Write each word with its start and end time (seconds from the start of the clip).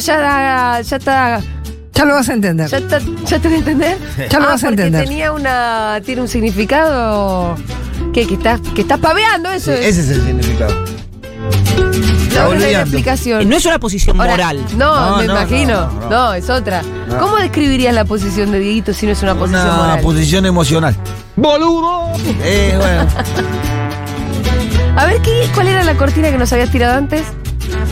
ya, 0.00 0.80
ya 0.82 0.96
está. 0.96 1.40
Ya 1.94 2.04
lo 2.04 2.14
vas 2.14 2.28
a 2.28 2.32
entender. 2.32 2.68
Ya, 2.68 2.78
está, 2.78 2.98
ya 3.26 3.38
te 3.38 3.48
voy 3.48 3.56
a 3.56 3.58
entender. 3.58 3.98
Ya 4.30 4.38
lo 4.38 4.46
Ah, 4.46 4.50
vas 4.52 4.64
a 4.64 4.68
entender. 4.68 5.04
tenía 5.04 5.32
una. 5.32 6.00
Tiene 6.04 6.22
un 6.22 6.28
significado. 6.28 7.56
¿Qué? 8.14 8.26
Que 8.26 8.34
estás, 8.34 8.60
que 8.74 8.80
estás 8.82 8.98
paveando 8.98 9.50
eso. 9.50 9.72
es. 9.72 9.86
Ese 9.86 10.00
es 10.00 10.08
el 10.18 10.24
significado. 10.24 10.84
No, 12.34 12.54
no 12.54 12.64
hay 12.64 12.74
explicación. 12.74 13.42
Eh, 13.42 13.44
No 13.44 13.56
es 13.56 13.66
una 13.66 13.78
posición 13.78 14.18
Ahora, 14.18 14.32
moral. 14.32 14.64
No, 14.76 15.10
No, 15.10 15.16
me 15.18 15.26
no, 15.26 15.32
imagino. 15.34 15.86
No, 15.86 15.92
no, 15.92 16.00
no, 16.00 16.08
no. 16.10 16.34
es 16.34 16.48
otra. 16.48 16.80
No. 17.08 17.18
¿Cómo 17.18 17.36
describirías 17.36 17.92
la 17.94 18.04
posición 18.06 18.50
de 18.50 18.60
Dieguito 18.60 18.94
si 18.94 19.04
no 19.06 19.12
es 19.12 19.22
una 19.22 19.34
posición 19.34 19.66
Una 19.66 19.76
moral? 19.76 20.00
posición 20.00 20.46
emocional. 20.46 20.96
¡Boludo! 21.36 22.12
Eh, 22.42 22.74
bueno. 22.78 23.06
A 24.96 25.06
ver, 25.06 25.20
¿qué, 25.22 25.48
¿cuál 25.54 25.68
era 25.68 25.84
la 25.84 25.94
cortina 25.96 26.30
que 26.30 26.38
nos 26.38 26.52
habías 26.52 26.70
tirado 26.70 26.96
antes? 26.96 27.22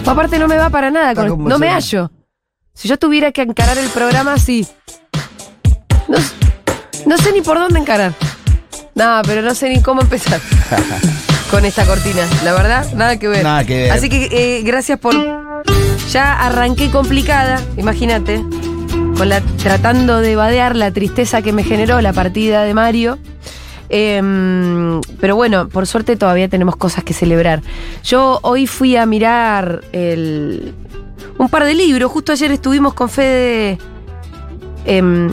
Aparte 0.08 0.38
no 0.38 0.48
me 0.48 0.56
va 0.56 0.70
para 0.70 0.90
nada. 0.90 1.14
Con- 1.14 1.44
no 1.44 1.58
me 1.58 1.68
hallo. 1.68 2.10
Si 2.74 2.88
yo 2.88 2.98
tuviera 2.98 3.32
que 3.32 3.42
encarar 3.42 3.76
el 3.76 3.88
programa 3.90 4.34
así. 4.34 4.66
No, 7.06 7.18
sé 7.18 7.32
ni 7.32 7.40
por 7.40 7.58
dónde 7.58 7.78
encarar. 7.78 8.14
No, 8.94 9.20
pero 9.26 9.42
no 9.42 9.54
sé 9.54 9.68
ni 9.68 9.82
cómo 9.82 10.00
empezar. 10.00 10.40
con 11.50 11.64
esta 11.64 11.84
cortina. 11.84 12.26
La 12.44 12.52
verdad, 12.52 12.86
nada 12.94 13.18
que 13.18 13.28
ver. 13.28 13.42
Nada 13.42 13.64
que 13.64 13.74
ver. 13.82 13.92
Así 13.92 14.08
que 14.08 14.28
eh, 14.30 14.62
gracias 14.62 14.98
por. 14.98 15.14
Ya 16.10 16.32
arranqué 16.40 16.90
complicada, 16.90 17.60
imagínate. 17.76 18.42
Con 19.16 19.28
la, 19.28 19.40
tratando 19.40 20.20
de 20.20 20.36
vadear 20.36 20.76
la 20.76 20.92
tristeza 20.92 21.42
que 21.42 21.52
me 21.52 21.64
generó 21.64 22.00
la 22.00 22.12
partida 22.12 22.62
de 22.64 22.74
Mario. 22.74 23.18
Em, 23.90 25.00
pero 25.20 25.34
bueno, 25.36 25.68
por 25.68 25.86
suerte 25.86 26.16
todavía 26.16 26.48
tenemos 26.48 26.76
cosas 26.76 27.04
que 27.04 27.14
celebrar. 27.14 27.62
Yo 28.04 28.38
hoy 28.42 28.66
fui 28.66 28.96
a 28.96 29.06
mirar 29.06 29.82
el- 29.92 30.74
un 31.38 31.48
par 31.48 31.64
de 31.64 31.74
libros. 31.74 32.10
Justo 32.10 32.32
ayer 32.32 32.50
estuvimos 32.52 32.94
con 32.94 33.08
Fede 33.08 33.78
em, 34.84 35.32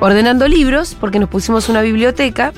ordenando 0.00 0.46
libros 0.48 0.96
porque 1.00 1.18
nos 1.18 1.28
pusimos 1.28 1.68
una 1.68 1.82
biblioteca. 1.82 2.52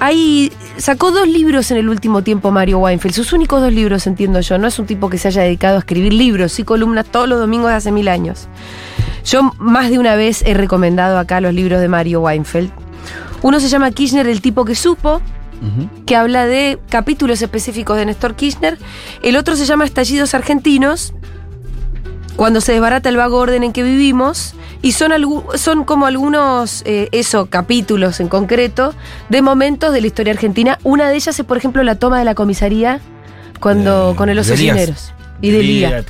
Ahí 0.00 0.52
sacó 0.76 1.10
dos 1.10 1.26
libros 1.26 1.70
en 1.72 1.76
el 1.78 1.88
último 1.88 2.22
tiempo 2.22 2.50
Mario 2.52 2.78
Weinfeld. 2.78 3.14
Sus 3.14 3.32
únicos 3.32 3.60
dos 3.60 3.72
libros, 3.72 4.06
entiendo 4.06 4.40
yo. 4.40 4.56
No 4.56 4.68
es 4.68 4.78
un 4.78 4.86
tipo 4.86 5.10
que 5.10 5.18
se 5.18 5.28
haya 5.28 5.42
dedicado 5.42 5.74
a 5.76 5.78
escribir 5.80 6.12
libros 6.12 6.56
y 6.60 6.64
columnas 6.64 7.06
todos 7.06 7.28
los 7.28 7.40
domingos 7.40 7.70
de 7.70 7.76
hace 7.76 7.90
mil 7.90 8.06
años. 8.08 8.48
Yo 9.24 9.52
más 9.58 9.90
de 9.90 9.98
una 9.98 10.14
vez 10.14 10.42
he 10.46 10.54
recomendado 10.54 11.18
acá 11.18 11.40
los 11.40 11.52
libros 11.52 11.80
de 11.80 11.88
Mario 11.88 12.20
Weinfeld. 12.20 12.70
Uno 13.42 13.60
se 13.60 13.68
llama 13.68 13.90
Kirchner, 13.90 14.26
el 14.26 14.40
tipo 14.40 14.64
que 14.64 14.74
supo, 14.74 15.20
que 16.06 16.16
habla 16.16 16.46
de 16.46 16.78
capítulos 16.88 17.42
específicos 17.42 17.96
de 17.96 18.06
Néstor 18.06 18.34
Kirchner. 18.34 18.78
El 19.22 19.36
otro 19.36 19.56
se 19.56 19.66
llama 19.66 19.84
Estallidos 19.84 20.34
Argentinos, 20.34 21.14
cuando 22.36 22.60
se 22.60 22.72
desbarata 22.72 23.08
el 23.08 23.16
vago 23.16 23.38
orden 23.38 23.64
en 23.64 23.72
que 23.72 23.82
vivimos. 23.82 24.54
Y 24.80 24.92
son, 24.92 25.10
son 25.56 25.82
como 25.82 26.06
algunos, 26.06 26.82
eh, 26.84 27.08
eso, 27.10 27.46
capítulos 27.46 28.20
en 28.20 28.28
concreto, 28.28 28.94
de 29.28 29.42
momentos 29.42 29.92
de 29.92 30.00
la 30.00 30.06
historia 30.06 30.32
argentina. 30.32 30.78
Una 30.84 31.08
de 31.08 31.16
ellas 31.16 31.38
es, 31.38 31.44
por 31.44 31.56
ejemplo, 31.56 31.82
la 31.82 31.96
toma 31.96 32.20
de 32.20 32.24
la 32.24 32.36
comisaría 32.36 33.00
cuando, 33.58 34.14
con 34.16 34.28
el 34.28 34.38
oso. 34.38 34.56
Cisneros. 34.56 35.12
Y 35.40 35.50
de 35.50 35.62
Lía. 35.62 36.04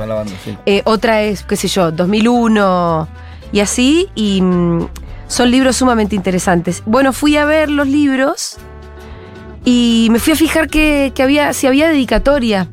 sí. 0.44 0.56
Eh, 0.66 0.82
otra 0.84 1.22
es, 1.22 1.42
qué 1.44 1.56
sé 1.56 1.68
yo, 1.68 1.92
2001 1.92 3.08
y 3.52 3.60
así, 3.60 4.08
y 4.14 4.40
mm, 4.42 4.88
son 5.28 5.50
libros 5.50 5.76
sumamente 5.76 6.16
interesantes. 6.16 6.82
Bueno, 6.86 7.12
fui 7.12 7.36
a 7.36 7.44
ver 7.44 7.70
los 7.70 7.86
libros 7.86 8.56
y 9.64 10.08
me 10.10 10.18
fui 10.18 10.32
a 10.32 10.36
fijar 10.36 10.68
que, 10.68 11.12
que 11.14 11.22
había, 11.22 11.52
si 11.52 11.66
había 11.66 11.88
dedicatoria. 11.88 12.68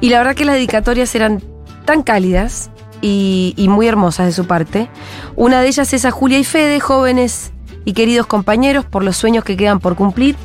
Y 0.00 0.10
la 0.10 0.18
verdad 0.18 0.34
que 0.34 0.44
las 0.44 0.56
dedicatorias 0.56 1.14
eran 1.14 1.42
tan 1.84 2.02
cálidas 2.02 2.70
y, 3.00 3.54
y 3.56 3.68
muy 3.68 3.86
hermosas 3.86 4.26
de 4.26 4.32
su 4.32 4.46
parte. 4.46 4.90
Una 5.36 5.60
de 5.60 5.68
ellas 5.68 5.92
es 5.94 6.04
a 6.04 6.10
Julia 6.10 6.38
y 6.38 6.44
Fede, 6.44 6.80
jóvenes 6.80 7.52
y 7.84 7.92
queridos 7.92 8.26
compañeros, 8.26 8.84
por 8.84 9.04
los 9.04 9.16
sueños 9.16 9.44
que 9.44 9.56
quedan 9.56 9.78
por 9.78 9.94
cumplir. 9.96 10.36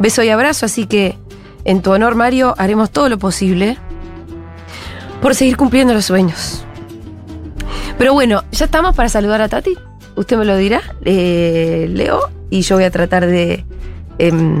Beso 0.00 0.22
y 0.24 0.28
abrazo, 0.28 0.66
así 0.66 0.86
que 0.86 1.16
en 1.64 1.80
tu 1.80 1.92
honor, 1.92 2.16
Mario, 2.16 2.54
haremos 2.58 2.90
todo 2.90 3.08
lo 3.08 3.18
posible 3.18 3.78
por 5.22 5.34
seguir 5.36 5.56
cumpliendo 5.56 5.94
los 5.94 6.04
sueños. 6.04 6.64
Pero 7.96 8.12
bueno, 8.12 8.42
ya 8.50 8.64
estamos 8.64 8.94
para 8.96 9.08
saludar 9.08 9.40
a 9.40 9.48
Tati. 9.48 9.76
Usted 10.16 10.36
me 10.36 10.44
lo 10.44 10.56
dirá, 10.56 10.80
eh, 11.04 11.86
Leo, 11.90 12.30
y 12.50 12.62
yo 12.62 12.76
voy 12.76 12.84
a 12.84 12.90
tratar 12.90 13.26
de. 13.26 13.64
em, 14.18 14.58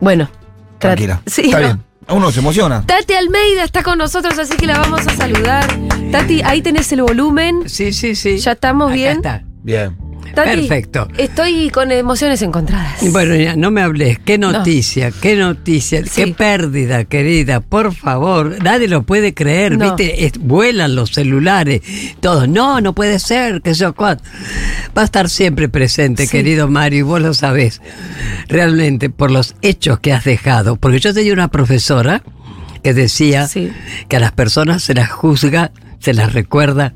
bueno, 0.00 0.24
tra- 0.24 0.78
Tranquila. 0.78 1.22
Sí, 1.26 1.42
Está 1.46 1.60
¿no? 1.60 1.66
bien. 1.66 1.82
Uno 2.08 2.32
se 2.32 2.40
emociona. 2.40 2.84
Tati 2.86 3.12
Almeida 3.14 3.62
está 3.62 3.82
con 3.84 3.98
nosotros, 3.98 4.36
así 4.38 4.56
que 4.56 4.66
la 4.66 4.78
vamos 4.78 5.06
a 5.06 5.10
saludar. 5.16 5.64
Tati, 6.10 6.42
ahí 6.42 6.60
tenés 6.62 6.90
el 6.92 7.02
volumen. 7.02 7.68
Sí, 7.68 7.92
sí, 7.92 8.16
sí. 8.16 8.38
¿Ya 8.38 8.52
estamos 8.52 8.86
Acá 8.88 8.94
bien? 8.96 9.16
está. 9.18 9.44
Bien. 9.62 9.96
Tati, 10.34 10.50
Perfecto. 10.60 11.08
Estoy 11.18 11.70
con 11.70 11.90
emociones 11.92 12.40
encontradas. 12.42 12.98
Bueno, 13.12 13.34
ya, 13.34 13.56
no 13.56 13.70
me 13.70 13.82
hables. 13.82 14.18
Qué 14.18 14.38
noticia, 14.38 15.10
qué 15.10 15.36
noticia, 15.36 16.04
Sí. 16.04 16.24
qué 16.24 16.26
pérdida, 16.34 17.04
querida. 17.04 17.60
Por 17.60 17.94
favor, 17.94 18.62
nadie 18.62 18.88
lo 18.88 19.02
puede 19.02 19.34
creer. 19.34 19.76
No. 19.76 19.96
¿Viste? 19.96 20.26
Es- 20.26 20.38
vuelan 20.38 20.94
los 20.94 21.10
celulares. 21.10 21.80
Todos, 22.20 22.48
no, 22.48 22.80
no 22.80 22.94
puede 22.94 23.18
ser, 23.18 23.60
que 23.62 23.74
yo 23.74 23.94
cuat. 23.94 24.20
Va 24.96 25.02
a 25.02 25.04
estar 25.04 25.28
siempre 25.28 25.68
presente, 25.68 26.24
Sí. 26.24 26.30
querido 26.30 26.68
Mario, 26.68 26.98
y 27.00 27.02
vos 27.02 27.20
lo 27.20 27.34
sabés. 27.34 27.80
Realmente, 28.48 29.10
por 29.10 29.30
los 29.30 29.54
hechos 29.62 30.00
que 30.00 30.12
has 30.12 30.24
dejado. 30.24 30.76
Porque 30.76 30.98
yo 31.00 31.12
tenía 31.14 31.32
una 31.32 31.48
profesora 31.48 32.22
que 32.82 32.94
decía 32.94 33.46
Sí. 33.48 33.70
que 34.08 34.16
a 34.16 34.20
las 34.20 34.32
personas 34.32 34.82
se 34.82 34.94
las 34.94 35.10
juzga, 35.10 35.72
se 35.98 36.14
las 36.14 36.32
recuerda 36.32 36.94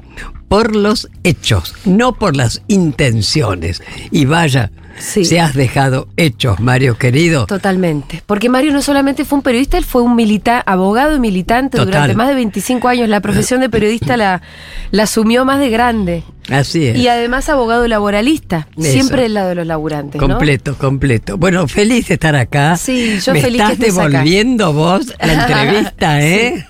por 0.55 0.77
los 0.77 1.09
hechos, 1.25 1.75
no 1.85 2.13
por 2.13 2.37
las 2.37 2.63
intenciones. 2.69 3.83
Y 4.13 4.25
vaya, 4.25 4.71
Sí. 4.99 5.25
se 5.25 5.41
has 5.41 5.55
dejado 5.55 6.09
hechos, 6.17 6.61
Mario 6.61 6.97
querido. 6.99 7.47
Totalmente. 7.47 8.23
Porque 8.27 8.49
Mario 8.49 8.73
no 8.73 8.83
solamente 8.83 9.25
fue 9.25 9.39
un 9.39 9.43
periodista, 9.43 9.77
él 9.79 9.85
fue 9.85 10.03
un 10.03 10.15
milita 10.17 10.61
abogado 10.65 11.17
y 11.17 11.21
militante 11.21 11.77
Total. 11.79 11.93
durante 11.93 12.15
más 12.15 12.29
de 12.29 12.35
25 12.35 12.89
años. 12.89 13.09
La 13.09 13.21
profesión 13.21 13.61
de 13.61 13.69
periodista 13.69 14.17
la, 14.17 14.43
la 14.91 15.03
asumió 15.05 15.45
más 15.45 15.59
de 15.61 15.71
grande. 15.71 16.23
Así 16.51 16.87
es. 16.87 16.99
Y 16.99 17.09
además 17.09 17.49
abogado 17.49 17.89
laboralista, 17.89 18.69
Eso. 18.77 18.91
siempre 18.93 19.23
del 19.23 19.33
lado 19.35 19.49
de 19.49 19.55
los 19.55 19.67
laburantes. 19.67 20.21
¿no? 20.21 20.29
Completo, 20.29 20.77
completo. 20.77 21.39
Bueno, 21.39 21.67
feliz 21.69 22.09
de 22.09 22.15
estar 22.15 22.37
acá. 22.37 22.77
Sí, 22.77 23.19
yo 23.25 23.33
Me 23.33 23.41
feliz 23.41 23.63
que 23.63 23.73
estás 23.73 23.87
estés 23.89 23.99
acá. 23.99 24.09
devolviendo 24.09 24.73
vos 24.75 25.15
la 25.21 25.33
entrevista, 25.43 26.23
¿eh? 26.23 26.67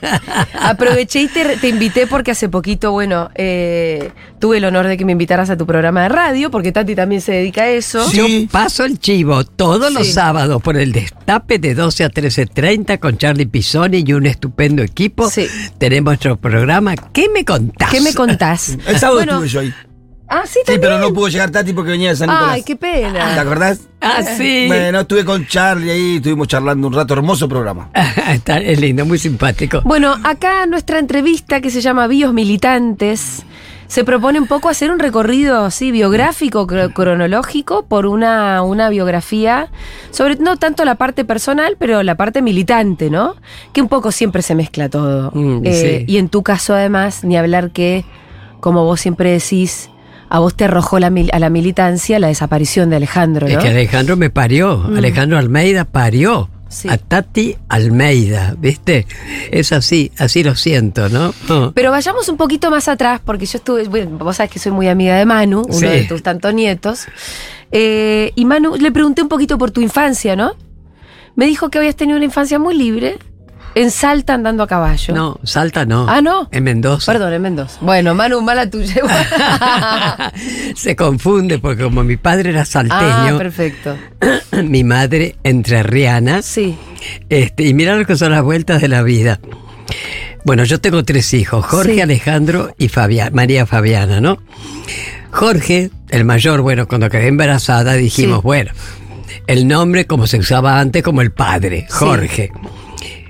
Aproveché 0.61 1.23
y 1.23 1.29
te, 1.29 1.57
te 1.57 1.69
invité 1.69 2.07
porque 2.07 2.31
hace 2.31 2.49
poquito, 2.49 2.93
bueno, 2.93 3.31
eh, 3.35 4.11
tuve 4.39 4.59
el 4.59 4.65
honor 4.65 4.87
de 4.87 4.97
que 4.97 5.05
me 5.05 5.13
invitaras 5.13 5.51
a 5.51 5.57
tu 5.57 5.67
programa 5.67 6.03
de 6.05 6.09
radio, 6.09 6.51
porque 6.53 6.71
Tati 6.71 6.95
también 6.95 7.21
se 7.21 7.33
dedica 7.33 7.63
a 7.63 7.69
eso. 7.69 8.09
Sí. 8.15 8.43
Yo 8.45 8.49
paso 8.51 8.85
el 8.85 8.99
chivo 8.99 9.45
todos 9.45 9.93
los 9.93 10.07
Sí. 10.07 10.13
sábados 10.13 10.63
por 10.63 10.77
el 10.77 10.93
destape 10.93 11.59
de 11.59 11.75
12 11.75 12.05
a 12.05 12.11
13.30 12.11 12.99
con 12.99 13.19
Charlie 13.19 13.47
Pisoni 13.47 14.05
y 14.07 14.13
un 14.13 14.27
estupendo 14.27 14.83
equipo. 14.83 15.29
Sí. 15.31 15.47
Tenemos 15.79 16.11
nuestro 16.13 16.37
programa. 16.37 16.95
¿Qué 17.13 17.29
me 17.29 17.45
contás? 17.45 17.91
¿Qué 17.91 18.01
me 18.01 18.15
contás? 18.15 18.77
El 18.87 18.99
sábado 18.99 19.19
Bueno, 19.19 19.33
estuve 19.45 19.49
yo 19.49 19.61
ahí. 19.61 19.75
Ah, 20.27 20.43
sí, 20.47 20.53
Sí, 20.55 20.61
también. 20.65 20.81
pero 20.81 20.99
no 20.99 21.13
pudo 21.13 21.29
llegar 21.29 21.51
Tati 21.51 21.75
porque 21.75 21.91
venía 21.91 22.09
de 22.09 22.17
San 22.17 22.31
Nicolás. 22.31 22.51
Ay, 22.55 22.63
qué 22.63 22.75
¿Te 22.77 22.81
pena. 22.81 23.39
acordás? 23.41 23.81
Ah, 24.01 24.23
sí. 24.23 24.65
Bueno, 24.69 25.01
estuve 25.01 25.23
con 25.25 25.47
Charlie 25.47 25.91
ahí, 25.91 26.17
estuvimos 26.17 26.49
charlando 26.49 26.89
un 26.89 26.95
rato, 26.95 27.13
hermoso 27.13 27.47
programa. 27.47 27.91
Está, 28.29 28.59
es 28.59 28.81
lindo, 28.81 29.05
muy 29.05 29.19
simpático. 29.19 29.83
Bueno, 29.85 30.17
acá 30.25 30.65
nuestra 30.67 30.99
entrevista 30.99 31.61
que 31.61 31.71
se 31.71 31.83
llama 31.83 32.07
Bios 32.07 32.33
Militantes 32.33 33.43
se 33.95 34.03
propone 34.03 34.41
un 34.41 34.49
poco 34.49 34.69
hacer 34.69 34.91
un 34.91 34.99
recorrido 34.99 35.65
así 35.65 35.93
biográfico, 35.93 36.67
cro- 36.67 36.93
cronológico, 36.93 37.85
por 37.87 38.07
una, 38.07 38.61
una 38.63 38.89
biografía, 38.89 39.69
sobre 40.11 40.35
no 40.35 40.57
tanto 40.57 40.85
la 40.85 40.97
parte 40.97 41.25
personal, 41.25 41.77
pero 41.79 42.03
la 42.03 42.17
parte 42.17 42.43
militante, 42.43 43.09
¿no? 43.09 43.37
Que 43.73 43.81
un 43.81 43.89
poco 43.89 44.11
siempre 44.11 44.43
se 44.43 44.57
mezcla 44.57 44.89
todo. 44.89 45.31
Mm, 45.33 45.61
Eh, 45.65 46.05
sí. 46.07 46.13
Y 46.13 46.17
en 46.19 46.29
tu 46.29 46.43
caso, 46.43 46.75
además, 46.75 47.23
ni 47.23 47.37
hablar 47.37 47.71
que, 47.71 48.05
como 48.59 48.83
vos 48.85 49.01
siempre 49.01 49.31
decís, 49.31 49.91
a 50.29 50.41
vos 50.41 50.57
te 50.57 50.65
arrojó 50.65 50.99
la 50.99 51.13
a 51.33 51.39
la 51.39 51.49
militancia 51.51 52.19
la 52.19 52.27
desaparición 52.27 52.91
de 52.91 52.97
Alejandro, 52.97 53.47
Es 53.47 53.55
¿no? 53.55 53.61
que 53.63 53.69
Alejandro 53.69 54.17
me 54.17 54.29
parió. 54.29 54.83
Alejandro 54.97 55.39
Almeida 55.39 55.85
parió. 55.85 56.49
Sí. 56.75 56.89
A 56.89 56.99
Tati 56.99 57.57
Almeida, 57.69 58.55
¿viste? 58.59 59.07
Es 59.53 59.73
así, 59.73 60.11
así 60.19 60.43
lo 60.43 60.57
siento, 60.57 61.09
¿no? 61.09 61.33
Pero 61.73 61.91
vayamos 61.93 62.29
un 62.29 62.37
poquito 62.37 62.71
más 62.71 62.89
atrás, 62.89 63.21
porque 63.25 63.47
yo 63.47 63.59
estuve, 63.59 63.85
bueno, 63.85 64.19
vos 64.19 64.37
sabés 64.37 64.51
que 64.51 64.59
soy 64.59 64.73
muy 64.73 64.89
amiga 64.89 65.17
de 65.17 65.25
Manu, 65.25 65.63
uno 65.63 65.73
Sí. 65.79 65.87
de 65.87 66.03
tus 66.05 66.23
tantos 66.23 66.53
nietos. 66.53 67.07
Eh, 67.71 68.33
y 68.35 68.45
Manu, 68.45 68.75
le 68.77 68.91
pregunté 68.91 69.23
un 69.23 69.29
poquito 69.29 69.57
por 69.57 69.71
tu 69.71 69.81
infancia, 69.81 70.35
¿no? 70.37 70.55
Me 71.37 71.47
dijo 71.47 71.71
que 71.71 71.79
habías 71.79 71.97
tenido 71.97 72.17
una 72.17 72.25
infancia 72.25 72.59
muy 72.59 72.75
libre, 72.75 73.19
en 73.75 73.91
Salta 73.91 74.35
andando 74.35 74.63
a 74.63 74.67
caballo. 74.67 75.15
No, 75.15 75.41
Salta 75.43 75.85
no. 75.85 76.07
Ah, 76.09 76.21
¿no? 76.21 76.49
En 76.53 76.65
Mendoza. 76.65 77.13
Perdón, 77.13 77.33
en 77.33 77.43
Mendoza. 77.43 77.79
Bueno, 77.81 78.15
Manu, 78.15 78.41
mala 78.41 78.69
tuya. 78.71 79.03
Se 80.77 80.95
confunde 80.97 81.59
porque 81.59 81.83
como 81.85 82.05
mi 82.05 82.17
padre 82.17 82.51
era 82.51 82.63
ah, 82.63 82.65
salteño, 82.65 83.39
perfecto. 83.39 83.97
mi 84.65 84.85
madre 84.85 85.37
entrerriana, 85.43 86.43
Sí. 86.43 86.77
este, 87.29 87.65
y 87.65 87.75
mirá 87.75 87.97
lo 87.97 88.07
que 88.07 88.17
son 88.17 88.33
las 88.33 88.43
vueltas 88.43 88.81
de 88.81 88.89
la 88.89 89.03
vida. 89.03 89.41
Bueno, 90.45 90.65
yo 90.65 90.81
tengo 90.81 91.05
tres 91.05 91.33
hijos, 91.33 91.65
Jorge, 91.65 91.95
Sí. 91.95 92.01
Alejandro 92.01 92.75
y 92.79 92.91
María 93.33 93.67
Fabiana, 93.67 94.21
¿no? 94.21 94.39
Jorge, 95.31 95.91
el 96.11 96.25
mayor, 96.25 96.61
bueno, 96.61 96.87
cuando 96.87 97.09
quedé 97.09 97.29
embarazada 97.29 97.95
dijimos, 97.95 98.39
Sí. 98.39 98.43
bueno, 98.45 98.71
el 99.47 99.67
nombre 99.67 100.07
como 100.07 100.27
se 100.27 100.39
usaba 100.39 100.79
antes, 100.79 101.03
como 101.03 101.23
el 101.23 101.33
padre, 101.33 101.87
Sí. 101.89 102.51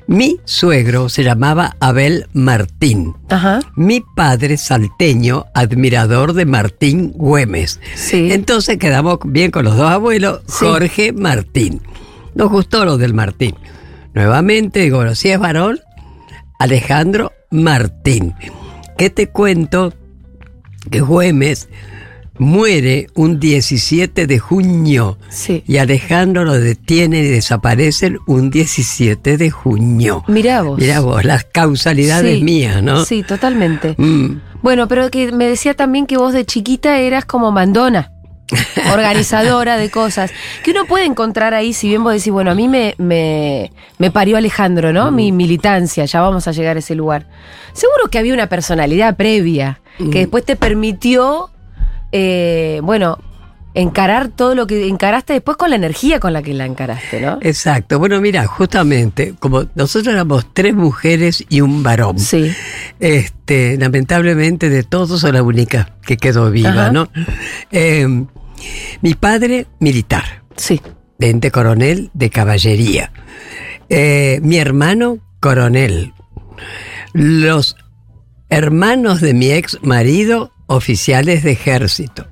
Mi 0.07 0.39
suegro 0.45 1.09
se 1.09 1.25
llamaba 1.25 1.77
Abel 1.81 2.27
Martín. 2.35 3.15
Ajá. 3.31 3.61
Mi 3.75 4.03
padre 4.15 4.57
salteño, 4.59 5.47
admirador 5.55 6.35
de 6.35 6.45
Martín 6.45 7.13
Güemes. 7.15 7.81
Sí. 7.95 8.31
Entonces 8.33 8.77
quedamos 8.79 9.19
bien 9.25 9.51
con 9.51 9.65
los 9.65 9.77
dos 9.77 9.91
abuelos, 9.91 10.41
Sí. 10.47 10.67
Jorge 10.67 11.13
Martín. 11.13 11.81
Nos 12.35 12.51
gustó 12.51 12.85
lo 12.85 12.99
del 12.99 13.15
Martín. 13.15 13.55
Nuevamente 14.13 14.81
digo, 14.81 14.99
bueno, 14.99 15.15
si 15.15 15.31
es 15.31 15.39
varón, 15.39 15.81
Alejandro 16.59 17.33
Martín. 17.51 18.35
¿Qué 18.99 19.09
te 19.11 19.29
cuento? 19.29 19.93
Que 20.91 21.01
Güemes 21.01 21.69
muere 22.39 23.07
un 23.15 23.39
17 23.41 24.27
de 24.27 24.39
junio 24.39 25.19
Sí. 25.29 25.63
y 25.67 25.79
Alejandro 25.79 26.45
lo 26.45 26.55
detiene 26.59 27.21
y 27.21 27.29
desaparecen 27.29 28.19
un 28.27 28.51
17 28.51 29.37
de 29.37 29.51
junio. 29.51 30.25
Mirá 30.29 30.63
vos. 30.63 30.79
Mirá 30.79 31.01
vos, 31.01 31.25
las 31.25 31.45
causalidades 31.45 32.39
Sí. 32.39 32.45
mías, 32.45 32.83
¿no? 32.83 33.05
Sí, 33.05 33.23
totalmente. 33.23 33.95
Mm. 33.99 34.41
Bueno, 34.63 34.89
pero 34.89 35.11
que 35.11 35.31
me 35.33 35.47
decía 35.47 35.75
también 35.75 36.07
que 36.07 36.17
vos 36.17 36.33
de 36.33 36.45
chiquita 36.45 36.99
eras 36.99 37.25
como 37.25 37.53
mandona, 37.53 38.11
organizadora 38.93 39.77
de 39.77 39.91
cosas. 39.91 40.31
Que 40.63 40.71
uno 40.71 40.87
puede 40.87 41.05
encontrar 41.05 41.55
ahí, 41.55 41.73
si 41.73 41.89
bien 41.89 42.03
vos 42.05 42.13
decís, 42.15 42.33
bueno, 42.33 42.51
a 42.51 42.55
mí 42.55 42.69
me, 42.69 42.95
me, 42.99 43.73
me 43.99 44.11
parió 44.11 44.37
Alejandro, 44.37 44.93
¿no? 44.93 45.11
Mi 45.11 45.33
militancia, 45.33 46.05
ya 46.05 46.21
vamos 46.21 46.49
a 46.49 46.53
llegar 46.53 46.77
a 46.77 46.81
ese 46.81 46.95
lugar. 46.95 47.27
Seguro 47.73 48.09
que 48.11 48.19
había 48.19 48.35
una 48.35 48.49
personalidad 48.49 49.17
previa 49.17 49.81
que 50.11 50.19
después 50.21 50.45
te 50.45 50.57
permitió, 50.57 51.51
eh, 52.17 52.81
bueno, 52.85 53.19
encarar 53.75 54.29
todo 54.29 54.55
lo 54.55 54.69
que 54.69 54.87
encaraste 54.87 55.33
después 55.33 55.57
con 55.57 55.69
la 55.71 55.75
energía 55.75 56.21
con 56.21 56.33
la 56.33 56.43
que 56.43 56.55
la 56.55 56.65
encaraste, 56.65 57.21
¿no? 57.21 57.39
Exacto. 57.43 57.99
Bueno, 57.99 58.21
mira, 58.21 58.47
justamente, 58.47 59.35
como 59.41 59.65
nosotros 59.75 60.15
éramos 60.15 60.47
tres 60.53 60.75
mujeres 60.77 61.45
y 61.49 61.61
un 61.61 61.83
varón. 61.83 62.21
Sí, 62.21 62.53
Este, 63.01 63.77
lamentablemente 63.77 64.69
de 64.71 64.85
todos 64.85 65.21
soy 65.21 65.33
la 65.33 65.43
única 65.43 65.97
que 66.07 66.17
quedó 66.17 66.53
viva, 66.53 66.71
Ajá. 66.71 66.93
¿no? 66.93 67.09
Eh, 67.73 68.07
mi 69.03 69.15
padre, 69.15 69.67
militar, 69.81 70.45
sí. 70.57 70.81
teniente 71.19 71.51
coronel 71.51 72.11
de 72.15 72.31
caballería. 72.31 73.11
Eh, 73.89 74.39
mi 74.41 74.59
hermano, 74.59 75.19
coronel. 75.41 76.13
Los 77.13 77.75
hermanos 78.51 79.21
de 79.21 79.35
mi 79.35 79.51
ex 79.51 79.79
marido, 79.83 80.53
oficiales 80.67 81.43
de 81.43 81.53
ejército. 81.53 82.27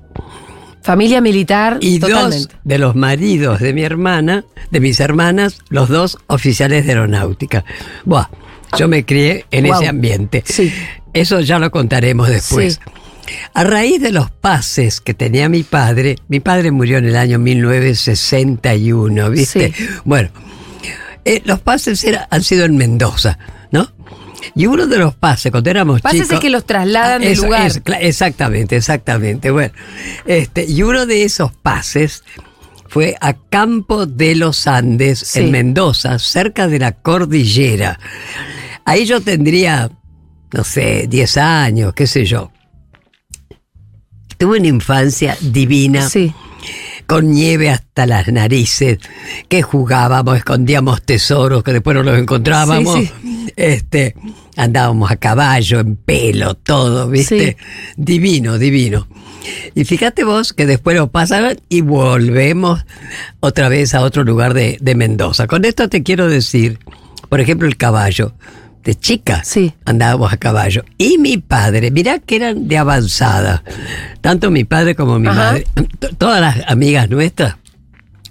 Familia 0.81 1.21
militar, 1.21 1.77
Y 1.79 1.99
totalmente. 1.99 2.37
dos 2.53 2.61
de 2.63 2.77
los 2.77 2.95
maridos 2.95 3.59
de 3.61 3.73
mi 3.73 3.83
hermana, 3.83 4.43
de 4.69 4.79
mis 4.81 4.99
hermanas, 4.99 5.59
los 5.69 5.87
dos 5.87 6.17
oficiales 6.27 6.85
de 6.85 6.91
aeronáutica. 6.91 7.63
Buah, 8.03 8.27
yo 8.77 8.87
me 8.89 9.05
crié 9.05 9.45
en 9.51 9.65
ese 9.67 9.87
ambiente. 9.87 10.43
Sí. 10.45 10.73
Eso 11.13 11.39
ya 11.39 11.57
lo 11.59 11.71
contaremos 11.71 12.27
después. 12.27 12.79
Sí. 12.83 13.33
A 13.53 13.63
raíz 13.63 14.01
de 14.01 14.11
los 14.11 14.29
pases 14.31 14.99
que 14.99 15.13
tenía 15.13 15.47
mi 15.47 15.63
padre, 15.63 16.17
mi 16.27 16.41
padre 16.41 16.71
murió 16.71 16.97
en 16.97 17.05
el 17.05 17.15
año 17.15 17.39
1961, 17.39 19.29
¿viste? 19.29 19.71
Sí. 19.73 19.87
Bueno, 20.03 20.29
eh, 21.23 21.41
los 21.45 21.61
pases 21.61 22.03
era- 22.03 22.27
han 22.29 22.43
sido 22.43 22.65
en 22.65 22.75
Mendoza. 22.75 23.37
Y 24.55 24.65
uno 24.65 24.87
de 24.87 24.97
los 24.97 25.15
pases, 25.15 25.51
cuando 25.51 25.69
éramos 25.69 26.01
Pases 26.01 26.21
chicos... 26.21 26.33
es 26.35 26.39
que 26.39 26.49
los 26.49 26.65
trasladan 26.65 27.21
Ah, 27.21 27.23
del 27.25 27.33
eso 27.33 27.43
lugar. 27.43 27.67
es, 27.67 27.83
cla- 27.83 27.97
exactamente, 28.01 28.75
exactamente. 28.75 29.51
Bueno, 29.51 29.73
este, 30.25 30.65
y 30.65 30.83
uno 30.83 31.05
de 31.05 31.23
esos 31.23 31.51
pases 31.53 32.23
fue 32.87 33.15
a 33.21 33.33
Campo 33.33 34.05
de 34.05 34.35
los 34.35 34.67
Andes, 34.67 35.19
Sí. 35.19 35.39
en 35.39 35.51
Mendoza, 35.51 36.19
cerca 36.19 36.67
de 36.67 36.79
la 36.79 36.91
cordillera. 36.91 37.99
Ahí 38.85 39.05
yo 39.05 39.21
tendría, 39.21 39.89
no 40.51 40.63
sé, 40.63 41.07
10 41.09 41.37
años, 41.37 41.93
qué 41.93 42.05
sé 42.07 42.25
yo. 42.25 42.51
Tuve 44.37 44.59
una 44.59 44.67
infancia 44.67 45.37
divina 45.41 46.09
Sí. 46.09 46.33
con 47.07 47.31
nieve 47.31 47.69
hasta 47.69 48.05
las 48.05 48.27
narices, 48.27 48.99
que 49.47 49.61
jugábamos, 49.61 50.37
escondíamos 50.37 51.01
tesoros 51.03 51.63
que 51.63 51.73
después 51.73 51.95
no 51.95 52.03
los 52.03 52.17
encontrábamos. 52.17 52.99
Sí, 52.99 53.11
Este, 53.55 54.15
andábamos 54.57 55.11
a 55.11 55.15
caballo, 55.17 55.79
en 55.79 55.95
pelo, 55.95 56.55
todo, 56.55 57.09
¿viste? 57.09 57.57
Divino, 57.97 58.57
divino. 58.57 59.07
Y 59.75 59.83
fíjate 59.85 60.23
vos 60.23 60.53
que 60.53 60.65
después 60.65 60.95
lo 60.95 61.11
pasaban 61.11 61.57
y 61.69 61.81
volvemos 61.81 62.85
otra 63.41 63.67
vez 63.69 63.93
a 63.93 64.01
otro 64.01 64.23
lugar 64.23 64.53
de, 64.53 64.77
de 64.79 64.95
Mendoza. 64.95 65.47
Con 65.47 65.65
esto 65.65 65.89
te 65.89 66.03
quiero 66.03 66.29
decir, 66.29 66.79
por 67.29 67.41
ejemplo, 67.41 67.67
el 67.67 67.77
caballo. 67.77 68.33
De 68.83 68.95
chica 68.95 69.41
Sí. 69.45 69.73
andábamos 69.85 70.33
a 70.33 70.35
caballo. 70.37 70.83
Y 70.97 71.17
mi 71.17 71.37
padre, 71.37 71.89
mirá 71.89 72.19
que 72.19 72.35
eran 72.35 72.67
de 72.67 72.77
avanzada. 72.77 73.63
Tanto 74.19 74.51
mi 74.51 74.65
padre 74.65 74.93
como 74.93 75.19
mi 75.19 75.29
Ajá. 75.29 75.39
madre. 75.39 75.65
Todas 76.17 76.41
las 76.41 76.57
amigas 76.69 77.09
nuestras 77.09 77.55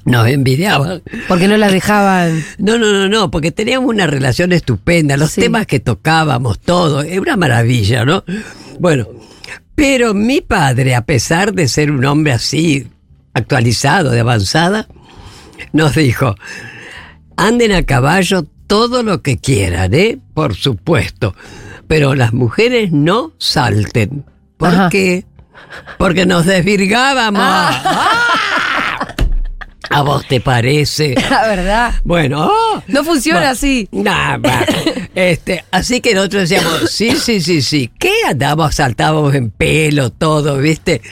nos 0.04 0.26
envidiaban. 0.28 1.02
Porque 1.28 1.49
no 1.49 1.56
las 1.56 1.72
dejaban. 1.72 2.44
No, 2.58 2.78
no, 2.78 2.93
no, 2.93 3.08
no, 3.08 3.31
porque 3.31 3.50
teníamos 3.52 3.88
una 3.90 4.06
relación 4.06 4.52
estupenda, 4.52 5.16
los 5.16 5.31
Sí. 5.32 5.40
temas 5.43 5.66
que 5.66 5.81
tocábamos, 5.81 6.60
todo, 6.60 7.02
es 7.02 7.19
una 7.19 7.37
maravilla, 7.37 8.04
¿no? 8.04 8.25
Bueno, 8.78 9.06
pero 9.75 10.14
mi 10.14 10.40
padre, 10.40 10.94
a 10.94 11.04
pesar 11.04 11.52
de 11.54 11.69
ser 11.69 11.90
un 11.90 12.04
hombre 12.04 12.32
así, 12.32 12.87
actualizado, 13.34 14.10
de 14.10 14.20
avanzada, 14.20 14.87
nos 15.72 15.94
dijo, 15.94 16.34
anden 17.37 17.72
a 17.72 17.82
caballo 17.84 18.44
todo 18.66 19.02
lo 19.02 19.22
que 19.22 19.38
quieran, 19.38 19.93
¿eh? 19.94 20.19
Por 20.34 20.55
supuesto, 20.55 21.34
pero 21.88 22.14
las 22.14 22.32
mujeres 22.32 22.93
no 22.93 23.32
salten. 23.38 24.25
¿Por 24.56 24.69
Ajá. 24.69 24.88
qué? 24.90 25.25
Porque 25.98 26.26
nos 26.26 26.46
desvirgábamos. 26.46 27.43
Ah. 27.44 28.58
¿A 29.90 30.02
vos 30.02 30.26
te 30.26 30.40
parece? 30.40 31.14
La 31.31 31.46
verdad. 31.49 31.94
Bueno, 32.05 32.50
oh, 32.50 32.82
No 32.87 33.05
funciona 33.05 33.40
bueno, 33.40 33.52
así. 33.52 33.88
nah, 33.93 34.38
bah. 34.38 34.64
este, 35.14 35.65
así 35.70 36.01
que 36.01 36.15
nosotros 36.15 36.48
decíamos, 36.48 36.91
sí, 36.91 37.12
sí, 37.17 37.41
sí, 37.41 37.62
sí. 37.62 37.91
¿Qué 37.98 38.12
andábamos, 38.29 38.74
saltábamos 38.77 39.34
en 39.34 39.51
pelo, 39.51 40.10
todo, 40.10 40.58
viste? 40.58 41.03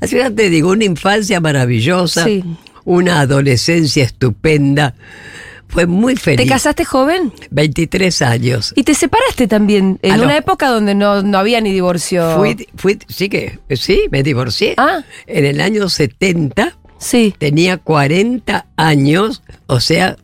Así 0.00 0.16
que 0.16 0.30
te 0.30 0.48
digo, 0.48 0.70
una 0.70 0.84
infancia 0.84 1.40
maravillosa, 1.40 2.24
Sí. 2.24 2.44
una 2.84 3.20
adolescencia 3.20 4.04
estupenda. 4.04 4.94
Fue 5.68 5.86
muy 5.86 6.16
feliz. 6.16 6.38
¿Te 6.44 6.48
casaste 6.48 6.84
joven? 6.84 7.32
23 7.52 8.22
años. 8.22 8.72
Y 8.74 8.82
te 8.82 8.92
separaste 8.92 9.46
también, 9.46 10.00
en 10.02 10.12
Ah, 10.12 10.16
no. 10.16 10.24
una 10.24 10.36
época 10.36 10.66
donde 10.68 10.96
no, 10.96 11.22
no 11.22 11.38
había 11.38 11.60
ni 11.60 11.72
divorcio. 11.72 12.36
Fui, 12.38 12.66
fui, 12.74 12.98
sí 13.08 13.28
que, 13.28 13.60
sí, 13.76 14.02
me 14.10 14.24
divorcié. 14.24 14.74
Ah. 14.78 15.02
En 15.28 15.44
el 15.44 15.60
año 15.60 15.88
70 15.88 16.76
Sí. 17.00 17.34
tenía 17.36 17.78
40 17.78 18.66
años, 18.76 19.42
o 19.66 19.80
sea, 19.80 20.16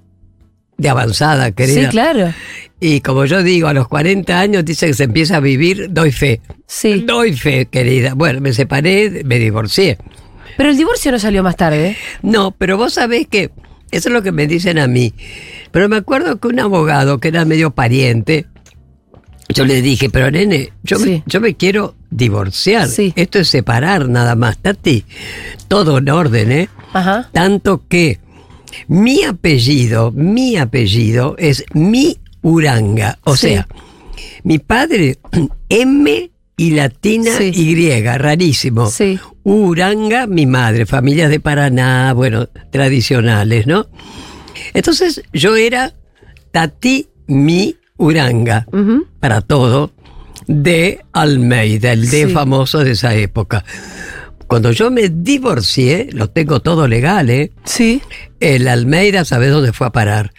de 0.78 0.88
avanzada, 0.88 1.50
querida. 1.50 1.82
Sí, 1.82 1.86
claro. 1.88 2.32
Y 2.78 3.00
como 3.00 3.24
yo 3.24 3.42
digo, 3.42 3.66
a 3.68 3.72
los 3.72 3.88
40 3.88 4.38
años 4.38 4.64
dice 4.64 4.86
que 4.86 4.94
se 4.94 5.04
empieza 5.04 5.38
a 5.38 5.40
vivir, 5.40 5.88
doy 5.90 6.12
fe. 6.12 6.40
Sí. 6.66 7.02
Doy 7.06 7.34
fe, 7.34 7.66
querida. 7.66 8.12
Bueno, 8.14 8.40
me 8.40 8.52
separé, 8.52 9.22
me 9.24 9.38
divorcié. 9.38 9.96
Pero 10.58 10.68
el 10.70 10.76
divorcio 10.76 11.10
no 11.10 11.18
salió 11.18 11.42
más 11.42 11.56
tarde. 11.56 11.96
No, 12.22 12.50
pero 12.52 12.76
vos 12.76 12.92
sabés 12.94 13.26
que 13.26 13.50
eso 13.90 14.08
es 14.08 14.12
lo 14.12 14.22
que 14.22 14.32
me 14.32 14.46
dicen 14.46 14.78
a 14.78 14.86
mí. 14.86 15.14
Pero 15.70 15.88
me 15.88 15.96
acuerdo 15.96 16.38
que 16.38 16.48
un 16.48 16.60
abogado 16.60 17.18
que 17.18 17.28
era 17.28 17.44
medio 17.46 17.70
pariente, 17.74 18.46
yo 19.48 19.64
le 19.64 19.80
dije, 19.80 20.10
pero 20.10 20.30
nene, 20.30 20.72
yo, 20.82 20.98
Sí. 20.98 21.04
me, 21.10 21.22
yo 21.26 21.40
me 21.40 21.54
quiero 21.54 21.94
divorciar. 22.10 22.88
Sí. 22.88 23.12
Esto 23.16 23.38
es 23.38 23.48
separar 23.48 24.08
nada 24.08 24.34
más, 24.34 24.58
Tati. 24.58 25.04
Todo 25.68 25.98
en 25.98 26.08
orden, 26.10 26.52
¿eh? 26.52 26.68
Ajá. 26.92 27.28
Tanto 27.32 27.82
que 27.88 28.20
mi 28.88 29.22
apellido, 29.24 30.12
mi 30.12 30.56
apellido 30.56 31.34
es 31.38 31.64
mi 31.72 32.18
Uranga. 32.42 33.18
O 33.24 33.36
Sí. 33.36 33.48
sea, 33.48 33.68
mi 34.44 34.58
padre, 34.58 35.18
M 35.68 36.30
y 36.56 36.70
latina 36.70 37.32
Sí. 37.36 37.50
Y, 37.54 38.00
rarísimo. 38.02 38.90
Sí. 38.90 39.18
Uranga, 39.42 40.26
mi 40.26 40.46
madre, 40.46 40.86
familias 40.86 41.30
de 41.30 41.40
Paraná, 41.40 42.12
bueno, 42.14 42.48
tradicionales, 42.70 43.66
¿no? 43.66 43.86
Entonces 44.74 45.22
yo 45.32 45.54
era 45.56 45.94
Tati 46.50 47.08
mi 47.26 47.76
Uranga, 47.98 48.66
para 49.20 49.40
todo, 49.40 49.90
de 50.46 51.00
Almeida, 51.12 51.92
el 51.92 52.08
de 52.08 52.26
Sí. 52.26 52.32
famoso 52.32 52.84
de 52.84 52.92
esa 52.92 53.14
época. 53.14 53.64
Cuando 54.46 54.70
yo 54.72 54.90
me 54.90 55.08
divorcié, 55.08 56.08
lo 56.12 56.28
tengo 56.30 56.60
todo 56.60 56.86
legal, 56.88 57.30
¿eh? 57.30 57.50
Sí. 57.64 58.00
El 58.40 58.68
Almeida, 58.68 59.24
¿sabes 59.24 59.50
dónde 59.50 59.72
fue 59.72 59.86
a 59.86 59.90
parar? 59.90 60.32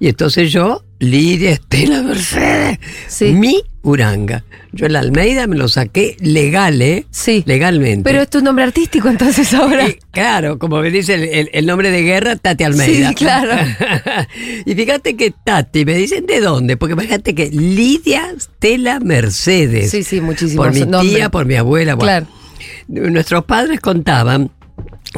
Y 0.00 0.08
entonces 0.08 0.50
yo, 0.52 0.84
Lidia 0.98 1.50
Estela 1.52 2.02
Mercedes, 2.02 2.78
Sí. 3.08 3.26
mi 3.32 3.62
Uranga. 3.82 4.44
Yo 4.72 4.86
el 4.86 4.96
Almeida 4.96 5.46
me 5.46 5.56
lo 5.56 5.68
saqué 5.68 6.16
legal, 6.20 6.80
¿eh? 6.80 7.04
Sí. 7.10 7.42
Legalmente. 7.46 8.02
Pero 8.08 8.22
es 8.22 8.30
tu 8.30 8.40
nombre 8.40 8.64
artístico 8.64 9.08
entonces 9.08 9.52
ahora. 9.54 9.88
Y, 9.88 9.98
claro, 10.12 10.58
como 10.58 10.80
me 10.80 10.90
dice 10.90 11.14
el, 11.14 11.24
el- 11.24 11.50
el 11.52 11.66
nombre 11.66 11.90
de 11.90 12.02
guerra, 12.02 12.36
Tati 12.36 12.64
Almeida. 12.64 13.08
Sí, 13.10 13.14
claro. 13.14 13.52
y 14.66 14.74
fíjate 14.74 15.14
que 15.16 15.30
Tati, 15.44 15.84
me 15.84 15.94
dicen 15.94 16.26
de 16.26 16.40
dónde, 16.40 16.76
porque 16.76 16.96
fíjate 16.96 17.34
que 17.34 17.50
Lidia 17.50 18.32
Stella 18.40 18.98
Mercedes. 18.98 19.90
Sí, 19.90 20.02
sí, 20.04 20.20
muchísimos 20.20 20.66
Por 20.66 20.74
mi 20.74 20.84
tía, 21.08 21.28
por 21.30 21.44
mi 21.46 21.54
abuela. 21.56 21.94
bueno. 21.94 22.06
Claro. 22.26 22.41
Nuestros 22.88 23.44
padres 23.44 23.80
contaban, 23.80 24.50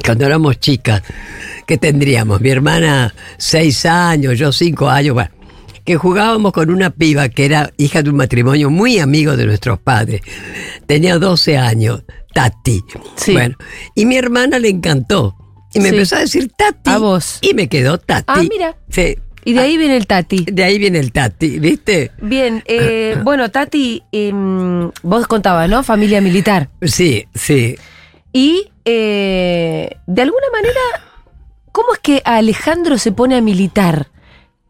cuando 0.04 0.26
éramos 0.26 0.59
chicas, 0.61 1.02
que 1.66 1.78
tendríamos, 1.78 2.40
mi 2.40 2.50
hermana 2.50 3.14
seis 3.38 3.87
años, 3.87 4.38
yo 4.38 4.52
cinco 4.52 4.88
años, 4.88 5.14
bueno, 5.14 5.30
que 5.85 5.97
jugábamos 5.97 6.52
con 6.52 6.71
una 6.71 6.90
piba 6.90 7.28
que 7.28 7.44
era 7.44 7.71
hija 7.76 8.02
de 8.02 8.11
un 8.11 8.16
matrimonio 8.16 8.71
muy 8.71 8.99
amigo 8.99 9.37
de 9.37 9.47
nuestros 9.47 9.78
padres. 9.78 10.23
Tenía 10.87 11.18
12 11.18 11.59
años, 11.59 12.04
Tati. 12.33 12.83
Sí. 13.16 13.33
Bueno, 13.33 13.56
y 13.94 14.06
mi 14.06 14.16
hermana 14.16 14.59
le 14.59 14.68
encantó. 14.71 15.37
Y 15.75 15.80
me 15.80 15.88
Sí. 15.90 15.94
empezó 15.97 16.16
a 16.16 16.21
decir 16.21 16.50
Tati. 16.56 16.88
A 16.90 16.99
vos. 16.99 17.38
Y 17.42 17.52
me 17.52 17.68
quedó 17.68 17.99
Tati. 17.99 18.25
Ah, 18.28 18.42
mira. 18.49 18.76
Sí. 18.88 19.16
Y 19.44 19.52
de 19.52 19.60
ahí 19.60 19.76
viene 19.76 19.96
el 19.96 20.06
Tati. 20.06 20.46
De 20.50 20.64
ahí 20.64 20.78
viene 20.78 20.98
el 20.98 21.12
Tati, 21.12 21.58
¿viste? 21.58 22.10
Bien, 22.20 22.62
eh, 22.66 23.16
bueno, 23.22 23.50
Tati, 23.50 24.02
em, 24.12 24.90
vos 25.02 25.26
contabas, 25.26 25.68
¿no? 25.68 25.82
Familia 25.82 26.20
militar. 26.20 26.68
Sí, 26.82 27.26
sí. 27.34 27.76
Y 28.32 28.70
eh, 28.84 29.96
de 30.06 30.22
alguna 30.22 30.46
manera, 30.52 30.80
¿cómo 31.72 31.92
es 31.94 31.98
que 32.00 32.22
Alejandro 32.24 32.96
se 32.98 33.12
pone 33.12 33.36
a 33.36 33.40
militar? 33.40 34.08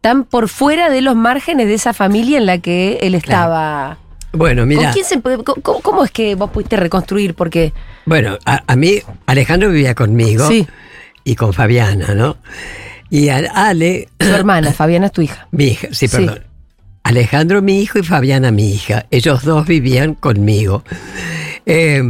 Tan 0.01 0.25
por 0.25 0.49
fuera 0.49 0.91
de 0.91 1.01
los 1.01 1.17
márgenes 1.17 1.67
de 1.69 1.75
esa 1.75 1.95
familia 1.95 2.37
en 2.39 2.47
la 2.47 2.59
que 2.59 2.99
él 3.03 3.15
estaba. 3.15 3.97
Bueno, 4.33 4.67
mira. 4.67 4.83
¿Con 4.83 4.93
quién 4.93 5.05
se 5.05 5.19
puede- 5.19 5.43
cómo, 5.45 5.81
cómo 5.81 6.05
es 6.05 6.11
que 6.11 6.35
vos 6.35 6.51
pudiste 6.51 6.77
reconstruir? 6.77 7.35
Porque. 7.35 7.73
Bueno, 8.05 8.37
a, 8.45 8.65
a 8.67 8.77
mí, 8.77 8.99
Alejandro 9.27 9.71
vivía 9.71 9.95
conmigo 9.95 10.47
Sí. 10.49 10.67
y 11.23 11.37
con 11.37 11.53
Fabiana, 11.55 12.15
¿no? 12.15 12.37
Y 13.15 13.29
a 13.29 13.37
Ale, 13.55 14.09
Tu 14.17 14.27
hermana, 14.27 14.73
Fabiana 14.81 15.07
es 15.07 15.13
tu 15.13 15.23
hija. 15.23 15.47
mi 15.53 15.67
hija, 15.67 15.87
sí, 15.93 16.09
Sí. 16.09 16.17
perdón. 16.17 16.41
Alejandro, 17.05 17.63
mi 17.63 17.81
hijo, 17.81 17.99
y 17.99 18.03
Fabiana, 18.03 18.51
mi 18.51 18.73
hija. 18.73 19.07
Ellos 19.11 19.45
dos 19.45 19.67
vivían 19.69 20.15
conmigo. 20.15 20.83
Eh, 21.65 22.03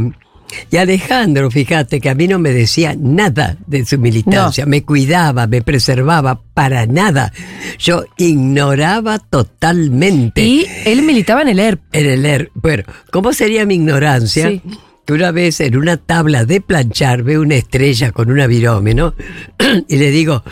y 0.71 0.77
Alejandro, 0.77 1.51
fíjate 1.51 1.99
que 1.99 2.09
a 2.09 2.15
mí 2.15 2.27
no 2.27 2.39
me 2.39 2.51
decía 2.51 2.95
nada 2.97 3.57
de 3.67 3.85
su 3.85 3.99
militancia, 3.99 4.65
me 4.65 4.83
cuidaba, 4.83 5.47
me 5.47 5.61
preservaba 5.61 6.41
para 6.53 6.85
nada. 6.87 7.31
Yo 7.77 8.05
ignoraba 8.17 9.19
totalmente. 9.19 10.41
Y 10.43 10.65
él 10.85 11.01
militaba 11.03 11.41
en 11.41 11.49
el 11.49 11.59
ERP. 11.59 11.81
En 11.91 12.05
el 12.09 12.25
ER. 12.25 12.49
Bueno, 12.55 12.83
¿cómo 13.11 13.31
sería 13.33 13.65
mi 13.65 13.75
ignorancia? 13.75 14.47
Sí. 14.49 14.61
Que 15.05 15.13
una 15.13 15.31
vez 15.31 15.59
en 15.61 15.77
una 15.77 15.97
tabla 15.97 16.45
de 16.45 16.61
planchar 16.61 17.21
veo 17.21 17.41
una 17.41 17.53
estrella 17.55 18.11
con 18.11 18.31
una 18.31 18.47
virome, 18.47 18.95
¿no? 18.95 19.13
y 19.87 19.97
le 19.97 20.09
digo, 20.09 20.43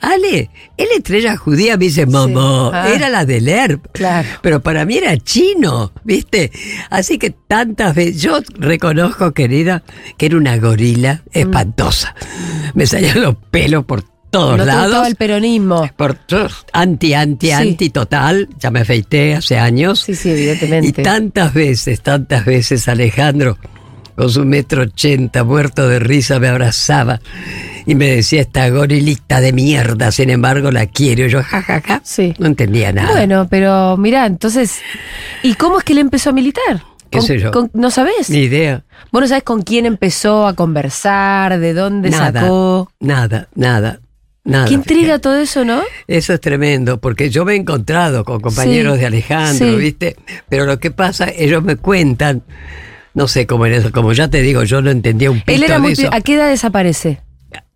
Ale, 0.00 0.50
es 0.76 0.86
la 0.88 0.96
estrella 0.96 1.36
judía. 1.38 1.78
Me 1.78 1.86
dice, 1.86 2.04
mamá, 2.04 2.70
Ah. 2.74 2.90
era 2.94 3.08
la 3.08 3.24
del 3.24 3.48
ERP. 3.48 3.86
Claro. 3.92 4.28
Pero 4.42 4.60
para 4.62 4.84
mí 4.84 4.98
era 4.98 5.16
chino, 5.16 5.92
¿viste? 6.04 6.52
Así 6.90 7.18
que 7.18 7.30
tantas 7.30 7.94
veces, 7.94 8.20
yo 8.20 8.40
reconozco, 8.58 9.32
querida, 9.32 9.82
que 10.18 10.26
era 10.26 10.36
una 10.36 10.58
gorila 10.58 11.22
espantosa. 11.32 12.14
Me 12.74 12.86
salían 12.86 13.22
los 13.22 13.36
pelos 13.50 13.84
por 13.86 14.02
todos 14.30 14.58
no 14.58 14.64
lados. 14.66 15.06
el 15.08 15.16
peronismo. 15.16 15.88
Por 15.96 16.14
todos, 16.14 16.66
anti, 16.72 17.14
anti, 17.14 17.46
Sí. 17.46 17.52
anti 17.52 17.90
total. 17.90 18.48
Ya 18.58 18.70
me 18.70 18.80
afeité 18.80 19.34
hace 19.36 19.58
años. 19.58 20.00
Sí, 20.00 20.14
sí, 20.14 20.30
evidentemente. 20.30 20.88
Y 20.88 20.92
tantas 21.04 21.52
veces, 21.54 22.00
tantas 22.02 22.44
veces 22.46 22.88
Alejandro, 22.88 23.58
con 24.16 24.30
su 24.30 24.44
metro 24.44 24.82
ochenta, 24.82 25.44
muerto 25.44 25.88
de 25.88 25.98
risa, 25.98 26.38
me 26.38 26.48
abrazaba 26.48 27.20
y 27.86 27.94
me 27.94 28.08
decía, 28.08 28.40
esta 28.42 28.68
gorilita 28.68 29.40
de 29.40 29.52
mierda, 29.52 30.12
sin 30.12 30.30
embargo 30.30 30.70
la 30.70 30.86
quiero. 30.86 31.26
Yo, 31.26 31.42
jajaja, 31.42 32.00
Sí. 32.04 32.34
no 32.38 32.46
entendía 32.46 32.92
nada. 32.92 33.10
Bueno, 33.12 33.46
pero 33.50 33.96
mirá, 33.96 34.26
entonces. 34.26 34.80
¿Y 35.42 35.54
cómo 35.54 35.78
es 35.78 35.84
que 35.84 35.92
él 35.92 35.98
empezó 35.98 36.30
a 36.30 36.32
militar? 36.32 36.84
¿Qué 37.10 37.18
¿Con- 37.18 37.26
sé 37.26 37.38
yo? 37.40 37.50
con- 37.50 37.70
¿No 37.74 37.90
sabés? 37.90 38.30
Ni 38.30 38.38
idea. 38.38 38.84
Vos 39.10 39.20
no 39.22 39.28
sabés 39.28 39.42
con 39.42 39.62
quién 39.62 39.84
empezó 39.86 40.46
a 40.46 40.54
conversar, 40.54 41.58
de 41.58 41.74
dónde 41.74 42.08
Nada, 42.10 42.40
sacó. 42.40 42.90
nada, 43.00 43.48
nada, 43.54 44.00
nada. 44.44 44.66
Qué 44.68 44.74
intriga 44.74 45.18
todo 45.18 45.36
eso, 45.36 45.64
¿no? 45.64 45.82
Eso 46.06 46.32
es 46.32 46.40
tremendo, 46.40 46.98
porque 47.00 47.28
yo 47.30 47.44
me 47.44 47.52
he 47.52 47.56
encontrado 47.56 48.24
con 48.24 48.40
compañeros 48.40 48.94
Sí, 48.94 49.00
de 49.00 49.06
Alejandro, 49.06 49.66
sí. 49.70 49.76
¿viste? 49.76 50.16
Pero 50.48 50.64
lo 50.64 50.78
que 50.78 50.90
pasa, 50.90 51.26
ellos 51.36 51.62
me 51.62 51.76
cuentan, 51.76 52.42
no 53.14 53.28
sé 53.28 53.46
cómo 53.46 53.66
en 53.66 53.74
eso, 53.74 53.92
como 53.92 54.12
ya 54.12 54.28
te 54.28 54.40
digo, 54.42 54.62
yo 54.64 54.80
no 54.82 54.90
entendía 54.90 55.30
un 55.30 55.40
pito 55.40 55.52
Él 55.52 55.62
era 55.64 55.74
de 55.74 55.80
muy. 55.80 55.92
eso. 55.92 56.08
¿A 56.12 56.20
qué 56.20 56.34
edad 56.34 56.48
desaparece? 56.48 57.20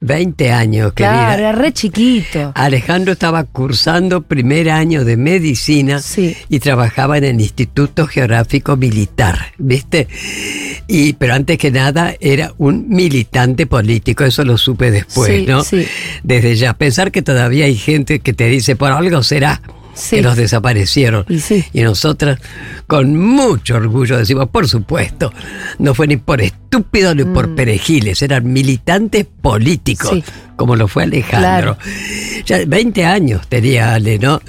20 0.00 0.52
años, 0.52 0.92
querida. 0.92 1.12
Claro, 1.12 1.38
era 1.40 1.52
re 1.52 1.72
chiquito. 1.72 2.52
Alejandro 2.54 3.12
estaba 3.12 3.44
cursando 3.44 4.22
primer 4.22 4.70
año 4.70 5.04
de 5.04 5.16
medicina 5.16 6.00
Sí. 6.00 6.36
y 6.48 6.60
trabajaba 6.60 7.18
en 7.18 7.24
el 7.24 7.40
Instituto 7.40 8.06
Geográfico 8.06 8.76
Militar, 8.76 9.52
¿viste? 9.58 10.06
Y, 10.86 11.14
pero 11.14 11.34
antes 11.34 11.58
que 11.58 11.70
nada 11.70 12.14
era 12.20 12.52
un 12.58 12.88
militante 12.88 13.66
político, 13.66 14.24
eso 14.24 14.44
lo 14.44 14.56
supe 14.58 14.90
después, 14.90 15.30
Sí, 15.40 15.44
¿no? 15.46 15.64
sí. 15.64 15.86
Desde 16.22 16.56
ya, 16.56 16.74
pensar 16.74 17.10
que 17.10 17.22
todavía 17.22 17.64
hay 17.64 17.74
gente 17.76 18.20
que 18.20 18.32
te 18.34 18.46
dice, 18.48 18.76
por 18.76 18.92
algo 18.92 19.22
será 19.22 19.60
Sí. 19.96 20.16
que 20.16 20.22
los 20.22 20.36
desaparecieron. 20.36 21.24
Y 21.28 21.40
sí. 21.40 21.64
Y 21.72 21.82
nosotras, 21.82 22.38
con 22.86 23.16
mucho 23.18 23.76
orgullo, 23.76 24.18
decimos, 24.18 24.48
por 24.50 24.68
supuesto, 24.68 25.32
no 25.78 25.94
fue 25.94 26.06
ni 26.06 26.16
por 26.18 26.40
estúpidos 26.42 27.16
ni 27.16 27.24
por 27.24 27.54
perejiles, 27.54 28.20
eran 28.22 28.52
militantes 28.52 29.26
políticos, 29.40 30.12
Mm. 30.12 30.16
Sí. 30.16 30.24
como 30.56 30.76
lo 30.76 30.86
fue 30.88 31.04
Alejandro. 31.04 31.76
Ya 32.44 32.58
20 32.66 33.04
años 33.06 33.46
tenía 33.48 33.94
Ale, 33.94 34.18
¿no? 34.18 34.40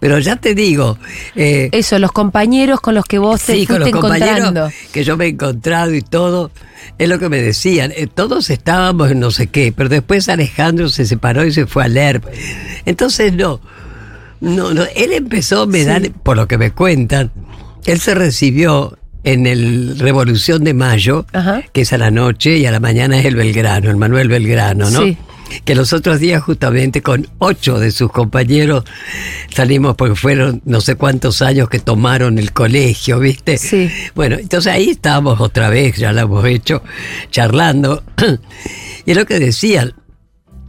Pero 0.00 0.18
ya 0.18 0.36
te 0.36 0.54
digo, 0.54 0.98
eh, 1.36 1.68
Eso, 1.72 1.98
los 1.98 2.10
compañeros 2.12 2.80
con 2.80 2.94
los 2.94 3.04
que 3.04 3.18
vos 3.18 3.42
te 3.42 3.52
con 3.66 3.76
fuiste 3.76 3.78
los 3.78 4.00
compañeros 4.00 4.38
encontrando. 4.38 4.70
que 4.92 5.04
yo 5.04 5.16
me 5.16 5.26
he 5.26 5.28
encontrado 5.28 5.94
y 5.94 6.00
todo, 6.02 6.50
es 6.98 7.08
lo 7.08 7.18
que 7.18 7.28
me 7.28 7.40
decían. 7.42 7.92
eh, 7.96 8.06
todos 8.06 8.48
estábamos 8.50 9.10
en 9.10 9.20
no 9.20 9.30
sé 9.30 9.46
qué, 9.48 9.72
pero 9.76 9.88
después 9.88 10.28
Alejandro 10.28 10.88
se 10.88 11.04
separó 11.06 11.44
y 11.44 11.52
se 11.52 11.66
fue 11.66 11.84
al 11.84 11.96
ERP. 11.96 12.24
Entonces, 12.86 13.32
no, 13.32 13.60
no, 14.40 14.74
no, 14.74 14.82
él 14.94 15.12
empezó, 15.12 15.66
me 15.66 15.80
Sí. 15.80 15.84
dan, 15.86 16.14
por 16.22 16.36
lo 16.36 16.46
que 16.48 16.58
me 16.58 16.70
cuentan, 16.72 17.30
él 17.86 18.00
se 18.00 18.14
recibió 18.14 18.98
en 19.24 19.46
el 19.46 19.98
Revolución 19.98 20.64
de 20.64 20.74
Mayo, 20.74 21.26
Ajá. 21.32 21.62
que 21.72 21.82
es 21.82 21.92
a 21.92 21.98
la 21.98 22.10
noche 22.10 22.58
y 22.58 22.66
a 22.66 22.70
la 22.70 22.80
mañana 22.80 23.18
es 23.18 23.24
el 23.24 23.36
Belgrano, 23.36 23.90
el 23.90 23.96
Manuel 23.96 24.28
Belgrano, 24.28 24.90
¿no? 24.90 25.00
Sí. 25.02 25.16
Que 25.64 25.74
los 25.74 25.92
otros 25.92 26.20
días 26.20 26.42
justamente 26.42 27.00
con 27.00 27.28
ocho 27.38 27.78
de 27.78 27.90
sus 27.90 28.10
compañeros 28.10 28.84
salimos 29.54 29.94
porque 29.94 30.14
fueron 30.16 30.60
no 30.64 30.80
sé 30.80 30.96
cuántos 30.96 31.42
años 31.42 31.68
que 31.68 31.78
tomaron 31.78 32.38
el 32.38 32.52
colegio, 32.52 33.18
¿viste? 33.20 33.56
Sí. 33.58 33.88
Bueno, 34.14 34.36
entonces 34.36 34.72
ahí 34.72 34.90
estábamos 34.90 35.40
otra 35.40 35.68
vez, 35.68 35.96
ya 35.96 36.12
lo 36.12 36.22
hemos 36.22 36.44
hecho, 36.46 36.82
charlando. 37.30 38.02
y 39.06 39.10
es 39.12 39.16
lo 39.16 39.26
que 39.26 39.38
decían, 39.38 39.94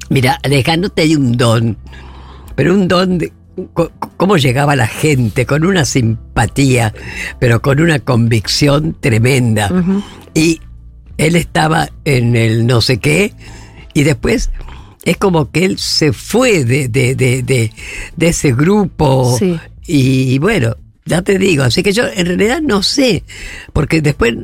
mira, 0.10 0.39
Alejandro 0.43 0.89
tenía 0.89 1.17
un 1.17 1.36
don, 1.36 1.77
pero 2.55 2.74
un 2.74 2.88
don 2.88 3.17
de 3.17 3.34
cómo 4.18 4.38
llegaba 4.38 4.76
la 4.76 4.88
gente, 4.88 5.46
con 5.46 5.66
una 5.66 5.86
simpatía, 5.86 6.94
pero 7.40 7.62
con 7.62 7.80
una 7.80 8.00
convicción 8.00 8.96
tremenda. 9.00 9.72
Y 10.34 10.62
él 11.18 11.36
estaba 11.36 11.90
en 12.04 12.36
el 12.36 12.68
no 12.68 12.82
sé 12.82 12.98
qué, 12.98 13.34
y 13.94 14.04
después 14.04 14.52
es 15.06 15.18
como 15.18 15.52
que 15.52 15.66
él 15.66 15.78
se 15.78 16.12
fue 16.12 16.66
de, 16.66 16.90
de, 16.90 17.16
de, 17.16 17.44
de, 17.44 17.72
de 18.16 18.28
ese 18.28 18.54
grupo. 18.54 19.38
Sí. 19.38 19.60
Y 19.88 20.40
bueno, 20.40 20.76
ya 21.06 21.22
te 21.22 21.38
digo, 21.38 21.64
así 21.64 21.84
que 21.84 21.94
yo 21.94 22.04
en 22.08 22.26
realidad 22.26 22.62
no 22.62 22.82
sé, 22.84 23.24
porque 23.72 24.02
después, 24.02 24.36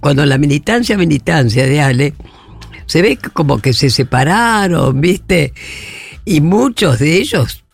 cuando 0.00 0.24
la 0.24 0.38
militancia, 0.38 0.96
militancia 0.96 1.66
de 1.66 1.80
Ale, 1.80 2.14
se 2.86 3.02
ve 3.02 3.18
como 3.32 3.58
que 3.58 3.72
se 3.72 3.90
separaron, 3.90 5.00
¿viste? 5.00 5.52
Y 6.24 6.40
muchos 6.40 7.00
de 7.00 7.16
ellos 7.16 7.64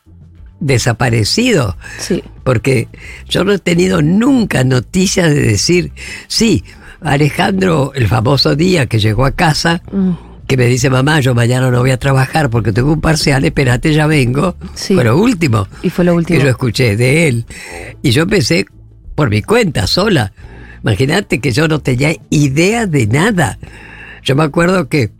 desaparecidos. 0.62 1.74
Sí. 1.98 2.22
Porque 2.44 2.88
yo 3.28 3.44
no 3.44 3.52
he 3.52 3.58
tenido 3.58 4.02
nunca 4.02 4.64
noticias 4.64 5.30
de 5.30 5.40
decir, 5.42 5.92
sí, 6.28 6.64
Alejandro, 7.00 7.92
el 7.94 8.06
famoso 8.08 8.56
día 8.56 8.86
que 8.86 8.98
llegó 8.98 9.24
a 9.26 9.32
casa, 9.32 9.82
Mm. 9.92 10.12
que 10.46 10.56
me 10.56 10.66
dice, 10.66 10.90
mamá, 10.90 11.20
yo 11.20 11.34
mañana 11.34 11.70
no 11.70 11.80
voy 11.80 11.90
a 11.90 11.96
trabajar 11.98 12.50
porque 12.50 12.72
tengo 12.72 12.92
un 12.92 13.00
parcial, 13.00 13.44
espérate, 13.44 13.92
ya 13.94 14.06
vengo. 14.06 14.56
Sí. 14.74 14.94
Fue 14.94 15.04
lo 15.04 15.16
último 15.18 15.66
Y 15.82 15.90
fue 15.90 16.04
lo 16.04 16.14
último. 16.14 16.38
que 16.38 16.44
yo 16.44 16.50
escuché 16.50 16.96
de 16.96 17.28
él. 17.28 17.46
Y 18.02 18.10
yo 18.10 18.22
empecé 18.22 18.66
por 19.14 19.30
mi 19.30 19.42
cuenta, 19.42 19.86
sola. 19.86 20.32
Imagínate 20.82 21.38
que 21.40 21.52
yo 21.52 21.68
no 21.68 21.78
tenía 21.80 22.14
idea 22.30 22.86
de 22.86 23.06
nada. 23.06 23.58
Yo 24.24 24.34
me 24.36 24.42
acuerdo 24.42 24.88
que 24.88 25.10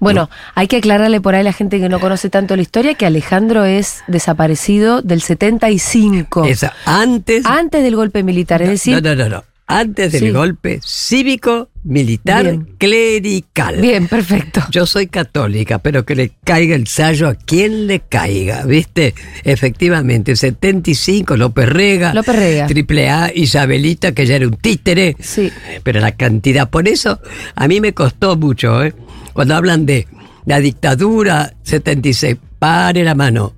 Bueno, 0.00 0.28
hay 0.54 0.66
que 0.66 0.76
aclararle 0.78 1.20
por 1.20 1.34
ahí 1.34 1.42
a 1.42 1.44
la 1.44 1.52
gente 1.52 1.78
que 1.78 1.88
no 1.88 2.00
conoce 2.00 2.30
tanto 2.30 2.56
la 2.56 2.62
historia 2.62 2.94
que 2.94 3.06
Alejandro 3.06 3.64
es 3.64 4.02
desaparecido 4.08 5.02
del 5.02 5.20
75. 5.22 6.44
esa, 6.46 6.72
antes. 6.86 7.44
Antes 7.46 7.82
del 7.84 7.96
golpe 7.96 8.22
militar, 8.22 8.62
es 8.62 8.70
decir, 8.70 8.94
no, 9.02 9.14
no, 9.14 9.14
no, 9.14 9.28
no. 9.28 9.44
Antes 9.66 10.10
del 10.10 10.20
Sí. 10.22 10.30
golpe 10.30 10.80
cívico, 10.82 11.68
militar, 11.84 12.42
Bien. 12.42 12.66
clerical. 12.76 13.76
bien, 13.80 14.08
perfecto. 14.08 14.60
Yo 14.72 14.84
soy 14.84 15.06
católica, 15.06 15.78
pero 15.78 16.04
que 16.04 16.16
le 16.16 16.32
caiga 16.42 16.74
el 16.74 16.88
sallo 16.88 17.28
a 17.28 17.34
quien 17.36 17.86
le 17.86 18.00
caiga, 18.00 18.64
¿viste? 18.64 19.14
Efectivamente, 19.44 20.34
75, 20.34 21.36
López 21.36 21.68
Rega. 21.68 22.12
López 22.14 22.34
Rega. 22.34 22.66
Triple 22.66 23.10
A, 23.10 23.30
Isabelita, 23.32 24.10
que 24.12 24.26
ya 24.26 24.36
era 24.36 24.48
un 24.48 24.56
títere. 24.56 25.14
Sí. 25.20 25.52
Pero 25.84 26.00
la 26.00 26.12
cantidad, 26.16 26.68
por 26.68 26.88
eso 26.88 27.20
a 27.54 27.68
mí 27.68 27.80
me 27.80 27.92
costó 27.94 28.36
mucho, 28.36 28.82
¿eh? 28.82 28.92
Cuando 29.32 29.54
hablan 29.56 29.86
de 29.86 30.06
la 30.46 30.58
dictadura 30.60 31.52
76, 31.62 32.36
pare 32.58 33.04
la 33.04 33.14
mano. 33.14 33.54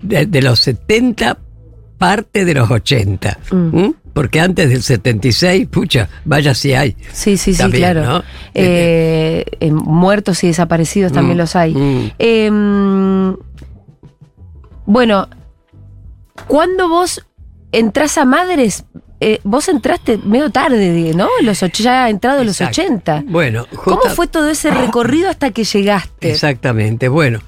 De, 0.00 0.26
de 0.26 0.42
los 0.42 0.58
70, 0.60 1.38
parte 1.98 2.44
de 2.44 2.54
los 2.54 2.70
80. 2.70 3.38
Mm. 3.52 3.76
¿m? 3.78 3.94
Porque 4.12 4.40
antes 4.40 4.68
del 4.68 4.82
76, 4.82 5.68
pucha, 5.68 6.08
vaya 6.24 6.54
si 6.54 6.74
hay. 6.74 6.96
Sí, 7.12 7.36
sí, 7.36 7.52
sí, 7.54 7.58
También, 7.58 7.82
claro. 7.92 8.04
¿no? 8.04 8.22
Eh, 8.52 9.44
eh, 9.60 9.70
muertos 9.72 10.42
y 10.44 10.48
desaparecidos 10.48 11.12
también 11.12 11.36
Mm, 11.36 11.40
los 11.40 11.56
hay. 11.56 11.74
mm. 11.74 12.10
Eh, 12.18 12.50
bueno, 14.84 15.28
cuando 16.48 16.88
vos 16.88 17.24
entras 17.70 18.18
a 18.18 18.24
Madres, 18.24 18.84
eh, 19.22 19.40
vos 19.44 19.68
entraste 19.68 20.18
medio 20.18 20.50
tarde, 20.50 21.12
¿no? 21.14 21.28
Los 21.42 21.60
ya 21.60 22.08
entrado 22.08 22.40
en 22.40 22.46
los 22.48 22.60
Exacto. 22.60 22.82
80. 22.82 23.24
Bueno, 23.26 23.66
¿Cómo 23.84 24.02
fue 24.14 24.26
todo 24.26 24.48
ese 24.50 24.70
recorrido 24.70 25.28
hasta 25.30 25.50
que 25.50 25.64
llegaste? 25.64 26.30
Exactamente, 26.30 27.08
bueno. 27.08 27.40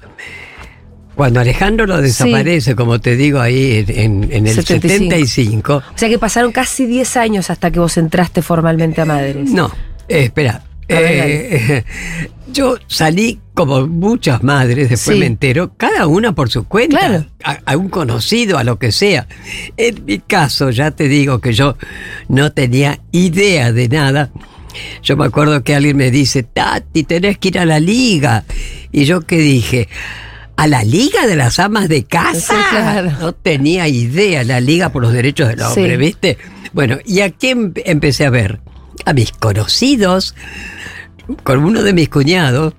Cuando 1.15 1.39
Alejandro 1.39 1.85
lo 1.87 2.01
desaparece, 2.01 2.75
como 2.75 2.99
te 2.99 3.15
digo 3.15 3.39
ahí 3.39 3.85
en, 3.87 4.23
en- 4.25 4.31
en 4.33 4.47
el 4.47 4.53
75. 4.55 5.03
75, 5.15 5.73
O 5.77 5.97
sea 5.97 6.09
que 6.09 6.19
pasaron 6.19 6.51
casi 6.51 6.85
10 6.85 7.15
años 7.15 7.49
hasta 7.49 7.71
que 7.71 7.79
vos 7.79 7.95
entraste 7.97 8.41
formalmente 8.41 8.99
a 9.01 9.05
Madres. 9.05 9.49
no, 9.49 9.67
eh, 10.09 10.23
espera. 10.25 10.61
Eh, 10.87 11.83
yo 12.53 12.77
salí 12.87 13.39
como 13.53 13.87
muchas 13.87 14.43
madres, 14.43 14.89
después 14.89 15.15
Sí. 15.15 15.19
me 15.19 15.25
entero, 15.25 15.73
cada 15.77 16.07
una 16.07 16.33
por 16.35 16.49
su 16.49 16.65
cuenta, 16.67 16.97
Claro. 16.99 17.25
a, 17.43 17.59
a 17.65 17.77
un 17.77 17.89
conocido, 17.89 18.57
a 18.57 18.63
lo 18.63 18.77
que 18.79 18.91
sea. 18.91 19.27
En 19.77 20.05
mi 20.05 20.19
caso, 20.19 20.69
ya 20.71 20.91
te 20.91 21.07
digo 21.07 21.39
que 21.39 21.53
yo 21.53 21.77
no 22.27 22.51
tenía 22.51 22.99
idea 23.11 23.71
de 23.71 23.87
nada. 23.87 24.31
Yo 25.01 25.15
me 25.15 25.25
acuerdo 25.25 25.63
que 25.63 25.73
alguien 25.75 25.95
me 25.97 26.11
dice, 26.11 26.43
Tati, 26.43 27.03
tenés 27.03 27.37
que 27.37 27.47
ir 27.47 27.59
a 27.59 27.65
la 27.65 27.79
liga. 27.79 28.43
Y 28.91 29.05
yo 29.05 29.21
que 29.21 29.37
dije, 29.37 29.87
¿a 30.57 30.67
la 30.67 30.83
liga 30.83 31.25
de 31.27 31.37
las 31.37 31.59
amas 31.59 31.87
de 31.87 32.03
casa? 32.03 32.53
Sí, 32.55 32.61
claro. 32.71 33.11
No 33.21 33.31
tenía 33.33 33.87
idea, 33.87 34.43
la 34.43 34.59
liga 34.59 34.89
por 34.89 35.01
los 35.01 35.13
derechos 35.13 35.47
del 35.47 35.61
hombre, 35.61 35.91
Sí. 35.91 35.97
¿viste? 35.97 36.37
Bueno, 36.73 36.97
¿y 37.05 37.21
a 37.21 37.29
quién 37.31 37.71
empecé 37.85 38.25
a 38.25 38.29
ver? 38.29 38.59
A 39.03 39.13
mis 39.13 39.31
conocidos, 39.33 40.35
con 41.43 41.63
uno 41.63 41.83
de 41.83 41.93
mis 41.93 42.09
cuñados. 42.09 42.73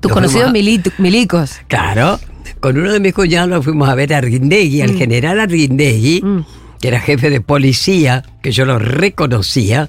Tus 0.00 0.10
conocidos 0.12 0.48
a- 0.48 0.52
milicos. 0.98 1.52
Claro, 1.68 2.18
con 2.60 2.76
uno 2.78 2.92
de 2.92 3.00
mis 3.00 3.12
cuñados 3.12 3.48
nos 3.50 3.64
fuimos 3.64 3.88
a 3.88 3.94
ver 3.94 4.14
a 4.14 4.18
Arguindegui, 4.18 4.80
al 4.82 4.94
general 4.96 5.38
Arguindegui, 5.40 6.22
Mm. 6.22 6.44
que 6.80 6.88
era 6.88 7.00
jefe 7.00 7.30
de 7.30 7.40
policía, 7.40 8.24
que 8.42 8.50
yo 8.50 8.64
lo 8.64 8.78
reconocía, 8.78 9.88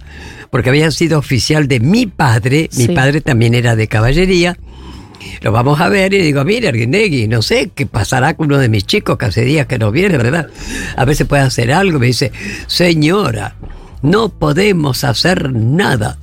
porque 0.51 0.70
había 0.70 0.91
sido 0.91 1.17
oficial 1.17 1.67
de 1.67 1.79
mi 1.79 2.05
padre, 2.05 2.70
mi 2.77 2.89
padre 2.89 3.22
también 3.22 3.55
era 3.55 3.75
de 3.75 3.88
caballería. 3.88 4.55
Lo 5.41 5.51
vamos 5.51 5.79
a 5.82 5.89
ver 5.89 6.13
y 6.13 6.20
digo, 6.22 6.43
mire 6.43 6.67
Arguindegui, 6.67 7.27
no 7.27 7.41
sé 7.41 7.72
qué 7.74 7.86
pasará 7.88 8.36
con 8.36 8.48
uno 8.48 8.58
de 8.60 8.70
mis 8.70 8.86
chicos 8.86 9.17
que 9.17 9.25
hace 9.25 9.41
días 9.43 9.65
que 9.65 9.79
no 9.79 9.89
viene, 9.89 10.17
¿verdad? 10.17 10.50
A 10.96 11.05
ver 11.05 11.15
si 11.15 11.24
puede 11.24 11.41
hacer 11.41 11.72
algo. 11.74 11.98
Me 11.98 12.08
dice, 12.08 12.32
señora, 12.67 13.55
no 14.03 14.29
podemos 14.29 15.03
hacer 15.03 15.51
nada. 15.53 16.20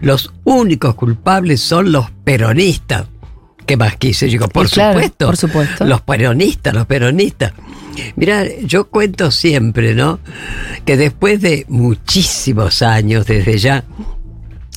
Los 0.00 0.32
únicos 0.44 0.94
culpables 0.94 1.60
son 1.60 1.92
los 1.92 2.10
peronistas. 2.24 3.04
¿Qué 3.66 3.76
más 3.76 3.96
quise? 3.96 4.26
Digo, 4.26 4.48
por 4.48 4.68
claro, 4.70 4.94
supuesto. 4.94 5.26
por 5.26 5.36
supuesto. 5.36 5.84
Los 5.84 6.00
peronistas, 6.02 6.72
los 6.74 6.86
peronistas. 6.86 7.52
Mira, 8.16 8.44
yo 8.62 8.88
cuento 8.88 9.30
siempre, 9.30 9.94
¿no? 9.94 10.20
Que 10.84 10.96
después 10.96 11.40
de 11.40 11.66
muchísimos 11.68 12.82
años, 12.82 13.26
desde 13.26 13.58
ya, 13.58 13.84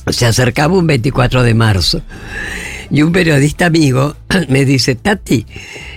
se 0.08 0.26
acercaba 0.26 0.74
un 0.74 0.86
24 0.86 1.42
de 1.42 1.54
marzo. 1.54 2.02
Y 2.90 3.02
un 3.02 3.12
periodista 3.12 3.66
amigo 3.66 4.16
me 4.48 4.64
dice, 4.64 4.94
Tati, 4.96 5.46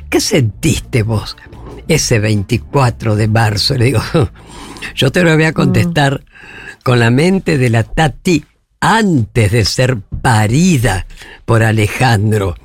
¿qué 0.09 0.19
sentiste 0.19 1.03
vos 1.03 1.37
ese 1.87 2.19
24 2.19 3.15
de 3.15 3.27
marzo? 3.27 3.75
Le 3.75 3.85
digo, 3.85 4.01
yo 4.95 5.11
te 5.11 5.23
lo 5.23 5.33
voy 5.33 5.45
a 5.45 5.53
contestar 5.53 6.23
con 6.83 6.99
la 6.99 7.09
mente 7.11 7.57
de 7.57 7.69
la 7.69 7.83
Tati 7.83 8.43
antes 8.79 9.51
de 9.51 9.65
ser 9.65 9.97
parida 10.21 11.05
por 11.45 11.63
Alejandro. 11.63 12.55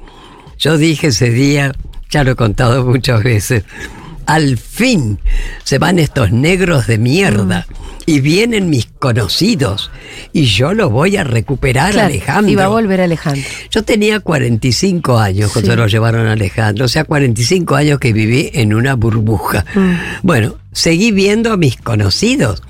Yo 0.59 0.79
dije 0.79 1.09
ese 1.09 1.31
día, 1.31 1.73
ya 2.11 2.25
lo 2.25 2.33
he 2.33 2.37
contado 2.37 2.85
muchas 2.87 3.23
veces, 3.23 3.65
al 4.25 4.57
fin 4.59 5.19
se 5.63 5.79
van 5.79 5.99
estos 5.99 6.33
negros 6.33 6.87
de 6.87 6.99
mierda 6.99 7.67
y 8.07 8.21
vienen 8.21 8.71
mis 8.71 8.87
conocidos 8.87 9.91
y 10.33 10.45
yo 10.47 10.73
lo 10.73 10.91
voy 10.91 11.17
a 11.17 11.25
recuperar, 11.25 11.93
Claro, 11.93 12.07
Alejandro. 12.09 12.53
Iba 12.53 12.65
a 12.65 12.69
volver 12.69 13.01
Alejandro. 13.01 13.43
Yo 13.71 13.83
tenía 13.83 14.21
45 14.21 15.19
años 15.19 15.53
cuando 15.53 15.73
Sí. 15.73 15.77
lo 15.77 15.87
llevaron 15.87 16.27
a 16.27 16.33
Alejandro, 16.33 16.87
o 16.87 16.89
sea, 16.89 17.05
45 17.05 17.75
años 17.77 17.99
que 17.99 18.13
viví 18.13 18.51
en 18.55 18.73
una 18.75 18.95
burbuja. 18.95 19.65
Mm. 19.75 19.93
Bueno, 20.23 20.55
seguí 20.73 21.11
viendo 21.13 21.53
a 21.53 21.57
mis 21.57 21.77
conocidos. 21.77 22.63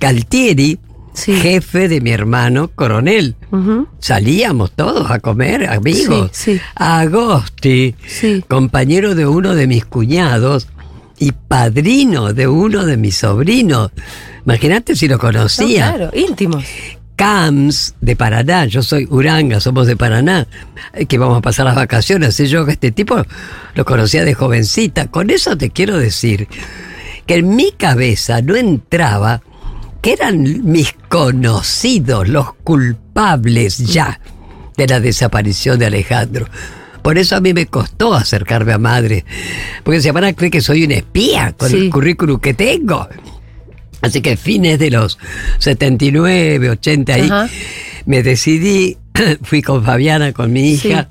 Galtieri, 0.00 0.78
Sí. 1.16 1.32
jefe 1.34 1.88
de 1.88 2.02
mi 2.02 2.10
hermano 2.10 2.68
coronel. 2.74 3.36
Salíamos 4.00 4.72
todos 4.72 5.10
a 5.10 5.18
comer, 5.18 5.66
amigos. 5.66 6.28
Sí, 6.32 6.56
sí. 6.56 6.60
Agosti, 6.74 7.94
compañero 8.48 9.14
de 9.14 9.26
uno 9.26 9.54
de 9.54 9.66
mis 9.66 9.86
cuñados 9.86 10.68
y 11.18 11.32
padrino 11.32 12.34
de 12.34 12.46
uno 12.48 12.84
de 12.84 12.98
mis 12.98 13.16
sobrinos. 13.16 13.90
Imagínate 14.44 14.94
si 14.94 15.08
lo 15.08 15.14
No, 15.16 15.20
conocía. 15.22 15.94
claro, 15.94 16.10
íntimos. 16.14 16.64
Camps 17.16 17.94
de 18.02 18.14
Paraná, 18.14 18.66
yo 18.66 18.82
soy 18.82 19.06
Uranga, 19.10 19.58
somos 19.58 19.86
de 19.86 19.96
Paraná, 19.96 20.46
que 21.08 21.16
vamos 21.16 21.38
a 21.38 21.40
pasar 21.40 21.64
las 21.64 21.74
vacaciones. 21.74 22.34
Sé 22.34 22.46
yo 22.46 22.66
que 22.66 22.72
este 22.72 22.90
tipo 22.92 23.16
lo 23.74 23.84
conocía 23.86 24.22
de 24.22 24.34
jovencita. 24.34 25.06
Con 25.06 25.30
eso 25.30 25.56
te 25.56 25.70
quiero 25.70 25.96
decir 25.96 26.46
que 27.26 27.36
en 27.36 27.56
mi 27.56 27.72
cabeza 27.72 28.42
no 28.42 28.54
entraba 28.54 29.40
que 30.06 30.12
eran 30.12 30.70
mis 30.70 30.92
conocidos 31.08 32.28
los 32.28 32.54
culpables 32.62 33.78
ya 33.78 34.20
de 34.76 34.86
la 34.86 35.00
desaparición 35.00 35.80
de 35.80 35.86
Alejandro. 35.86 36.46
Por 37.02 37.18
eso 37.18 37.34
a 37.34 37.40
mí 37.40 37.52
me 37.52 37.66
costó 37.66 38.14
acercarme 38.14 38.72
a 38.72 38.78
madre, 38.78 39.24
porque 39.82 40.00
se 40.00 40.12
van 40.12 40.22
a 40.22 40.32
creer 40.32 40.52
que 40.52 40.60
soy 40.60 40.84
un 40.84 40.92
espía 40.92 41.54
con 41.56 41.70
Sí. 41.70 41.76
el 41.76 41.90
currículum 41.90 42.38
que 42.38 42.54
tengo. 42.54 43.08
Así 44.00 44.20
que 44.20 44.36
fines 44.36 44.78
de 44.78 44.92
los 44.92 45.18
79, 45.58 46.70
80 46.70 47.12
ahí, 47.12 47.28
me 48.04 48.22
decidí, 48.22 48.98
fui 49.42 49.60
con 49.60 49.84
Fabiana, 49.84 50.32
con 50.32 50.52
mi 50.52 50.70
hija, 50.70 51.08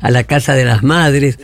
a 0.00 0.10
la 0.10 0.24
casa 0.24 0.54
de 0.54 0.64
las 0.64 0.82
madres. 0.82 1.38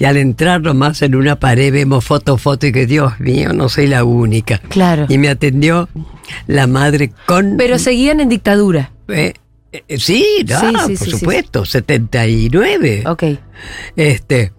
Y 0.00 0.06
al 0.06 0.16
entrar 0.16 0.62
nomás 0.62 1.02
en 1.02 1.14
una 1.14 1.38
pared 1.38 1.70
vemos 1.70 2.06
foto, 2.06 2.38
foto 2.38 2.66
y 2.66 2.72
que 2.72 2.86
Dios 2.86 3.20
mío, 3.20 3.52
no 3.52 3.68
soy 3.68 3.86
la 3.86 4.02
única. 4.02 4.56
Claro. 4.56 5.04
Y 5.10 5.18
me 5.18 5.28
atendió 5.28 5.90
la 6.46 6.66
madre 6.66 7.12
con... 7.26 7.58
Pero 7.58 7.78
seguían 7.78 8.18
en 8.20 8.30
dictadura. 8.30 8.92
Eh, 9.08 9.34
eh, 9.72 9.98
sí, 9.98 10.24
no, 10.48 10.58
Sí, 10.58 10.66
sí, 10.66 10.96
por 10.96 11.06
sí, 11.06 11.10
supuesto, 11.10 11.64
79. 11.66 13.02
Ok. 13.08 13.24
Este, 13.94 14.54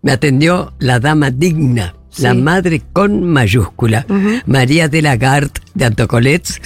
me 0.00 0.12
atendió 0.12 0.72
la 0.78 0.98
dama 0.98 1.30
digna, 1.30 1.94
la 2.16 2.32
madre 2.32 2.80
con 2.94 3.24
mayúscula. 3.24 4.06
María 4.46 4.88
de 4.88 5.02
Lagarde 5.02 5.60
de 5.74 5.84
Antocolets, 5.84 6.58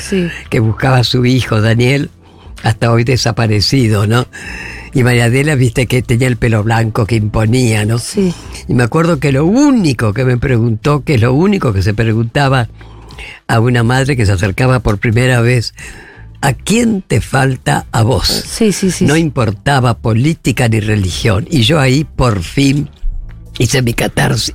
que 0.48 0.60
buscaba 0.60 0.98
a 0.98 1.04
su 1.04 1.26
hijo 1.26 1.60
Daniel, 1.60 2.10
hasta 2.62 2.92
hoy 2.92 3.02
desaparecido, 3.02 4.06
¿no? 4.06 4.28
Y 4.94 5.02
María 5.02 5.24
Adela, 5.24 5.54
viste 5.54 5.86
que 5.86 6.02
tenía 6.02 6.28
el 6.28 6.36
pelo 6.36 6.62
blanco 6.62 7.06
que 7.06 7.16
imponía, 7.16 7.84
¿no? 7.84 7.98
Sí. 7.98 8.34
Y 8.68 8.74
me 8.74 8.82
acuerdo 8.82 9.18
que 9.18 9.32
lo 9.32 9.46
único 9.46 10.12
que 10.12 10.24
me 10.24 10.36
preguntó, 10.36 11.02
que 11.02 11.14
es 11.14 11.20
lo 11.20 11.32
único 11.32 11.72
que 11.72 11.82
se 11.82 11.94
preguntaba 11.94 12.68
a 13.48 13.60
una 13.60 13.82
madre 13.82 14.16
que 14.16 14.26
se 14.26 14.32
acercaba 14.32 14.80
por 14.80 14.98
primera 14.98 15.40
vez, 15.40 15.74
¿a 16.42 16.52
quién 16.52 17.02
te 17.02 17.20
falta 17.20 17.86
a 17.90 18.02
vos? 18.02 18.26
Sí, 18.28 18.72
sí, 18.72 18.90
sí. 18.90 19.06
no 19.06 19.14
sí. 19.14 19.20
importaba 19.20 19.96
política 19.96 20.68
ni 20.68 20.80
religión. 20.80 21.46
Y 21.50 21.62
yo 21.62 21.80
ahí 21.80 22.04
por 22.04 22.42
fin 22.42 22.90
hice 23.58 23.82
mi 23.82 23.92
catarsis. 23.94 24.54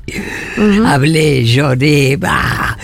Hablé, 0.86 1.46
lloré, 1.46 2.18
bah. 2.18 2.78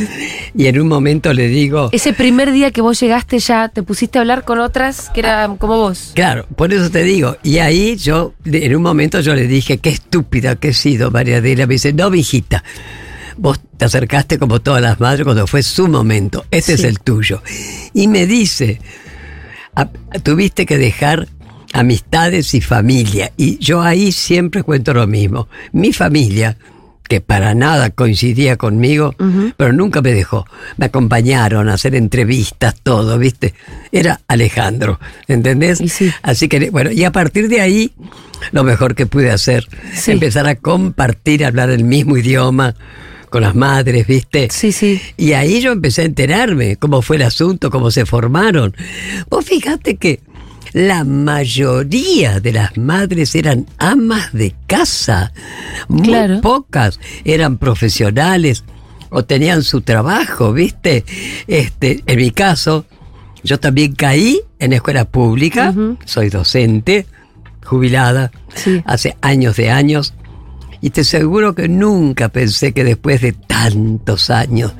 y 0.56 0.68
en 0.68 0.80
un 0.80 0.88
momento 0.88 1.34
le 1.34 1.48
digo, 1.48 1.90
Ese 1.92 2.14
primer 2.14 2.52
día 2.52 2.72
que 2.72 2.82
vos 2.82 3.00
llegaste 3.00 3.40
ya, 3.40 3.70
te 3.70 3.84
pusiste 3.84 4.18
a 4.20 4.22
hablar 4.22 4.44
con 4.46 4.60
otras 4.60 5.10
que 5.14 5.22
eran 5.22 5.58
como 5.58 5.78
vos. 5.78 6.12
Claro, 6.14 6.46
por 6.56 6.74
eso 6.74 6.90
te 6.90 7.04
digo. 7.04 7.38
Y 7.44 7.58
ahí 7.60 7.96
yo, 7.98 8.34
en 8.46 8.76
un 8.76 8.82
momento 8.84 9.20
yo 9.22 9.34
le 9.36 9.48
dije, 9.48 9.78
qué 9.80 9.90
estúpida 9.90 10.56
que 10.56 10.70
he 10.70 10.74
sido, 10.74 11.12
María 11.12 11.38
Adela. 11.38 11.66
Me 11.68 11.74
dice, 11.76 11.94
no, 11.94 12.10
mijita, 12.10 12.64
vos 13.38 13.60
te 13.78 13.86
acercaste 13.86 14.38
como 14.38 14.62
todas 14.62 14.82
las 14.82 15.00
madres 15.00 15.24
cuando 15.26 15.48
fue 15.48 15.64
su 15.64 15.88
momento. 15.88 16.46
Este 16.52 16.74
es 16.74 16.84
el 16.84 17.00
tuyo. 17.00 17.42
Y 17.94 18.08
me 18.08 18.28
dice, 18.28 18.80
"A- 19.76 19.90
tuviste 20.22 20.66
que 20.68 20.78
dejar 20.78 21.28
amistades 21.74 22.54
y 22.54 22.62
familia. 22.62 23.32
Y 23.36 23.58
yo 23.58 23.82
ahí 23.82 24.12
siempre 24.12 24.64
cuento 24.64 24.94
lo 24.94 25.08
mismo. 25.08 25.50
Mi 25.72 25.92
familia, 25.92 26.58
que 27.10 27.20
para 27.20 27.54
nada 27.54 27.90
coincidía 27.90 28.56
conmigo, 28.58 29.14
pero 29.58 29.74
nunca 29.74 30.02
me 30.02 30.14
dejó. 30.14 30.46
Me 30.78 30.86
acompañaron 30.86 31.68
a 31.68 31.74
hacer 31.74 31.96
entrevistas, 31.96 32.76
todo, 32.82 33.18
¿viste? 33.18 33.54
Era 33.92 34.22
Alejandro, 34.28 35.00
¿entendés? 35.28 35.82
Y 35.82 35.90
sí. 35.90 36.12
Así 36.22 36.48
que, 36.48 36.70
bueno, 36.70 36.92
y 36.92 37.04
a 37.04 37.12
partir 37.12 37.50
de 37.50 37.60
ahí, 37.60 37.92
lo 38.52 38.64
mejor 38.64 38.96
que 38.96 39.06
pude 39.06 39.32
hacer, 39.32 39.68
Sí. 39.94 40.12
empezar 40.12 40.48
a 40.48 40.56
compartir, 40.56 41.44
hablar 41.46 41.70
el 41.72 41.84
mismo 41.84 42.18
idioma 42.18 42.76
con 43.30 43.42
las 43.42 43.56
madres, 43.56 44.06
¿viste? 44.06 44.48
Sí, 44.52 44.72
sí. 44.72 45.02
Y 45.18 45.34
ahí 45.34 45.60
yo 45.60 45.72
empecé 45.72 46.04
a 46.04 46.06
enterarme 46.06 46.76
cómo 46.78 47.02
fue 47.02 47.16
el 47.16 47.24
asunto, 47.24 47.72
cómo 47.72 47.90
se 47.90 48.06
formaron. 48.06 48.76
Vos 49.30 49.44
fíjate 49.44 49.96
que 49.98 50.20
la 50.74 51.04
mayoría 51.04 52.40
de 52.40 52.52
las 52.54 52.78
madres 52.78 53.36
eran 53.36 53.68
amas 53.78 54.34
de 54.34 54.56
casa. 54.68 55.32
Muy 55.88 56.02
Claro. 56.08 56.42
pocas 56.42 57.00
eran 57.24 57.58
profesionales 57.58 58.64
o 59.10 59.24
tenían 59.24 59.64
su 59.64 59.82
trabajo, 59.82 60.52
¿viste? 60.54 61.06
Este, 61.48 62.04
en 62.08 62.18
mi 62.18 62.32
caso, 62.32 62.86
yo 63.44 63.60
también 63.60 63.94
caí 63.94 64.42
en 64.60 64.74
escuela 64.74 65.06
pública, 65.06 65.74
soy 66.06 66.30
docente, 66.30 67.06
jubilada, 67.64 68.32
Sí. 68.56 68.82
hace 68.86 69.16
años 69.22 69.56
de 69.58 69.70
años. 69.70 70.14
Y 70.86 70.90
te 70.90 71.00
aseguro 71.02 71.56
que 71.56 71.70
nunca 71.70 72.28
pensé 72.28 72.74
que 72.74 72.84
después 72.84 73.22
de 73.22 73.32
tantos 73.32 74.30
años 74.30 74.74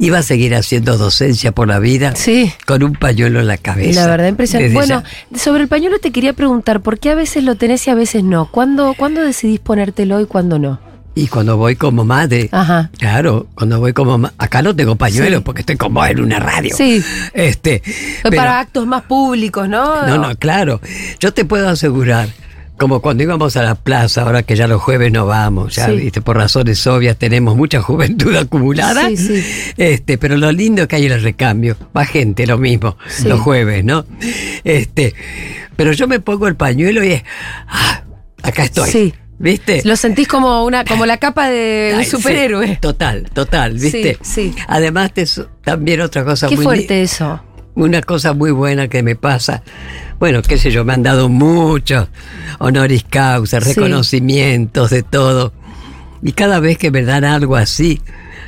iba 0.00 0.18
a 0.18 0.22
seguir 0.24 0.52
haciendo 0.56 0.98
docencia 0.98 1.52
por 1.52 1.68
la 1.68 1.78
vida 1.78 2.16
Sí. 2.16 2.52
con 2.66 2.82
un 2.82 2.94
pañuelo 2.94 3.38
en 3.38 3.46
la 3.46 3.56
cabeza. 3.56 4.00
La 4.00 4.08
verdad, 4.08 4.26
impresionante. 4.26 4.74
Bueno, 4.74 5.04
ya. 5.30 5.38
sobre 5.38 5.62
el 5.62 5.68
pañuelo 5.68 6.00
te 6.00 6.10
quería 6.10 6.32
preguntar, 6.32 6.80
¿por 6.80 6.98
qué 6.98 7.10
a 7.10 7.14
veces 7.14 7.44
lo 7.44 7.54
tenés 7.54 7.86
y 7.86 7.90
a 7.90 7.94
veces 7.94 8.24
no? 8.24 8.50
¿Cuándo, 8.50 8.94
¿cuándo 8.98 9.20
decidís 9.20 9.60
ponértelo 9.60 10.20
y 10.20 10.26
cuándo 10.26 10.58
no? 10.58 10.80
Y 11.14 11.28
cuando 11.28 11.56
voy 11.56 11.76
como 11.76 12.04
madre, 12.04 12.48
Ajá. 12.50 12.90
claro, 12.98 13.46
cuando 13.54 13.78
voy 13.78 13.92
como 13.92 14.18
ma- 14.18 14.32
acá 14.36 14.60
no 14.60 14.74
tengo 14.74 14.96
pañuelo 14.96 15.36
Sí. 15.38 15.42
porque 15.44 15.60
estoy 15.60 15.76
como 15.76 16.04
en 16.04 16.18
una 16.20 16.40
radio. 16.40 16.74
Sí. 16.76 17.00
Este, 17.32 17.80
pero- 18.24 18.36
para 18.36 18.58
actos 18.58 18.84
más 18.88 19.02
públicos, 19.04 19.68
¿no? 19.68 20.04
No, 20.08 20.18
no, 20.18 20.34
claro. 20.34 20.80
Yo 21.20 21.32
te 21.32 21.44
puedo 21.44 21.68
asegurar, 21.68 22.28
como 22.76 23.00
cuando 23.00 23.22
íbamos 23.22 23.56
a 23.56 23.62
la 23.62 23.74
plaza, 23.76 24.22
ahora 24.22 24.42
que 24.42 24.56
ya 24.56 24.66
los 24.66 24.80
jueves 24.82 25.12
no 25.12 25.26
vamos, 25.26 25.76
ya 25.76 25.86
Sí. 25.86 25.92
viste, 25.96 26.20
por 26.20 26.36
razones 26.36 26.84
obvias 26.86 27.16
tenemos 27.16 27.56
mucha 27.56 27.80
juventud 27.80 28.34
acumulada. 28.36 29.08
Sí, 29.08 29.16
sí. 29.16 29.44
Este, 29.76 30.18
pero 30.18 30.36
lo 30.36 30.50
lindo 30.52 30.82
es 30.82 30.88
que 30.88 30.96
hay 30.96 31.06
el 31.06 31.22
recambio. 31.22 31.76
Va 31.96 32.04
gente 32.04 32.46
lo 32.46 32.58
mismo, 32.58 32.96
los 33.24 33.40
jueves, 33.40 33.84
¿no? 33.84 34.04
Este, 34.64 35.14
pero 35.76 35.92
yo 35.92 36.08
me 36.08 36.20
pongo 36.20 36.48
el 36.48 36.56
pañuelo 36.56 37.04
y 37.04 37.12
es, 37.12 37.22
ah, 37.68 38.02
acá 38.42 38.64
estoy. 38.64 38.90
Sí. 38.90 39.14
¿Viste? 39.36 39.82
Lo 39.84 39.96
sentís 39.96 40.28
como 40.28 40.64
una, 40.64 40.84
como 40.84 41.06
la 41.06 41.16
capa 41.18 41.50
de 41.50 41.90
un 41.94 41.98
Ay, 41.98 42.04
sí, 42.04 42.12
superhéroe. 42.12 42.78
total, 42.80 43.28
total, 43.32 43.74
¿viste? 43.74 44.16
Sí, 44.22 44.52
sí. 44.52 44.62
Además, 44.68 45.12
te 45.12 45.24
también 45.64 46.00
otra 46.00 46.24
cosa 46.24 46.48
Qué 46.48 46.54
muy 46.54 46.64
fuerte 46.64 47.02
eso. 47.02 47.42
una 47.74 48.00
cosa 48.00 48.32
muy 48.32 48.52
buena 48.52 48.86
que 48.86 49.02
me 49.02 49.16
pasa, 49.16 49.62
bueno, 50.18 50.42
qué 50.42 50.58
sé 50.58 50.70
yo, 50.70 50.84
me 50.84 50.92
han 50.94 51.02
dado 51.02 51.28
muchos 51.28 52.08
honoris 52.58 53.04
causa, 53.08 53.60
Sí. 53.60 53.74
reconocimientos 53.74 54.90
de 54.90 55.02
todo. 55.02 55.52
Y 56.22 56.32
cada 56.32 56.60
vez 56.60 56.78
que 56.78 56.90
me 56.90 57.02
dan 57.02 57.24
algo 57.24 57.56
así, 57.56 58.00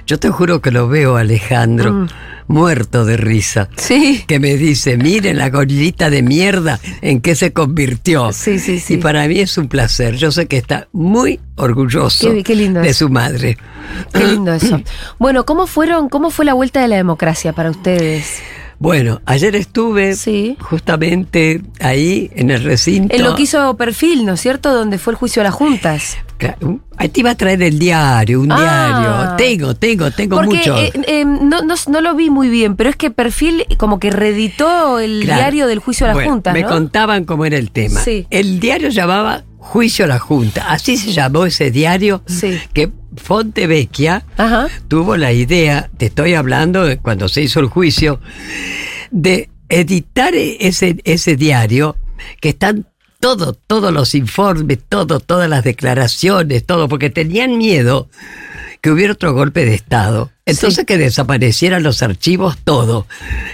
yo 0.06 0.18
te 0.18 0.30
juro 0.30 0.60
que 0.60 0.70
lo 0.70 0.88
veo 0.88 1.16
Alejandro 1.16 1.92
Mm. 1.92 2.08
muerto 2.48 3.04
de 3.04 3.16
risa. 3.16 3.68
Sí. 3.76 4.24
Que 4.26 4.38
me 4.38 4.56
dice, 4.56 4.96
miren 4.96 5.36
la 5.38 5.50
gorillita 5.50 6.08
de 6.10 6.22
mierda 6.22 6.78
en 7.02 7.20
qué 7.20 7.34
se 7.34 7.52
convirtió. 7.52 8.32
Sí, 8.32 8.58
sí, 8.60 8.78
sí. 8.78 8.94
Y 8.94 8.96
para 8.98 9.26
mí 9.26 9.40
es 9.40 9.58
un 9.58 9.68
placer. 9.68 10.14
Yo 10.16 10.30
sé 10.30 10.46
que 10.46 10.56
está 10.56 10.86
muy 10.92 11.40
orgulloso 11.56 12.32
Qué- 12.32 12.42
qué 12.44 12.54
lindo 12.54 12.80
de 12.80 12.88
eso. 12.90 13.06
su 13.06 13.12
madre. 13.12 13.58
Qué 14.12 14.24
lindo 14.24 14.52
eso. 14.54 14.80
Bueno, 15.18 15.44
¿cómo 15.44 15.66
fueron, 15.66 16.08
cómo 16.08 16.30
fue 16.30 16.44
la 16.44 16.54
vuelta 16.54 16.80
de 16.80 16.88
la 16.88 16.96
democracia 16.96 17.52
para 17.52 17.70
ustedes? 17.70 18.38
Bueno, 18.78 19.20
ayer 19.24 19.56
estuve 19.56 20.14
Sí. 20.16 20.56
justamente 20.60 21.62
ahí 21.80 22.30
en 22.34 22.50
el 22.50 22.62
recinto. 22.62 23.14
En 23.14 23.22
lo 23.24 23.34
que 23.34 23.42
hizo 23.42 23.76
Perfil, 23.76 24.26
¿no 24.26 24.34
es 24.34 24.40
cierto? 24.40 24.72
Donde 24.74 24.98
fue 24.98 25.12
el 25.12 25.16
juicio 25.16 25.40
a 25.42 25.44
las 25.44 25.54
juntas. 25.54 26.16
Ahí 26.98 27.08
te 27.08 27.20
iba 27.20 27.30
a 27.30 27.34
traer 27.34 27.62
el 27.62 27.78
diario, 27.78 28.40
un 28.42 28.52
Ah. 28.52 29.36
diario. 29.36 29.36
Tengo, 29.58 29.74
tengo, 29.74 30.10
tengo 30.10 30.36
Porque 30.36 30.56
mucho. 30.58 30.76
eh, 30.76 30.92
eh, 31.06 31.24
no, 31.24 31.62
no, 31.62 31.74
no 31.88 32.00
lo 32.02 32.14
vi 32.14 32.28
muy 32.28 32.50
bien, 32.50 32.76
pero 32.76 32.90
es 32.90 32.96
que 32.96 33.10
Perfil 33.10 33.64
como 33.78 33.98
que 33.98 34.10
reeditó 34.10 34.98
el 34.98 35.22
Claro. 35.24 35.40
diario 35.40 35.66
del 35.66 35.78
juicio 35.78 36.04
a 36.04 36.08
las 36.08 36.14
Bueno, 36.16 36.32
juntas, 36.32 36.52
Me 36.52 36.64
contaban 36.64 37.24
cómo 37.24 37.46
era 37.46 37.56
el 37.56 37.70
tema. 37.70 38.00
Sí. 38.00 38.26
El 38.30 38.60
diario 38.60 38.90
llamaba 38.90 39.44
Juicio 39.58 40.04
a 40.04 40.08
la 40.08 40.18
Junta. 40.18 40.70
Así 40.70 40.96
se 40.96 41.12
llamó 41.12 41.44
ese 41.46 41.70
diario 41.70 42.22
Sí. 42.26 42.58
que 42.72 42.92
Fontevecchia 43.16 44.24
Ajá. 44.36 44.68
tuvo 44.88 45.16
la 45.16 45.32
idea, 45.32 45.90
te 45.96 46.06
estoy 46.06 46.34
hablando 46.34 46.84
cuando 47.02 47.28
se 47.28 47.42
hizo 47.42 47.60
el 47.60 47.66
juicio, 47.66 48.20
de 49.10 49.50
editar 49.68 50.34
ese, 50.34 50.96
ese 51.04 51.36
diario 51.36 51.96
que 52.40 52.50
están 52.50 52.86
todo, 53.20 53.54
todos 53.54 53.92
los 53.92 54.14
informes, 54.14 54.78
todo, 54.88 55.20
todas 55.20 55.48
las 55.48 55.64
declaraciones, 55.64 56.64
todo, 56.64 56.88
porque 56.88 57.10
tenían 57.10 57.58
miedo 57.58 58.08
que 58.80 58.90
hubiera 58.90 59.12
otro 59.12 59.32
golpe 59.32 59.64
de 59.64 59.74
Estado. 59.74 60.30
Entonces 60.44 60.84
que 60.84 60.96
desaparecieran 60.96 61.82
los 61.82 62.02
archivos, 62.02 62.56
todo. 62.62 63.06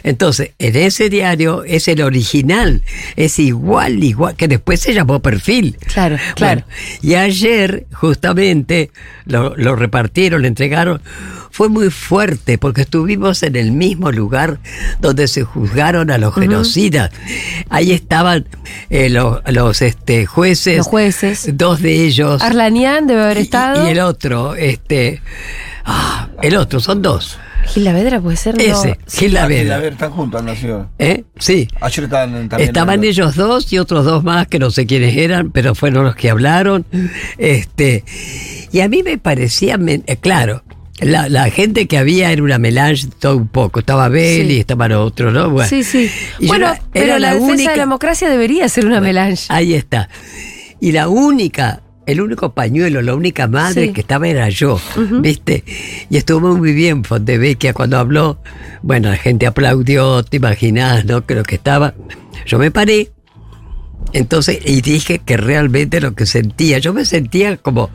Entonces, 0.02 0.50
en 0.58 0.76
ese 0.76 1.08
diario 1.08 1.64
es 1.64 1.88
el 1.88 2.02
original, 2.02 2.82
es 3.16 3.38
igual, 3.38 4.04
igual, 4.04 4.36
que 4.36 4.46
después 4.46 4.80
se 4.80 4.92
llamó 4.92 5.20
perfil. 5.20 5.78
Claro, 5.86 6.18
claro. 6.34 6.64
Bueno, 6.66 6.76
y 7.00 7.14
ayer, 7.14 7.86
justamente, 7.94 8.90
lo, 9.24 9.56
lo 9.56 9.74
repartieron, 9.74 10.42
lo 10.42 10.48
entregaron. 10.48 11.00
Fue 11.52 11.68
muy 11.68 11.90
fuerte 11.90 12.56
porque 12.56 12.80
estuvimos 12.80 13.42
en 13.42 13.56
el 13.56 13.72
mismo 13.72 14.10
lugar 14.10 14.58
donde 15.00 15.28
se 15.28 15.42
juzgaron 15.44 16.10
a 16.10 16.16
los 16.16 16.34
genocidas. 16.34 17.10
Ahí 17.68 17.92
estaban 17.92 18.46
eh, 18.88 19.10
los, 19.10 19.40
los, 19.46 19.82
este, 19.82 20.24
jueces. 20.24 20.78
Los 20.78 20.86
jueces. 20.86 21.50
Dos 21.52 21.82
de 21.82 22.06
ellos. 22.06 22.40
Arlanián 22.42 23.06
debe 23.06 23.22
haber 23.22 23.36
y- 23.36 23.42
estado. 23.42 23.86
Y, 23.86 23.90
el 23.90 24.00
otro, 24.00 24.54
este. 24.54 25.20
ah, 25.84 26.28
el 26.40 26.56
otro, 26.56 26.80
son 26.80 27.02
dos. 27.02 27.38
Gil 27.66 27.84
Lavedra 27.84 28.18
puede 28.20 28.36
ser, 28.38 28.56
¿no? 28.56 28.62
Ese, 28.62 28.98
Gil 29.08 29.36
A 29.36 29.42
Lavera. 29.42 29.78
ver, 29.78 29.92
están 29.92 30.10
juntos, 30.10 30.40
han 30.40 30.46
nacido. 30.46 30.88
¿Eh? 30.98 31.24
Sí. 31.38 31.68
Ayer 31.80 32.04
estaban 32.04 32.48
también. 32.48 32.68
Estaban 32.68 33.04
ellos 33.04 33.36
dos 33.36 33.72
y 33.72 33.78
otros 33.78 34.04
dos 34.04 34.24
más 34.24 34.48
que 34.48 34.58
no 34.58 34.70
sé 34.70 34.86
quiénes 34.86 35.16
eran, 35.16 35.50
pero 35.52 35.74
fueron 35.74 36.04
los 36.04 36.16
que 36.16 36.30
hablaron. 36.30 36.86
Este, 37.38 38.04
y 38.72 38.80
a 38.80 38.88
mí 38.88 39.02
me 39.02 39.18
parecía, 39.18 39.78
eh, 39.86 40.16
claro, 40.16 40.64
la, 41.00 41.28
la 41.28 41.50
gente 41.50 41.86
que 41.88 41.98
había 41.98 42.30
era 42.32 42.42
una 42.42 42.58
melange 42.58 43.08
todo 43.18 43.36
un 43.36 43.48
poco. 43.48 43.80
Estaba 43.80 44.08
Beli, 44.08 44.54
Sí. 44.54 44.60
estaban 44.60 44.92
otros, 44.92 45.32
¿no? 45.32 45.50
Bueno, 45.50 45.68
Sí, 45.68 45.82
sí. 45.82 46.08
Bueno, 46.46 46.66
era- 46.68 46.80
pero 46.92 47.04
era 47.06 47.18
la, 47.18 47.28
la 47.28 47.34
defensa 47.34 47.52
única- 47.54 47.70
de 47.72 47.76
la 47.76 47.82
democracia 47.84 48.28
debería 48.28 48.68
ser 48.68 48.86
una 48.86 49.00
melange. 49.00 49.46
Ahí 49.48 49.74
está. 49.74 50.08
Y 50.80 50.92
la 50.92 51.08
única, 51.08 51.82
el 52.06 52.20
único 52.20 52.52
pañuelo, 52.54 53.02
la 53.02 53.14
única 53.14 53.46
madre 53.48 53.86
Sí. 53.86 53.92
que 53.92 54.00
estaba 54.02 54.28
era 54.28 54.48
yo, 54.48 54.80
¿viste? 55.20 55.64
Y 56.10 56.16
estuvo 56.16 56.56
muy 56.56 56.72
bien 56.72 57.04
Fontevecchia 57.04 57.72
cuando 57.72 57.98
habló. 57.98 58.40
Bueno, 58.82 59.08
la 59.10 59.16
gente 59.16 59.46
aplaudió, 59.46 60.22
te 60.24 60.36
imaginás, 60.38 61.04
¿no? 61.04 61.24
Creo 61.26 61.42
que 61.44 61.54
estaba. 61.56 61.94
Yo 62.46 62.58
me 62.58 62.70
paré. 62.70 63.10
Entonces, 64.12 64.58
y 64.66 64.82
dije 64.82 65.20
que 65.20 65.36
realmente 65.38 66.00
lo 66.00 66.14
que 66.14 66.26
sentía, 66.26 66.78
yo 66.78 66.92
me 66.92 67.04
sentía 67.06 67.56
como 67.56 67.88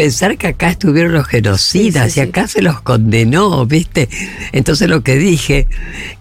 pensar 0.00 0.38
que 0.38 0.46
acá 0.46 0.70
estuvieron 0.70 1.12
los 1.12 1.26
genocidas 1.26 2.06
Sí, 2.06 2.10
sí, 2.12 2.20
y 2.20 2.22
acá 2.22 2.48
se 2.48 2.62
los 2.62 2.80
condenó, 2.80 3.66
¿viste? 3.66 4.08
Entonces 4.50 4.88
lo 4.88 5.02
que 5.02 5.16
dije, 5.16 5.66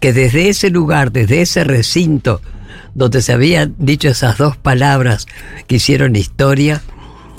que 0.02 0.12
desde 0.12 0.50
ese 0.50 0.70
lugar, 0.70 1.14
desde 1.14 1.40
ese 1.40 1.64
recinto, 1.64 2.42
donde 2.94 3.22
se 3.22 3.32
habían 3.32 3.76
dicho 3.78 4.10
esas 4.10 4.38
dos 4.38 4.58
palabras 4.58 5.28
que 5.68 5.78
hicieron 5.78 6.18
historia, 6.18 6.82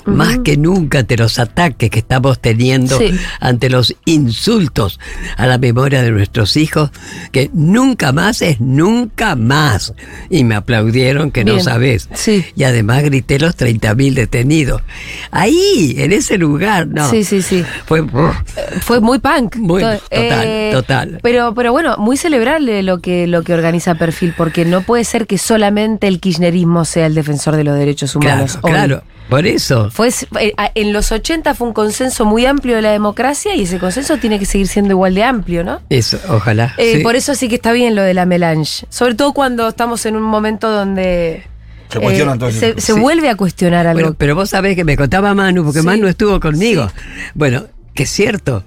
más 0.05 0.39
que 0.39 0.57
nunca 0.57 0.99
ante 0.99 1.17
los 1.17 1.39
ataques 1.39 1.89
que 1.89 1.99
estamos 1.99 2.39
teniendo, 2.39 2.97
Sí. 2.97 3.11
ante 3.39 3.69
los 3.69 3.95
insultos 4.05 4.99
a 5.37 5.45
la 5.47 5.57
memoria 5.57 6.01
de 6.01 6.11
nuestros 6.11 6.57
hijos, 6.57 6.91
que 7.31 7.49
nunca 7.53 8.11
más 8.11 8.41
es 8.41 8.59
nunca 8.59 9.35
más. 9.35 9.93
Y 10.29 10.43
me 10.43 10.55
aplaudieron 10.55 11.31
que 11.31 11.43
no. 11.45 11.51
Sí. 12.13 12.45
Y 12.55 12.63
además 12.63 13.03
grité 13.03 13.39
los 13.39 13.55
30.000 13.57 14.13
detenidos. 14.13 14.81
Ahí, 15.31 15.95
en 15.97 16.11
ese 16.11 16.37
lugar, 16.37 16.87
no. 16.87 17.09
Sí, 17.09 17.23
sí, 17.23 17.41
sí. 17.41 17.63
Fue... 17.85 18.03
Fue 18.81 18.99
muy 18.99 19.19
punk. 19.19 19.55
Muy- 19.57 19.81
To- 19.81 19.97
total, 20.09 20.69
total. 20.71 21.19
Pero, 21.21 21.53
pero 21.53 21.71
bueno, 21.71 21.97
muy 21.97 22.17
celebrable 22.17 22.83
lo 22.83 22.99
que, 22.99 23.27
lo 23.27 23.43
que 23.43 23.53
organiza 23.53 23.95
Perfil, 23.95 24.33
porque 24.37 24.65
no 24.65 24.81
puede 24.81 25.03
ser 25.03 25.27
que 25.27 25.37
solamente 25.37 26.07
el 26.07 26.19
kirchnerismo 26.19 26.85
sea 26.85 27.05
el 27.05 27.15
defensor 27.15 27.55
de 27.55 27.63
los 27.63 27.77
derechos 27.77 28.13
Claro, 28.13 28.35
humanos. 28.43 28.59
hoy. 28.61 28.71
claro. 28.71 29.03
Por 29.29 29.45
eso. 29.47 29.89
Fue, 29.91 30.09
eh, 30.39 30.53
en 30.75 30.91
los 30.91 31.11
80 31.11 31.53
fue 31.55 31.67
un 31.67 31.73
consenso 31.73 32.25
muy 32.25 32.45
amplio 32.45 32.75
de 32.75 32.81
la 32.81 32.91
democracia 32.91 33.55
y 33.55 33.61
ese 33.63 33.79
consenso 33.79 34.17
tiene 34.17 34.37
que 34.39 34.45
seguir 34.45 34.67
siendo 34.67 34.91
igual 34.91 35.15
de 35.15 35.23
amplio, 35.23 35.63
¿no? 35.63 35.79
Eso, 35.89 36.19
ojalá. 36.29 36.73
Eh, 36.77 36.97
sí. 36.97 37.03
Por 37.03 37.15
eso 37.15 37.33
sí 37.35 37.47
que 37.47 37.55
está 37.55 37.71
bien 37.71 37.95
lo 37.95 38.01
de 38.01 38.13
la 38.13 38.25
melange. 38.25 38.85
Sobre 38.89 39.15
todo 39.15 39.31
cuando 39.33 39.69
estamos 39.69 40.05
en 40.05 40.17
un 40.17 40.23
momento 40.23 40.69
donde 40.69 41.43
Se 41.89 41.99
cuestionan 41.99 42.39
todo 42.39 42.51
se, 42.51 42.73
se 42.81 42.93
Sí. 42.93 42.99
vuelve 42.99 43.29
a 43.29 43.35
cuestionar 43.35 43.87
algo. 43.87 44.01
Bueno, 44.01 44.15
pero 44.17 44.35
vos 44.35 44.49
sabés 44.49 44.75
que 44.75 44.83
me 44.83 44.97
contaba 44.97 45.33
Manu, 45.33 45.63
porque 45.63 45.79
Sí. 45.79 45.85
Manu 45.85 46.07
estuvo 46.07 46.39
conmigo. 46.41 46.91
Bueno, 47.33 47.65
que 47.93 48.03
es 48.03 48.09
cierto, 48.09 48.63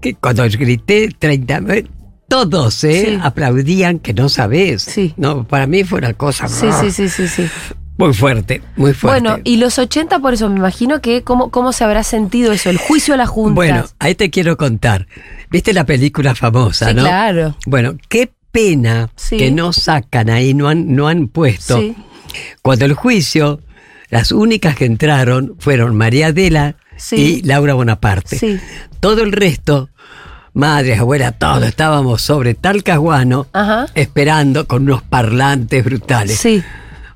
que 0.00 0.14
cuando 0.14 0.44
grité 0.44 1.08
30 1.18 1.60
mil, 1.60 1.90
todos 2.28 2.84
¿eh? 2.84 3.06
Sí. 3.08 3.18
aplaudían 3.20 3.98
que 3.98 4.14
no 4.14 4.28
sabés. 4.28 4.82
Sí. 4.82 5.12
No, 5.16 5.44
para 5.46 5.66
mí 5.66 5.82
fue 5.84 5.98
una 5.98 6.14
cosa 6.14 6.46
sí, 6.48 6.66
sí, 6.80 6.90
sí, 6.92 7.08
sí, 7.08 7.26
sí. 7.28 7.48
Muy 7.96 8.12
fuerte, 8.14 8.60
muy 8.76 8.92
fuerte. 8.92 9.20
Bueno, 9.20 9.40
y 9.44 9.56
los 9.56 9.78
80 9.78 10.18
por 10.18 10.34
eso 10.34 10.48
me 10.50 10.56
imagino 10.58 11.00
que 11.00 11.22
cómo, 11.22 11.50
cómo 11.50 11.72
se 11.72 11.84
habrá 11.84 12.02
sentido 12.02 12.52
eso, 12.52 12.70
el 12.70 12.78
juicio 12.78 13.14
a 13.14 13.16
la 13.16 13.26
Junta. 13.26 13.54
Bueno, 13.54 13.84
ahí 13.98 14.14
te 14.14 14.30
quiero 14.30 14.56
contar. 14.56 15.06
¿Viste 15.50 15.72
la 15.72 15.84
película 15.86 16.34
famosa, 16.34 16.88
Sí, 16.88 16.94
no? 16.94 17.02
claro. 17.02 17.56
Bueno, 17.66 17.96
qué 18.08 18.32
pena 18.50 19.10
Sí. 19.16 19.36
que 19.36 19.50
no 19.52 19.72
sacan 19.72 20.28
ahí, 20.30 20.54
no 20.54 20.68
han, 20.68 20.94
no 20.94 21.06
han 21.08 21.28
puesto. 21.28 21.78
Sí. 21.78 21.94
Cuando 22.62 22.84
el 22.84 22.94
juicio, 22.94 23.60
las 24.10 24.32
únicas 24.32 24.74
que 24.76 24.84
entraron 24.86 25.54
fueron 25.58 25.96
María 25.96 26.28
Adela 26.28 26.76
y 27.12 27.42
Laura 27.42 27.74
Bonaparte. 27.74 28.38
Sí. 28.38 28.58
Todo 29.00 29.22
el 29.22 29.30
resto, 29.32 29.90
madres, 30.52 30.98
abuelas, 31.00 31.38
todos 31.38 31.62
estábamos 31.64 32.22
sobre 32.22 32.54
Talcahuano 32.54 33.46
Ajá. 33.52 33.86
esperando 33.94 34.66
con 34.66 34.82
unos 34.84 35.02
parlantes 35.02 35.84
brutales. 35.84 36.38
Sí, 36.38 36.62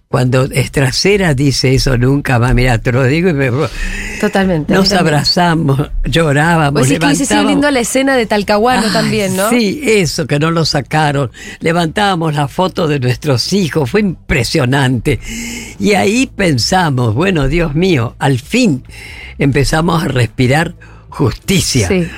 Cuando 0.09 0.45
Estracera 0.45 1.35
dice 1.35 1.75
eso 1.75 1.99
nunca 1.99 2.39
más, 2.39 2.55
mira, 2.55 2.79
te 2.79 2.93
lo 2.93 3.05
digo 3.05 3.29
y 3.29 3.35
me... 3.35 3.51
totalmente. 4.19 4.73
Nos 4.73 4.91
abrazamos, 4.93 5.91
llorábamos, 6.05 6.81
Pues 6.81 6.89
sí 6.89 6.99
que 6.99 7.05
hubiese 7.05 7.27
sido 7.27 7.43
levantábamos- 7.43 7.51
lindo 7.51 7.71
la 7.71 7.81
escena 7.81 8.17
de 8.17 8.25
Talcahuano 8.25 8.87
Ay, 8.87 8.93
también, 8.95 9.37
¿no? 9.37 9.51
Sí, 9.51 9.83
eso, 9.85 10.27
que 10.27 10.39
no 10.39 10.51
lo 10.51 10.65
sacaron. 10.65 11.31
Levantábamos 11.61 12.35
la 12.35 12.49
foto 12.49 12.89
de 12.89 13.01
nuestros 13.01 13.53
hijos, 13.53 13.91
fue 13.91 14.01
impresionante. 14.01 15.21
Y 15.79 15.93
ahí 15.93 16.27
pensamos, 16.27 17.15
bueno, 17.15 17.47
Dios 17.47 17.75
mío, 17.75 18.17
al 18.19 18.39
fin 18.39 18.85
empezamos 19.39 20.03
a 20.03 20.09
respirar 20.09 20.75
justicia. 21.11 21.87
Sí. 21.87 22.09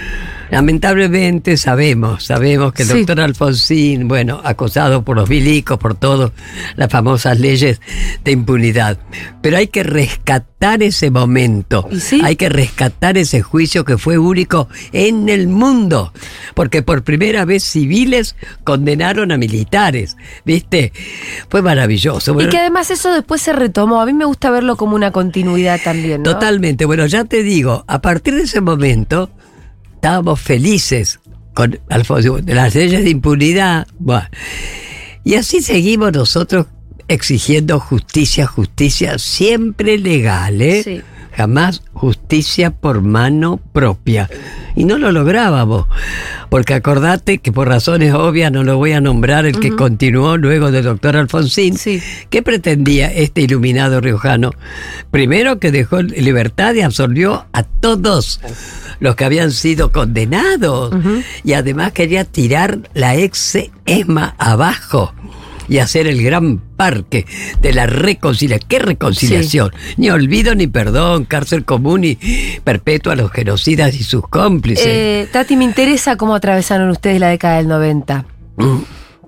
Lamentablemente 0.50 1.56
sabemos, 1.56 2.24
sabemos 2.24 2.72
que 2.72 2.82
el 2.82 2.88
Sí. 2.88 2.98
doctor 2.98 3.20
Alfonsín, 3.20 4.08
bueno, 4.08 4.40
acosado 4.44 5.04
por 5.04 5.16
los 5.16 5.28
milicos, 5.28 5.78
por 5.78 5.94
todo, 5.94 6.32
las 6.76 6.90
famosas 6.90 7.38
leyes 7.38 7.80
de 8.24 8.32
impunidad. 8.32 8.98
Pero 9.42 9.56
hay 9.56 9.68
que 9.68 9.82
rescatar 9.82 10.82
ese 10.82 11.10
momento. 11.10 11.88
Hay 12.22 12.36
que 12.36 12.48
rescatar 12.48 13.16
ese 13.16 13.42
juicio 13.42 13.84
que 13.84 13.96
fue 13.96 14.18
único 14.18 14.68
en 14.92 15.28
el 15.28 15.48
mundo. 15.48 16.12
Porque 16.54 16.82
por 16.82 17.02
primera 17.02 17.44
vez 17.44 17.62
civiles 17.64 18.36
condenaron 18.64 19.32
a 19.32 19.38
militares. 19.38 20.16
¿Viste? 20.44 20.92
Fue 21.48 21.62
maravilloso. 21.62 22.38
Y 22.40 22.48
que 22.48 22.58
además 22.58 22.90
eso 22.90 23.12
después 23.12 23.40
se 23.40 23.52
retomó. 23.52 24.00
A 24.00 24.06
mí 24.06 24.12
me 24.12 24.24
gusta 24.24 24.50
verlo 24.50 24.76
como 24.76 24.96
una 24.96 25.12
continuidad 25.12 25.80
también, 25.82 26.22
¿no? 26.22 26.32
Totalmente. 26.32 26.84
Bueno, 26.84 27.06
ya 27.06 27.24
te 27.24 27.42
digo, 27.42 27.84
a 27.86 28.02
partir 28.02 28.34
de 28.34 28.42
ese 28.42 28.60
momento 28.60 29.30
estábamos 30.00 30.40
felices 30.40 31.20
con 31.52 31.78
Alfonso, 31.90 32.38
las 32.46 32.74
leyes 32.74 33.04
de 33.04 33.10
impunidad. 33.10 33.86
Bueno, 33.98 34.26
y 35.24 35.34
así 35.34 35.60
seguimos 35.60 36.10
nosotros 36.12 36.68
exigiendo 37.06 37.78
justicia, 37.78 38.46
justicia, 38.46 39.18
siempre 39.18 39.98
legal, 39.98 40.62
¿eh? 40.62 40.82
Sí. 40.82 41.02
Jamás 41.40 41.83
justicia 41.94 42.70
por 42.70 43.00
mano 43.00 43.61
propia. 43.72 44.29
Y 44.76 44.85
no 44.85 44.98
lo 44.98 45.11
lográbamos. 45.11 45.87
Porque 46.50 46.74
acordate 46.74 47.38
que 47.38 47.50
por 47.50 47.66
razones 47.66 48.12
obvias 48.12 48.53
no 48.53 48.62
lo 48.62 48.76
voy 48.76 48.92
a 48.92 49.00
nombrar 49.00 49.46
el 49.46 49.59
que 49.59 49.74
continuó 49.74 50.37
luego 50.37 50.70
del 50.70 50.85
doctor 50.85 51.16
Alfonsín. 51.16 51.79
Sí. 51.79 52.03
¿Qué 52.29 52.42
pretendía 52.42 53.11
este 53.11 53.40
iluminado 53.40 54.03
riojano? 54.03 54.50
Primero 55.11 55.59
que 55.59 55.72
dejó 55.72 56.03
libertad 56.03 56.74
y 56.74 56.83
absolvió 56.83 57.46
a 57.53 57.62
todos 57.62 58.42
los 58.98 59.16
que 59.16 59.24
habían 59.24 59.50
sido 59.50 59.92
condenados. 59.92 60.94
Y 61.42 61.55
además 61.55 61.92
quería 61.92 62.26
tirar 62.26 62.81
la 62.92 63.16
ex 63.16 63.57
ESMA 63.87 64.35
abajo 64.37 65.14
y 65.70 65.79
hacer 65.79 66.07
el 66.07 66.22
gran 66.22 66.61
parque 66.80 67.26
de 67.60 67.74
la 67.74 67.84
reconciliación. 67.84 68.66
¿Qué 68.66 68.78
reconciliación? 68.78 69.70
Ni 69.98 70.08
olvido 70.08 70.54
ni 70.54 70.66
perdón, 70.66 71.26
cárcel 71.26 71.66
común 71.66 72.04
y 72.04 72.16
perpetua 72.64 73.12
a 73.12 73.16
los 73.16 73.30
genocidas 73.30 73.94
y 73.96 74.02
sus 74.02 74.26
cómplices. 74.26 74.86
Eh, 74.86 75.28
Tati, 75.30 75.56
me 75.56 75.64
interesa 75.64 76.16
cómo 76.16 76.34
atravesaron 76.34 76.88
ustedes 76.88 77.20
la 77.20 77.28
década 77.28 77.58
del 77.58 77.68
90. 77.68 78.24
Mm. 78.56 78.78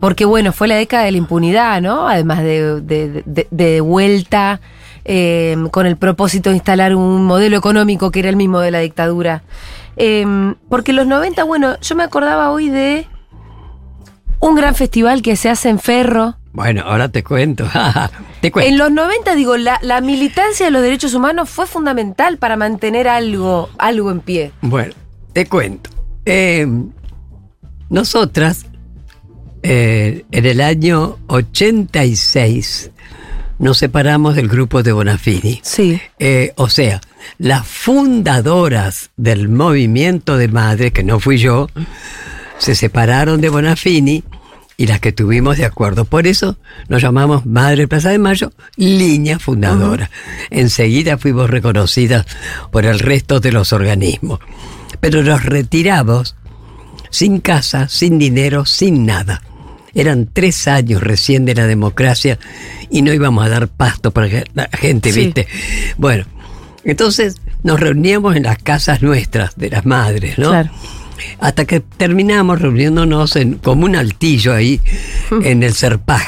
Porque 0.01 0.25
bueno, 0.25 0.53
fue 0.55 0.67
la 0.67 0.77
década 0.77 1.05
de 1.05 1.13
la 1.13 1.19
impunidad, 1.19 1.83
¿no? 1.83 2.09
Además 2.09 2.39
de, 2.43 2.81
de, 2.81 3.23
de- 3.27 3.47
de 3.51 3.81
vuelta 3.83 4.61
eh, 5.05 5.55
con 5.71 5.85
el 5.87 5.97
propósito 5.99 6.49
de 6.49 6.57
instalar 6.57 6.95
un 6.97 7.23
modelo 7.27 7.59
económico 7.59 8.11
que 8.11 8.21
era 8.21 8.31
el 8.31 8.37
mismo 8.37 8.61
de 8.61 8.71
la 8.71 8.79
dictadura. 8.81 9.43
Eh, 9.99 10.25
porque 10.71 10.95
los 10.95 11.07
90, 11.07 11.45
bueno, 11.45 11.79
yo 11.83 11.97
me 11.97 12.03
acordaba 12.03 12.51
hoy 12.51 12.71
de 12.71 13.07
un 14.41 14.55
gran 14.57 14.75
festival 14.75 15.21
que 15.21 15.37
se 15.37 15.51
hace 15.51 15.69
en 15.69 15.79
Ferro. 15.79 16.37
Bueno, 16.53 16.83
ahora 16.83 17.09
te 17.09 17.25
cuento. 17.25 17.67
te 18.41 18.51
cuento. 18.53 18.71
En 18.71 18.79
los 18.79 18.93
90, 18.93 19.35
digo, 19.35 19.57
la, 19.57 19.79
la 19.83 20.01
militancia 20.01 20.67
de 20.67 20.73
los 20.73 20.83
derechos 20.83 21.15
humanos 21.15 21.49
fue 21.49 21.67
fundamental 21.67 22.37
para 22.39 22.57
mantener 22.57 23.09
algo, 23.09 23.71
algo 23.79 24.11
en 24.11 24.21
pie. 24.21 24.53
Bueno, 24.61 24.95
te 25.33 25.47
cuento. 25.47 25.91
Eh, 26.27 26.67
nosotras, 27.89 28.67
eh, 29.63 30.25
en 30.31 30.47
el 30.47 30.61
año 30.61 31.19
86, 31.29 32.91
nos 33.59 33.79
separamos 33.79 34.35
del 34.35 34.49
grupo 34.49 34.83
de 34.83 34.93
Bonafini. 34.93 35.61
Sí. 35.63 36.01
Eh, 36.19 36.53
o 36.57 36.69
sea, 36.69 37.01
las 37.39 37.67
fundadoras 37.67 39.11
del 39.17 39.49
movimiento 39.49 40.37
de 40.37 40.49
madre, 40.49 40.91
que 40.91 41.05
no 41.05 41.21
fui 41.21 41.39
yo, 41.39 41.69
se 42.59 42.75
separaron 42.75 43.41
de 43.41 43.49
Bonafini 43.49 44.25
y 44.77 44.87
las 44.87 45.01
que 45.01 45.13
tuvimos 45.13 45.59
de 45.59 45.65
acuerdo. 45.65 46.05
Por 46.05 46.27
eso 46.27 46.59
nos 46.89 47.03
llamamos 47.03 47.47
Madre 47.47 47.89
Plaza 47.89 48.11
de 48.11 48.19
Mayo, 48.19 48.53
línea 48.77 49.39
fundadora. 49.39 50.11
Enseguida 50.51 51.19
fuimos 51.19 51.51
reconocidas 51.51 52.27
por 52.71 52.85
el 52.85 52.99
resto 52.99 53.41
de 53.41 53.53
los 53.53 53.73
organismos. 53.73 54.41
Pero 55.01 55.23
nos 55.23 55.45
retiramos 55.45 56.37
sin 57.11 57.41
casa, 57.41 57.89
sin 57.89 58.19
dinero, 58.19 58.65
sin 58.65 59.05
nada. 59.07 59.43
Eran 59.95 60.29
tres 60.33 60.69
años 60.69 61.03
recién 61.03 61.45
de 61.45 61.55
la 61.55 61.67
democracia 61.67 62.39
y 62.91 63.03
no 63.03 63.13
íbamos 63.13 63.45
a 63.45 63.51
dar 63.51 63.69
pasto 63.69 64.11
para 64.11 64.29
la 64.55 64.69
gente, 64.73 65.13
Sí. 65.13 65.21
¿viste? 65.27 65.47
Bueno, 65.99 66.25
entonces 66.85 67.37
nos 67.63 67.79
reuníamos 67.79 68.35
en 68.37 68.45
las 68.45 68.59
casas 68.59 69.03
nuestras, 69.03 69.55
de 69.57 69.69
las 69.71 69.85
madres, 69.85 70.39
¿no? 70.39 70.49
Claro. 70.49 70.71
Hasta 71.41 71.65
que 71.65 71.81
terminamos 71.81 72.61
reuniéndonos 72.61 73.37
en, 73.37 73.55
como 73.55 73.85
un 73.87 73.97
altillo 73.97 74.53
ahí 74.55 74.81
en 75.43 75.63
el 75.63 75.75
Serpaj. 75.75 76.23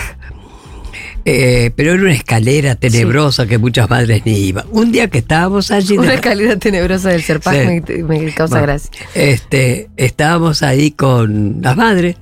Eh, 1.26 1.70
pero 1.74 1.92
era 1.94 2.02
una 2.02 2.12
escalera 2.12 2.74
tenebrosa 2.74 3.46
que 3.46 3.57
muchas 3.57 3.88
madres 3.88 4.22
ni 4.26 4.37
iban. 4.38 4.66
Un 4.70 4.92
día 4.92 5.09
que 5.09 5.18
estábamos 5.18 5.70
allí... 5.70 5.96
Una 5.96 6.09
de- 6.11 6.14
escalera 6.16 6.57
tenebrosa 6.59 7.09
del 7.11 7.22
Serpaj 7.22 7.54
Sí. 7.54 8.02
me, 8.02 8.18
me 8.20 8.33
causa 8.35 8.57
bueno, 8.59 8.66
gracia. 8.66 8.90
Este, 9.14 9.88
estábamos 9.96 10.62
ahí 10.62 10.90
con 10.90 11.62
las 11.62 11.76
madres 11.78 12.16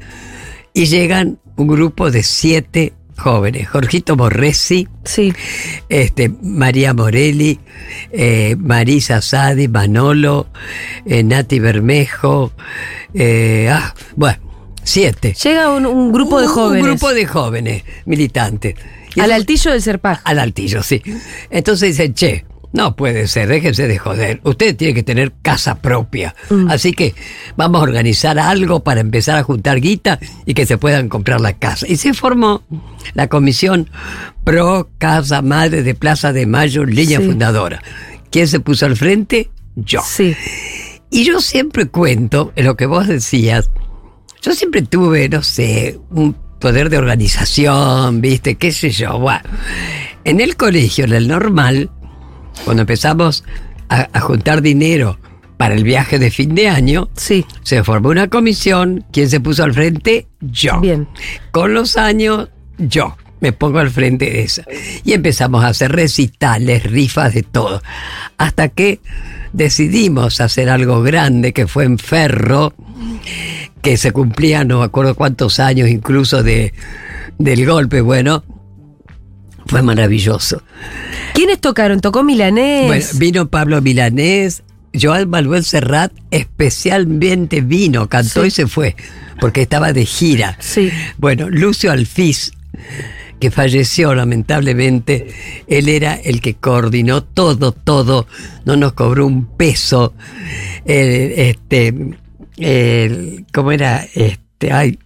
y 0.73 0.87
llegan 0.87 1.39
un 1.57 1.67
grupo 1.67 2.13
de 2.13 2.23
siete 2.23 2.93
jóvenes. 3.17 3.69
Jorgito 3.69 4.17
Borresi, 4.17 4.89
Sí. 5.05 5.33
este, 5.89 6.31
María 6.43 6.95
Morelli, 6.95 7.59
eh, 8.13 8.57
Marisa 8.59 9.21
Sadi, 9.21 9.69
Manolo, 9.69 10.49
eh, 11.07 11.23
Nati 11.23 11.59
Bermejo, 11.59 12.53
eh, 13.15 13.69
ah, 13.71 13.95
bueno, 14.17 14.39
siete. 14.83 15.35
Llega 15.43 15.71
un, 15.71 15.87
un 15.87 16.13
grupo 16.13 16.41
de 16.41 16.47
jóvenes 16.47 16.83
Un 16.85 16.91
grupo 16.91 17.13
de 17.13 17.27
jóvenes 17.27 17.83
militantes. 18.07 18.75
Y 19.15 19.21
al 19.21 19.27
eso- 19.27 19.35
altillo 19.37 19.71
del 19.73 19.83
Serpaj. 19.83 20.21
al 20.25 20.39
altillo, 20.39 20.83
sí. 20.83 21.03
Entonces 21.51 21.91
dicen, 21.97 22.15
che, 22.15 22.45
No 22.73 22.97
puede 22.97 23.29
ser, 23.29 23.49
déjense 23.49 23.87
de 23.87 23.99
joder. 23.99 24.41
Usted 24.45 24.75
tiene 24.77 24.95
que 24.95 25.03
tener 25.03 25.33
casa 25.43 25.75
propia. 25.77 26.35
Mm. 26.49 26.71
Así 26.71 26.93
que 26.93 27.15
vamos 27.57 27.81
a 27.81 27.85
organizar 27.85 28.39
algo 28.39 28.81
para 28.83 29.01
empezar 29.01 29.37
a 29.37 29.43
juntar 29.43 29.81
guita 29.81 30.19
y 30.47 30.55
que 30.55 30.65
se 30.65 30.79
puedan 30.79 31.09
comprar 31.11 31.41
la 31.41 31.53
casa. 31.53 31.87
Y 31.89 31.97
se 31.97 32.15
formó 32.15 32.63
la 33.15 33.29
comisión 33.29 33.91
Pro 34.45 34.89
Casa 34.99 35.43
Madre 35.43 35.83
de 35.83 35.95
Plaza 35.95 36.33
de 36.33 36.47
Mayo, 36.47 36.85
línea 36.85 37.19
Sí. 37.21 37.27
fundadora. 37.27 37.83
¿Quién 38.31 38.49
se 38.49 38.61
puso 38.61 38.87
al 38.87 38.97
frente? 38.97 39.51
Yo. 39.77 40.01
Sí. 40.07 40.35
Y 41.11 41.25
yo 41.25 41.41
siempre 41.43 41.89
cuento, 41.89 42.53
en 42.57 42.65
lo 42.65 42.77
que 42.77 42.87
vos 42.87 43.07
decías, 43.07 43.71
yo 44.41 44.53
siempre 44.55 44.81
tuve, 44.81 45.29
no 45.29 45.43
sé, 45.43 46.01
un 46.11 46.35
poder 46.59 46.89
de 46.89 46.97
organización, 46.97 48.23
viste, 48.23 48.55
qué 48.55 48.73
sé 48.73 48.91
yo. 48.91 49.19
Bueno, 49.19 49.43
en 50.25 50.41
el 50.41 50.57
colegio, 50.57 51.05
en 51.05 51.13
el 51.13 51.29
normal, 51.29 51.91
cuando 52.65 52.83
empezamos 52.83 53.45
a, 53.89 54.09
a 54.13 54.21
juntar 54.21 54.63
dinero 54.63 55.19
para 55.57 55.75
el 55.75 55.85
viaje 55.85 56.19
de 56.19 56.31
fin 56.31 56.55
de 56.55 56.69
año, 56.69 57.09
Sí. 57.15 57.45
se 57.63 57.85
formó 57.85 58.09
una 58.09 58.29
comisión. 58.29 59.05
¿Quién 59.13 59.31
se 59.31 59.39
puso 59.41 59.63
al 59.65 59.73
frente? 59.75 60.27
Yo. 60.41 60.81
Bien. 60.81 61.07
Con 61.53 61.73
los 61.75 61.97
años, 61.97 62.49
yo 62.79 63.17
me 63.41 63.53
pongo 63.53 63.79
al 63.79 63.91
frente 63.91 64.25
de 64.27 64.43
esa. 64.43 64.65
Y 65.05 65.13
empezamos 65.13 65.65
a 65.65 65.69
hacer 65.69 65.93
recitales, 65.93 66.85
rifas 66.85 67.35
de 67.35 67.43
todo. 67.43 67.83
Hasta 68.39 68.69
que 68.69 69.01
decidimos 69.53 70.41
hacer 70.41 70.69
algo 70.69 71.03
grande 71.03 71.53
que 71.53 71.67
fue 71.67 71.85
en 71.85 71.99
Ferro, 71.99 72.73
que 73.83 73.97
se 73.97 74.13
cumplía 74.13 74.65
no 74.65 74.79
me 74.81 74.85
acuerdo 74.85 75.15
cuántos 75.15 75.61
años 75.61 75.89
incluso 75.89 76.43
de, 76.43 76.73
del 77.39 77.67
golpe. 77.67 78.01
Bueno, 78.01 78.45
fue 79.67 79.83
maravilloso. 79.83 80.63
¿Quiénes 81.35 81.61
tocaron? 81.61 82.01
¿Tocó 82.01 82.23
Milanés? 82.23 82.87
Bueno, 82.87 83.05
vino 83.15 83.49
Pablo 83.49 83.81
Milanés, 83.81 84.63
Joan 85.01 85.29
Manuel 85.31 85.65
Serrat 85.65 86.13
especialmente 86.31 87.61
vino, 87.61 88.09
cantó 88.09 88.43
Sí. 88.43 88.49
y 88.49 88.51
se 88.51 88.67
fue, 88.67 88.97
porque 89.41 89.63
estaba 89.63 89.93
de 89.93 90.05
gira. 90.07 90.57
Sí. 90.61 90.91
Bueno, 91.19 91.49
Lucio 91.49 91.91
Alfiz, 91.91 92.53
que 93.41 93.51
falleció 93.51 94.15
lamentablemente, 94.15 95.29
él 95.67 95.89
era 95.89 96.15
el 96.15 96.41
que 96.41 96.55
coordinó 96.55 97.23
todo, 97.25 97.73
todo, 97.73 98.27
no 98.65 98.77
nos 98.77 98.93
cobró 98.93 99.27
un 99.27 99.47
peso. 99.57 100.15
El, 100.85 101.33
este, 101.37 101.95
el- 102.59 103.45
¿cómo 103.53 103.73
era? 103.73 104.07
Este, 104.15 104.73
ay, 104.73 104.99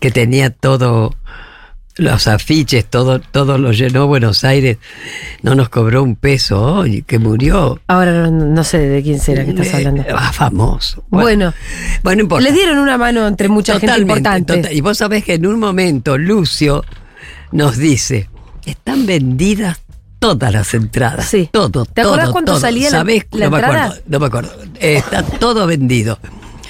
que 0.00 0.10
tenía 0.10 0.50
todo, 0.50 1.14
los 2.00 2.26
afiches, 2.26 2.84
todo, 2.86 3.20
todo 3.20 3.58
lo 3.58 3.72
llenó 3.72 4.06
Buenos 4.06 4.42
Aires, 4.44 4.78
no 5.42 5.54
nos 5.54 5.68
cobró 5.68 6.02
un 6.02 6.16
peso 6.16 6.60
hoy, 6.62 7.02
que 7.02 7.18
murió. 7.18 7.80
Ahora 7.86 8.12
no, 8.12 8.30
no 8.30 8.64
sé 8.64 8.78
de 8.78 9.02
quién 9.02 9.20
será 9.20 9.44
que 9.44 9.50
estás 9.50 9.74
hablando. 9.74 10.02
Eh, 10.02 10.06
ah, 10.16 10.32
famoso. 10.32 11.04
Bueno, 11.10 11.52
bueno, 12.02 12.22
importa. 12.22 12.42
les 12.44 12.54
dieron 12.54 12.78
una 12.78 12.96
mano 12.98 13.26
entre 13.26 13.48
mucha 13.48 13.78
gente 13.78 14.00
importante. 14.00 14.56
total- 14.56 14.72
Y 14.72 14.80
vos 14.80 14.96
sabés 14.98 15.24
que 15.24 15.34
en 15.34 15.46
un 15.46 15.58
momento 15.58 16.16
Lucio 16.18 16.84
nos 17.52 17.76
dice, 17.76 18.28
están 18.64 19.06
vendidas 19.06 19.80
todas 20.18 20.52
las 20.52 20.72
entradas. 20.74 21.26
Sí. 21.26 21.48
Todo, 21.52 21.84
¿Te 21.84 22.00
acordás 22.02 22.24
todo, 22.26 22.32
cuánto 22.32 22.52
todo. 22.52 22.60
salía 22.60 22.90
la- 22.90 22.98
¿Sabés? 22.98 23.26
la 23.32 23.44
no 23.46 23.50
me 23.50 23.56
entrada? 23.58 23.84
acuerdo, 23.86 24.02
no 24.08 24.20
me 24.20 24.26
acuerdo. 24.26 24.50
Eh, 24.80 24.96
está 24.98 25.22
todo 25.22 25.66
vendido. 25.66 26.18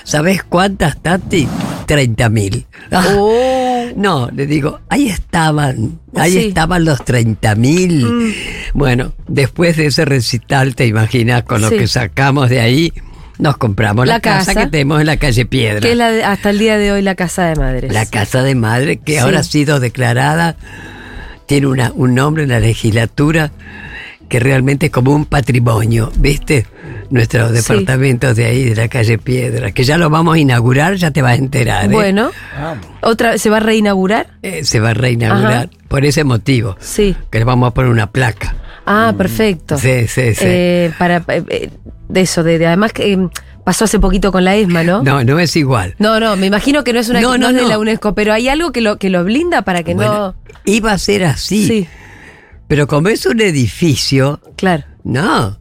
¿Sabés 0.05 0.43
cuántas, 0.43 1.01
Tati? 1.01 1.47
30 1.87 2.29
mil. 2.31 2.67
Oh. 2.93 3.70
No, 3.97 4.31
le 4.35 4.47
digo, 4.47 4.81
ahí 4.89 5.09
estaban, 5.09 5.99
ahí 6.17 6.33
Sí. 6.33 6.39
Mm. 6.39 6.49
estaban 6.49 6.85
los 6.85 7.05
30 7.05 7.55
mil. 7.55 8.35
Bueno, 8.75 9.13
después 9.29 9.77
de 9.77 9.87
ese 9.87 10.05
recital, 10.05 10.75
te 10.75 10.87
imaginas, 10.87 11.43
con 11.45 11.61
lo 11.61 11.69
Sí. 11.69 11.77
que 11.79 11.87
sacamos 11.87 12.49
de 12.51 12.61
ahí, 12.61 12.93
nos 13.39 13.57
compramos 13.57 14.07
la, 14.07 14.15
La 14.15 14.21
casa, 14.21 14.53
casa. 14.55 14.65
que 14.67 14.71
tenemos 14.71 15.01
en 15.01 15.07
la 15.07 15.17
calle 15.17 15.47
Piedra. 15.47 15.81
Que 15.81 15.93
es 15.93 15.97
la 15.97 16.11
de- 16.11 16.25
hasta 16.25 16.51
el 16.51 16.59
día 16.59 16.77
de 16.79 16.93
hoy 16.93 17.03
la 17.03 17.15
casa 17.15 17.47
de 17.47 17.57
madres. 17.57 17.93
La 17.93 18.05
casa 18.07 18.43
de 18.43 18.55
madre, 18.55 18.99
que 18.99 19.13
Sí. 19.15 19.19
ahora 19.19 19.41
ha 19.41 19.45
sido 19.45 19.81
declarada, 19.81 20.57
tiene 21.47 21.67
una, 21.67 21.91
un 21.95 22.15
nombre 22.15 22.43
en 22.45 22.51
la 22.51 22.61
legislatura 22.61 23.51
que 24.31 24.41
realmente 24.41 24.87
es 24.87 24.93
como 24.93 25.13
un 25.13 25.27
patrimonio, 25.27 26.11
¿viste? 26.17 26.67
Nuestros 27.11 27.51
Sí. 27.51 27.57
departamentos 27.57 28.37
de 28.37 28.47
ahí, 28.47 28.65
de 28.65 28.77
la 28.77 28.89
calle 28.89 29.19
Piedra, 29.19 29.73
que 29.73 29.85
ya 29.85 29.99
lo 29.99 30.09
vamos 30.09 30.37
a 30.37 30.39
inaugurar, 30.39 30.95
ya 30.95 31.11
te 31.11 31.21
vas 31.21 31.33
a 31.33 31.35
enterar. 31.35 31.85
¿eh? 31.85 31.89
Bueno, 31.89 32.31
otra 33.03 33.37
¿se 33.39 33.51
va 33.51 33.59
a 33.59 33.61
reinaugurar? 33.61 34.29
Eh, 34.43 34.65
se 34.65 34.81
va 34.81 34.91
a 34.91 34.95
reinaugurar 34.95 35.69
por 35.89 36.05
ese 36.05 36.25
motivo, 36.25 36.77
Sí. 36.81 37.15
que 37.31 37.39
le 37.41 37.45
vamos 37.45 37.69
a 37.69 37.75
poner 37.75 37.91
una 37.91 38.07
placa. 38.11 38.55
Ah, 38.87 39.13
perfecto. 39.19 39.77
Sí, 39.77 40.07
sí, 40.09 40.35
sí. 40.35 40.45
Eh, 40.47 40.93
para 40.99 41.17
eh, 41.29 41.45
eh, 41.49 41.71
de 42.09 42.21
eso, 42.21 42.43
de, 42.43 42.59
de- 42.59 42.67
además 42.69 42.93
que 42.93 43.13
eh, 43.13 43.19
pasó 43.65 43.85
hace 43.85 43.99
poquito 43.99 44.31
con 44.33 44.45
la 44.45 44.55
ESMA, 44.57 44.85
¿no? 44.85 45.03
No, 45.03 45.23
no 45.25 45.39
es 45.41 45.55
igual. 45.57 45.95
No, 45.99 46.19
no, 46.21 46.37
me 46.37 46.47
imagino 46.47 46.83
que 46.85 46.93
no 46.93 47.01
es 47.01 47.09
una 47.09 47.21
No, 47.21 47.33
no, 47.37 47.39
no, 47.39 47.49
es 47.51 47.55
de 47.57 47.63
no. 47.63 47.69
la 47.69 47.79
UNESCO, 47.79 48.15
pero 48.15 48.33
hay 48.33 48.49
algo 48.49 48.71
que 48.73 48.81
lo 48.81 48.97
que 48.99 49.11
lo 49.11 49.23
blinda 49.25 49.63
para 49.63 49.83
que 49.83 49.95
Bueno, 49.95 50.35
iba 50.65 50.93
a 50.93 50.99
ser 50.99 51.25
así, 51.25 51.67
Sí, 51.67 51.89
pero 52.71 52.87
como 52.87 53.09
es 53.09 53.27
un 53.27 53.41
edificio, 53.41 54.41
claro. 54.57 54.85
No, 55.03 55.59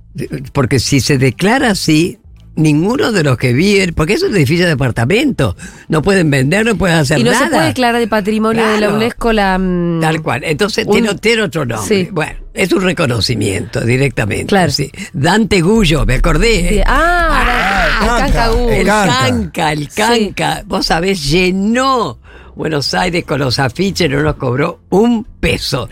porque 0.54 0.78
si 0.80 1.00
se 1.00 1.18
declara 1.18 1.72
así, 1.72 2.20
ninguno 2.56 3.12
de 3.12 3.24
los 3.24 3.36
que 3.38 3.52
viven, 3.52 3.96
porque 3.96 4.14
es 4.14 4.22
un 4.22 4.36
edificio 4.36 4.66
de 4.66 4.72
departamento, 4.72 5.56
no 5.88 6.04
pueden 6.04 6.30
vender, 6.30 6.66
no 6.68 6.76
pueden 6.76 6.98
hacer 6.98 7.18
Y 7.18 7.24
no 7.24 7.32
nada. 7.32 7.46
se 7.46 7.52
puede 7.52 7.66
declarar 7.66 8.00
de 8.00 8.08
patrimonio 8.08 8.64
de 8.68 8.80
la. 8.80 8.90
UNESCO 8.94 9.34
la 9.34 9.58
mm, 9.58 10.02
Tal 10.02 10.22
cual. 10.22 10.44
Entonces 10.44 10.86
Un- 10.86 10.92
tiene, 10.94 11.16
tiene 11.16 11.42
otro 11.42 11.66
nombre. 11.66 11.88
Sí. 12.06 12.10
Bueno, 12.12 12.34
es 12.54 12.72
un 12.74 12.82
reconocimiento 12.84 13.82
directamente. 13.82 14.46
Claro. 14.46 14.72
sí. 14.72 14.92
Dante 15.14 15.62
Gullo, 15.62 16.06
me 16.06 16.14
acordé. 16.16 16.70
Sí. 16.70 16.76
¿eh? 16.80 16.84
Ah, 16.86 17.96
el 18.02 18.06
el 18.06 18.08
Canca. 18.08 18.32
Canca 18.32 18.76
El 18.76 18.86
Canca. 18.86 19.18
canca, 19.26 19.74
el 19.74 19.90
canca. 19.90 20.64
Vos 20.68 20.86
sabés, 20.86 21.24
llenó 21.28 22.19
Buenos 22.60 22.94
Aires 22.94 23.24
con 23.24 23.40
los 23.40 23.58
afiches, 23.58 24.10
no 24.10 24.22
nos 24.22 24.36
cobró 24.36 24.82
un 24.90 25.24
peso. 25.40 25.88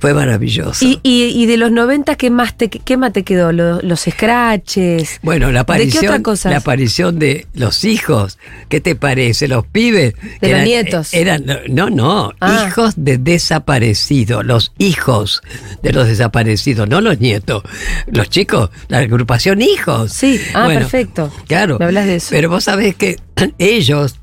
Fue 0.00 0.12
maravilloso. 0.12 0.84
Y, 0.84 0.98
y, 1.04 1.26
y 1.40 1.46
de 1.46 1.56
los 1.56 1.70
90, 1.70 2.16
¿qué 2.16 2.30
más 2.30 2.56
te, 2.56 2.68
qué 2.68 2.96
más 2.96 3.12
te 3.12 3.22
quedó? 3.22 3.52
Los, 3.52 3.84
los 3.84 4.00
scratches. 4.00 5.20
Bueno, 5.22 5.52
la 5.52 5.52
¿De 5.52 5.54
qué 5.54 5.60
aparición, 5.60 6.06
otra 6.06 6.22
cosa? 6.24 6.50
la 6.50 6.56
aparición 6.56 7.20
de 7.20 7.46
los 7.54 7.84
hijos, 7.84 8.38
¿qué 8.68 8.80
te 8.80 8.96
parece? 8.96 9.46
Los 9.46 9.68
pibes. 9.68 10.14
De 10.40 10.50
los 10.50 10.62
nietos. 10.62 11.14
Eran, 11.14 11.46
no, 11.68 11.90
no, 11.90 12.32
Ah. 12.40 12.64
hijos 12.66 12.94
de 12.96 13.18
desaparecidos, 13.18 14.44
los 14.44 14.72
hijos 14.78 15.42
de 15.84 15.92
los 15.92 16.08
desaparecidos, 16.08 16.88
no 16.88 17.00
los 17.00 17.20
nietos. 17.20 17.62
Los 18.08 18.28
chicos, 18.30 18.70
la 18.88 18.98
agrupación 18.98 19.62
hijos. 19.62 20.10
Sí, 20.12 20.40
ah, 20.54 20.66
perfecto. 20.66 21.30
Claro. 21.46 21.76
Me 21.78 21.84
hablas 21.84 22.06
de 22.06 22.16
eso. 22.16 22.28
Pero 22.30 22.50
vos 22.50 22.64
sabés 22.64 22.96
que 22.96 23.16
ellos, 23.58 24.18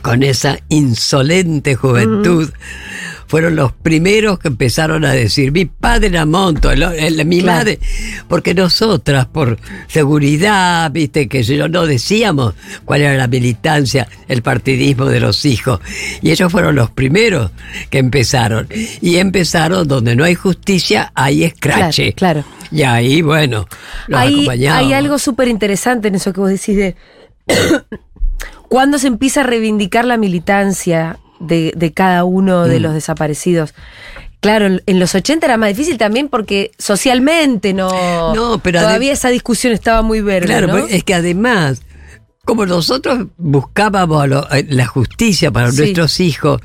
con 0.00 0.22
esa 0.22 0.58
insolente 0.68 1.74
juventud, 1.74 2.50
fueron 3.26 3.56
los 3.56 3.72
primeros 3.72 4.38
que 4.38 4.48
empezaron 4.48 5.04
a 5.06 5.12
decir, 5.12 5.52
mi 5.52 5.64
padre 5.64 6.08
era 6.08 6.26
Monto, 6.26 6.70
el- 6.70 6.82
el- 6.82 7.24
mi 7.26 7.40
Claro. 7.40 7.58
madre, 7.58 7.78
porque 8.28 8.54
nosotras, 8.54 9.26
por 9.26 9.58
seguridad, 9.88 10.90
viste, 10.92 11.28
que 11.28 11.42
yo 11.42 11.68
no 11.68 11.86
decíamos 11.86 12.54
cuál 12.84 13.00
era 13.02 13.14
la 13.14 13.26
militancia, 13.28 14.06
el 14.28 14.42
partidismo 14.42 15.06
de 15.06 15.20
los 15.20 15.44
hijos. 15.46 15.80
Y 16.20 16.30
ellos 16.30 16.52
fueron 16.52 16.74
los 16.74 16.90
primeros 16.90 17.50
que 17.88 17.98
empezaron. 17.98 18.66
Y 19.00 19.16
empezaron 19.16 19.88
donde 19.88 20.14
no 20.14 20.24
hay 20.24 20.34
justicia, 20.34 21.10
hay 21.14 21.44
escrache. 21.44 22.12
Claro, 22.12 22.42
claro. 22.44 22.68
Y 22.70 22.82
ahí, 22.82 23.22
bueno, 23.22 23.66
los 24.08 24.20
Hay, 24.20 24.34
acompañábamos. 24.34 24.86
hay 24.86 24.92
algo 24.92 25.18
súper 25.18 25.48
interesante 25.48 26.08
en 26.08 26.16
eso 26.16 26.32
que 26.34 26.40
vos 26.40 26.50
decís 26.50 26.76
de 26.76 26.96
cuando 28.68 28.98
se 28.98 29.06
empieza 29.08 29.40
a 29.40 29.44
reivindicar 29.44 30.04
la 30.04 30.16
militancia 30.16 31.18
de, 31.40 31.72
de 31.76 31.92
cada 31.92 32.24
uno 32.24 32.64
Mm. 32.66 32.68
de 32.68 32.80
los 32.80 32.94
desaparecidos. 32.94 33.74
Claro, 34.40 34.66
en- 34.86 34.98
los 34.98 35.14
80 35.14 35.46
era 35.46 35.56
más 35.56 35.68
difícil 35.68 35.98
también 35.98 36.28
porque 36.28 36.72
socialmente 36.78 37.74
no, 37.74 38.34
No, 38.34 38.58
pero 38.58 38.80
todavía 38.80 39.12
esa 39.12 39.28
discusión 39.28 39.72
estaba 39.72 40.02
muy 40.02 40.20
verde. 40.20 40.46
Claro, 40.48 40.66
¿no? 40.66 40.78
es 40.78 41.04
que 41.04 41.14
además, 41.14 41.82
como 42.44 42.66
nosotros 42.66 43.26
buscábamos 43.36 44.28
lo- 44.28 44.48
la 44.68 44.86
justicia 44.86 45.50
para 45.52 45.70
Sí. 45.70 45.78
nuestros 45.78 46.18
hijos, 46.18 46.60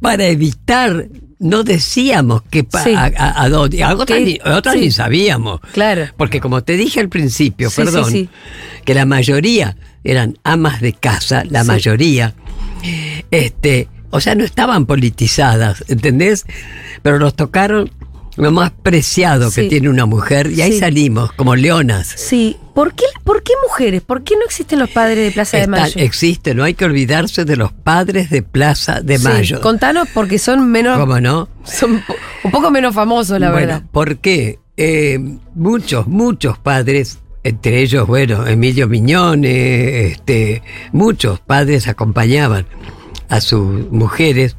para 0.00 0.26
evitar, 0.26 1.08
no 1.40 1.64
decíamos 1.64 2.42
que 2.48 2.62
pa- 2.62 2.84
Sí. 2.84 2.94
a, 2.94 3.10
a- 3.16 3.42
a 3.42 3.48
dónde, 3.48 3.82
a 3.82 3.92
otras, 3.94 4.18
Que- 4.18 4.24
ni, 4.24 4.38
a 4.44 4.56
otras 4.56 4.74
sí. 4.76 4.80
ni 4.82 4.90
sabíamos. 4.92 5.60
Claro. 5.72 6.06
Porque 6.16 6.40
como 6.40 6.62
te 6.62 6.74
dije 6.76 7.00
al 7.00 7.08
principio, 7.08 7.70
Sí, 7.70 7.76
perdón, 7.82 8.04
sí, 8.04 8.10
sí. 8.12 8.28
que 8.84 8.94
la 8.94 9.04
mayoría 9.04 9.76
eran 10.04 10.38
amas 10.44 10.80
de 10.80 10.92
casa, 10.92 11.44
la 11.48 11.62
Sí. 11.62 11.68
mayoría, 11.68 12.34
este, 13.30 13.88
o 14.10 14.20
sea, 14.20 14.34
no 14.34 14.44
estaban 14.44 14.86
politizadas, 14.86 15.84
¿entendés? 15.88 16.46
Pero 17.02 17.18
nos 17.18 17.34
tocaron 17.34 17.90
lo 18.36 18.50
más 18.52 18.70
preciado 18.70 19.50
que 19.50 19.64
tiene 19.64 19.88
una 19.90 20.06
mujer 20.06 20.50
y 20.50 20.62
ahí 20.62 20.72
Sí. 20.72 20.78
salimos 20.78 21.32
como 21.32 21.56
leonas. 21.56 22.06
Sí. 22.06 22.56
¿Por 22.74 22.94
qué, 22.94 23.04
¿Por 23.24 23.42
qué 23.42 23.52
mujeres? 23.68 24.00
¿Por 24.00 24.22
qué 24.24 24.36
no 24.36 24.44
existen 24.46 24.78
los 24.78 24.88
padres 24.88 25.18
de 25.26 25.30
Plaza 25.32 25.58
de 25.58 25.66
Mayo? 25.66 26.00
existe, 26.00 26.54
no 26.54 26.64
hay 26.64 26.72
que 26.74 26.86
olvidarse 26.86 27.44
de 27.44 27.56
los 27.56 27.72
padres 27.72 28.30
de 28.30 28.42
Plaza 28.42 29.00
de 29.02 29.18
Sí, 29.18 29.24
Mayo. 29.24 29.60
Contanos 29.60 30.08
porque 30.14 30.38
son 30.38 30.70
menos. 30.70 30.98
¿Cómo 30.98 31.20
no? 31.20 31.48
Son 31.64 32.02
un 32.44 32.50
poco 32.50 32.70
menos 32.70 32.94
famosos, 32.94 33.38
la 33.38 33.50
bueno, 33.50 33.66
verdad. 33.66 33.82
¿por 33.92 34.16
qué? 34.18 34.58
eh, 34.82 35.18
muchos, 35.54 36.06
muchos 36.06 36.56
padres, 36.58 37.18
entre 37.42 37.82
ellos, 37.82 38.06
bueno, 38.06 38.46
Emilio 38.46 38.88
Miñones, 38.88 40.12
este, 40.12 40.62
muchos 40.92 41.40
padres 41.40 41.88
acompañaban 41.88 42.66
a 43.28 43.40
sus 43.40 43.90
mujeres. 43.90 44.56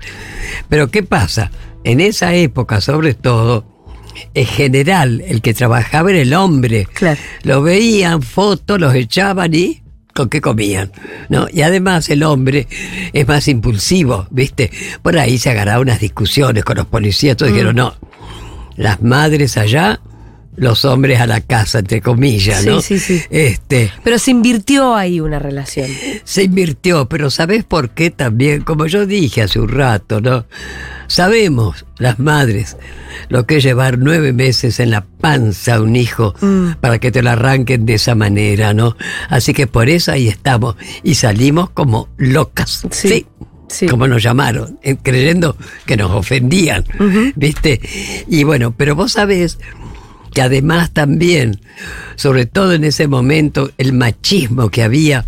Pero 0.69 0.89
¿qué 0.89 1.03
pasa? 1.03 1.51
En 1.83 1.99
esa 1.99 2.33
época, 2.33 2.81
sobre 2.81 3.13
todo, 3.13 3.65
en 4.33 4.45
general, 4.45 5.23
el 5.27 5.41
que 5.41 5.53
trabajaba 5.53 6.11
era 6.11 6.21
el 6.21 6.33
hombre. 6.33 6.87
Claro. 6.93 7.19
Lo 7.43 7.61
veían, 7.61 8.21
fotos, 8.21 8.79
los 8.79 8.95
echaban 8.95 9.53
y 9.53 9.81
con 10.13 10.29
qué 10.29 10.41
comían, 10.41 10.91
¿no? 11.29 11.47
Y 11.51 11.61
además 11.61 12.09
el 12.09 12.23
hombre 12.23 12.67
es 13.13 13.27
más 13.27 13.47
impulsivo, 13.47 14.27
¿viste? 14.29 14.69
Por 15.01 15.17
ahí 15.17 15.37
se 15.37 15.49
agarraban 15.51 15.83
unas 15.83 15.99
discusiones 15.99 16.63
con 16.65 16.77
los 16.77 16.87
policías, 16.87 17.37
todos 17.37 17.51
dijeron, 17.51 17.75
no, 17.77 17.95
las 18.75 19.01
madres 19.01 19.57
allá, 19.57 20.01
los 20.55 20.83
hombres 20.85 21.19
a 21.21 21.27
la 21.27 21.41
casa, 21.41 21.79
entre 21.79 22.01
comillas, 22.01 22.61
Sí, 22.61 22.67
¿no? 22.69 22.81
sí, 22.81 22.99
sí. 22.99 23.21
Este, 23.29 23.91
Pero 24.03 24.19
se 24.19 24.31
invirtió 24.31 24.95
ahí 24.95 25.19
una 25.19 25.39
relación. 25.39 25.87
se 26.23 26.43
invirtió, 26.43 27.07
pero 27.07 27.29
¿sabes 27.29 27.63
por 27.63 27.91
qué 27.91 28.09
también? 28.11 28.61
Como 28.61 28.85
yo 28.87 29.05
dije 29.05 29.41
hace 29.43 29.59
un 29.59 29.69
rato, 29.69 30.19
¿no? 30.21 30.45
Sabemos, 31.07 31.85
las 31.97 32.19
madres, 32.19 32.77
lo 33.29 33.45
que 33.45 33.57
es 33.57 33.63
llevar 33.63 33.97
nueve 33.97 34.31
meses 34.33 34.79
en 34.79 34.91
la 34.91 35.01
panza 35.05 35.75
a 35.75 35.81
un 35.81 35.95
hijo 35.95 36.33
Mm. 36.41 36.73
para 36.79 36.99
que 36.99 37.11
te 37.11 37.21
lo 37.21 37.31
arranquen 37.31 37.85
de 37.85 37.95
esa 37.95 38.15
manera, 38.15 38.73
¿no? 38.73 38.95
Así 39.29 39.53
que 39.53 39.67
por 39.67 39.89
eso 39.89 40.11
ahí 40.11 40.27
estamos 40.29 40.75
y 41.03 41.15
salimos 41.15 41.69
como 41.69 42.07
locas. 42.17 42.83
Sí, 42.91 43.07
Sí. 43.09 43.25
sí. 43.67 43.87
Como 43.87 44.07
nos 44.07 44.23
llamaron, 44.23 44.79
eh, 44.83 44.95
creyendo 45.01 45.57
que 45.85 45.97
nos 45.97 46.11
ofendían, 46.11 46.85
¿viste? 47.35 47.81
Y 48.29 48.43
bueno, 48.45 48.73
pero 48.75 48.95
vos 48.95 49.13
sabés 49.13 49.57
que 50.33 50.41
además 50.41 50.91
también, 50.91 51.59
sobre 52.15 52.45
todo 52.45 52.73
en 52.73 52.83
ese 52.83 53.07
momento, 53.07 53.71
el 53.77 53.93
machismo 53.93 54.69
que 54.69 54.83
había, 54.83 55.25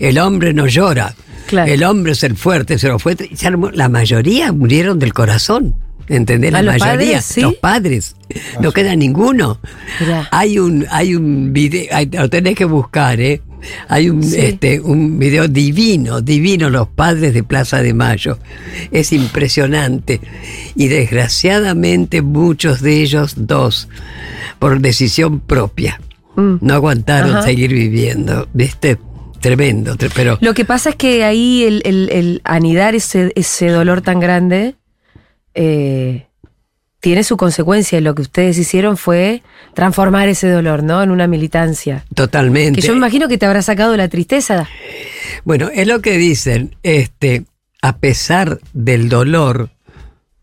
el 0.00 0.18
hombre 0.18 0.52
no 0.54 0.66
llora, 0.66 1.14
Claro. 1.46 1.70
el 1.70 1.84
hombre 1.84 2.12
es 2.12 2.22
el 2.24 2.36
fuerte, 2.36 2.78
se 2.78 2.88
lo 2.88 2.98
fue, 2.98 3.16
la 3.74 3.88
mayoría 3.90 4.50
murieron 4.52 4.98
del 4.98 5.12
corazón. 5.12 5.74
¿Entendés? 6.06 6.52
La 6.52 6.58
¿A 6.58 6.62
los 6.62 6.78
mayoría, 6.78 7.12
padres, 7.12 7.24
sí? 7.24 7.40
los 7.40 7.54
padres, 7.54 8.16
no 8.60 8.72
queda 8.72 8.94
ninguno. 8.94 9.58
Mirá. 10.00 10.28
Hay 10.32 10.58
un, 10.58 10.84
hay 10.90 11.14
un 11.14 11.54
video, 11.54 11.86
hay- 11.92 12.10
lo 12.12 12.28
tenés 12.28 12.54
que 12.56 12.66
buscar, 12.66 13.18
¿eh? 13.20 13.40
Hay 13.88 14.10
un, 14.10 14.22
Sí. 14.22 14.36
este, 14.38 14.80
un 14.80 15.18
video 15.18 15.48
divino, 15.48 16.20
divino, 16.20 16.70
los 16.70 16.88
padres 16.88 17.34
de 17.34 17.42
Plaza 17.42 17.82
de 17.82 17.94
Mayo. 17.94 18.38
Es 18.90 19.12
impresionante. 19.12 20.20
Y 20.74 20.88
desgraciadamente 20.88 22.22
muchos 22.22 22.80
de 22.82 23.02
ellos, 23.02 23.34
dos, 23.36 23.88
por 24.58 24.80
decisión 24.80 25.40
propia, 25.40 26.00
Mm. 26.36 26.56
no 26.60 26.74
aguantaron 26.74 27.30
Ajá. 27.36 27.42
seguir 27.42 27.72
viviendo, 27.72 28.48
¿viste? 28.52 28.98
Tremendo, 29.40 29.94
tre- 29.96 30.10
pero 30.14 30.38
Lo 30.40 30.54
que 30.54 30.64
pasa 30.64 30.90
es 30.90 30.96
que 30.96 31.22
ahí 31.22 31.64
el, 31.64 31.82
el- 31.84 32.08
el 32.10 32.40
anidar 32.44 32.94
ese, 32.94 33.30
ese 33.36 33.68
dolor 33.68 34.00
tan 34.00 34.18
grande 34.18 34.74
eh, 35.54 36.26
tiene 37.04 37.22
su 37.22 37.36
consecuencia. 37.36 37.98
Y 37.98 38.00
lo 38.00 38.14
que 38.14 38.22
ustedes 38.22 38.56
hicieron 38.56 38.96
fue 38.96 39.42
transformar 39.74 40.30
ese 40.30 40.48
dolor, 40.50 40.82
¿no? 40.82 41.02
En 41.02 41.10
una 41.10 41.26
militancia. 41.26 42.02
totalmente. 42.14 42.80
Que 42.80 42.86
yo 42.86 42.94
me 42.94 42.96
imagino 42.96 43.28
que 43.28 43.36
te 43.36 43.44
habrá 43.44 43.60
sacado 43.60 43.94
la 43.94 44.08
tristeza. 44.08 44.66
Bueno, 45.44 45.68
es 45.74 45.86
lo 45.86 46.00
que 46.00 46.16
dicen, 46.16 46.76
este, 46.82 47.44
a 47.82 47.98
pesar 47.98 48.58
del 48.72 49.10
dolor, 49.10 49.68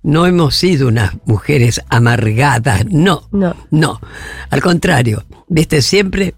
no 0.04 0.28
hemos 0.28 0.56
sido 0.56 0.88
unas 0.88 1.14
mujeres 1.26 1.82
amargadas, 1.90 2.86
no, 2.86 3.28
No. 3.32 3.56
no, 3.72 4.00
al 4.52 4.62
contrario, 4.62 5.24
viste, 5.48 5.82
siempre 5.82 6.36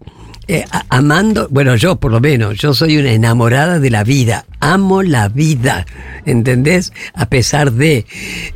eh, 0.47 0.65
amando, 0.89 1.47
bueno, 1.49 1.75
yo 1.75 1.95
por 1.95 2.11
lo 2.11 2.19
menos, 2.19 2.57
yo 2.57 2.73
soy 2.73 2.97
una 2.97 3.11
enamorada 3.11 3.79
de 3.79 3.89
la 3.89 4.03
vida, 4.03 4.45
amo 4.59 5.01
la 5.01 5.29
vida, 5.29 5.85
¿entendés? 6.25 6.91
A 7.13 7.27
pesar 7.27 7.71
de, 7.71 8.05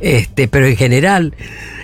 este, 0.00 0.48
pero 0.48 0.66
en 0.66 0.76
general, 0.76 1.34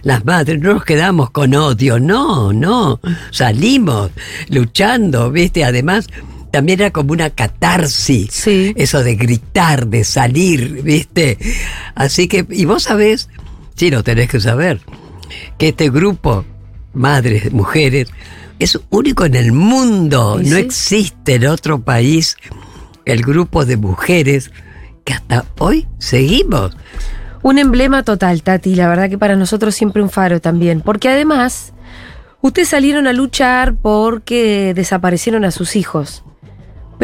las 0.03 0.25
madres 0.25 0.61
no 0.61 0.75
nos 0.75 0.85
quedamos 0.85 1.31
con 1.31 1.55
odio, 1.55 1.99
no, 1.99 2.53
no, 2.53 3.01
salimos 3.31 4.11
luchando, 4.49 5.31
viste, 5.31 5.65
además, 5.65 6.07
también 6.51 6.81
era 6.81 6.91
como 6.93 7.13
una 7.13 7.31
catarsis. 7.31 8.31
Sí. 8.31 8.75
Eso 8.77 9.03
de 9.03 9.17
gritar, 9.17 9.89
de 9.89 10.05
salir, 10.05 10.83
¿viste? 10.83 11.37
Así 11.95 12.29
que, 12.29 12.47
y 12.49 12.65
vos 12.65 12.85
sabés, 12.85 13.29
sí, 13.75 13.91
lo 13.91 14.05
tenés 14.05 14.29
que 14.29 14.39
saber, 14.39 14.81
que 15.59 15.69
este 15.69 15.91
grupo, 15.91 16.45
madres, 16.93 17.53
mujeres, 17.53 18.09
es 18.65 18.81
único 18.89 19.27
en 19.27 19.35
el 19.35 19.53
mundo. 19.53 20.41
¿Y 20.41 20.49
no 20.49 20.57
sí? 20.57 20.63
existe 20.63 21.35
en 21.35 21.47
otro 21.47 21.81
país 21.81 22.37
el 23.05 23.23
grupo 23.23 23.65
de 23.67 23.77
mujeres 23.77 24.51
que 25.05 25.13
hasta 25.13 25.45
hoy 25.59 25.87
seguimos. 25.99 26.75
Un 27.43 27.59
emblema 27.59 28.03
total, 28.05 28.43
Tati. 28.43 28.75
La 28.75 28.89
verdad 28.89 29.11
que 29.11 29.19
para 29.19 29.37
nosotros 29.37 29.75
siempre 29.75 30.03
un 30.03 30.09
faro 30.09 30.41
también. 30.41 30.81
Porque 30.81 31.11
además, 31.11 31.75
ustedes 32.41 32.71
salieron 32.71 33.07
a 33.07 33.13
luchar 33.13 33.75
porque 33.75 34.73
desaparecieron 34.75 35.45
a 35.45 35.51
sus 35.51 35.77
hijos. 35.77 36.25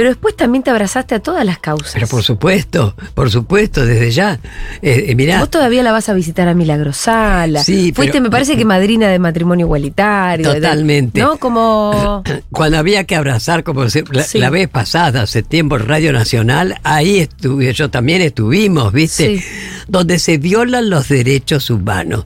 Pero 0.01 0.09
después 0.12 0.34
también 0.34 0.64
te 0.64 0.70
abrazaste 0.70 1.14
a 1.14 1.18
todas 1.20 1.44
las 1.44 1.59
causas. 1.59 1.90
Pero 1.92 2.07
por 2.07 2.22
supuesto, 2.22 2.96
por 3.12 3.30
supuesto, 3.30 3.84
desde 3.84 4.11
ya. 4.12 4.40
Eh, 4.80 5.05
eh, 5.09 5.14
mirá, 5.14 5.40
Vos 5.40 5.51
todavía 5.51 5.82
la 5.82 5.92
vas 5.92 6.09
a 6.09 6.14
visitar 6.14 6.48
a 6.48 6.55
Milagrosala. 6.55 7.62
Sí, 7.62 7.92
Fuiste, 7.94 8.12
pero- 8.14 8.22
me 8.24 8.30
parece 8.30 8.57
que 8.57 8.64
madrina 8.64 9.09
de 9.09 9.18
matrimonio 9.18 9.66
igualitario. 9.66 10.48
de- 10.48 10.55
Totalmente. 10.55 11.20
¿No? 11.20 11.36
Como. 11.36 12.22
Cuando 12.51 12.78
había 12.78 13.05
que 13.05 13.14
abrazar, 13.14 13.62
como 13.62 13.90
se- 13.90 14.05
la, 14.11 14.22
Sí. 14.22 14.38
la 14.38 14.48
vez 14.48 14.68
pasada, 14.68 15.26
en 15.51 15.68
Radio 15.86 16.14
Nacional, 16.14 16.76
ahí 16.82 17.18
estuve, 17.18 17.70
yo 17.74 17.90
también 17.90 18.22
estuvimos, 18.22 18.94
¿viste? 18.94 19.38
Sí. 19.38 19.44
Donde 19.86 20.18
se 20.18 20.38
violan 20.38 20.88
los 20.88 21.09
derechos 21.11 21.68
humanos. 21.68 22.24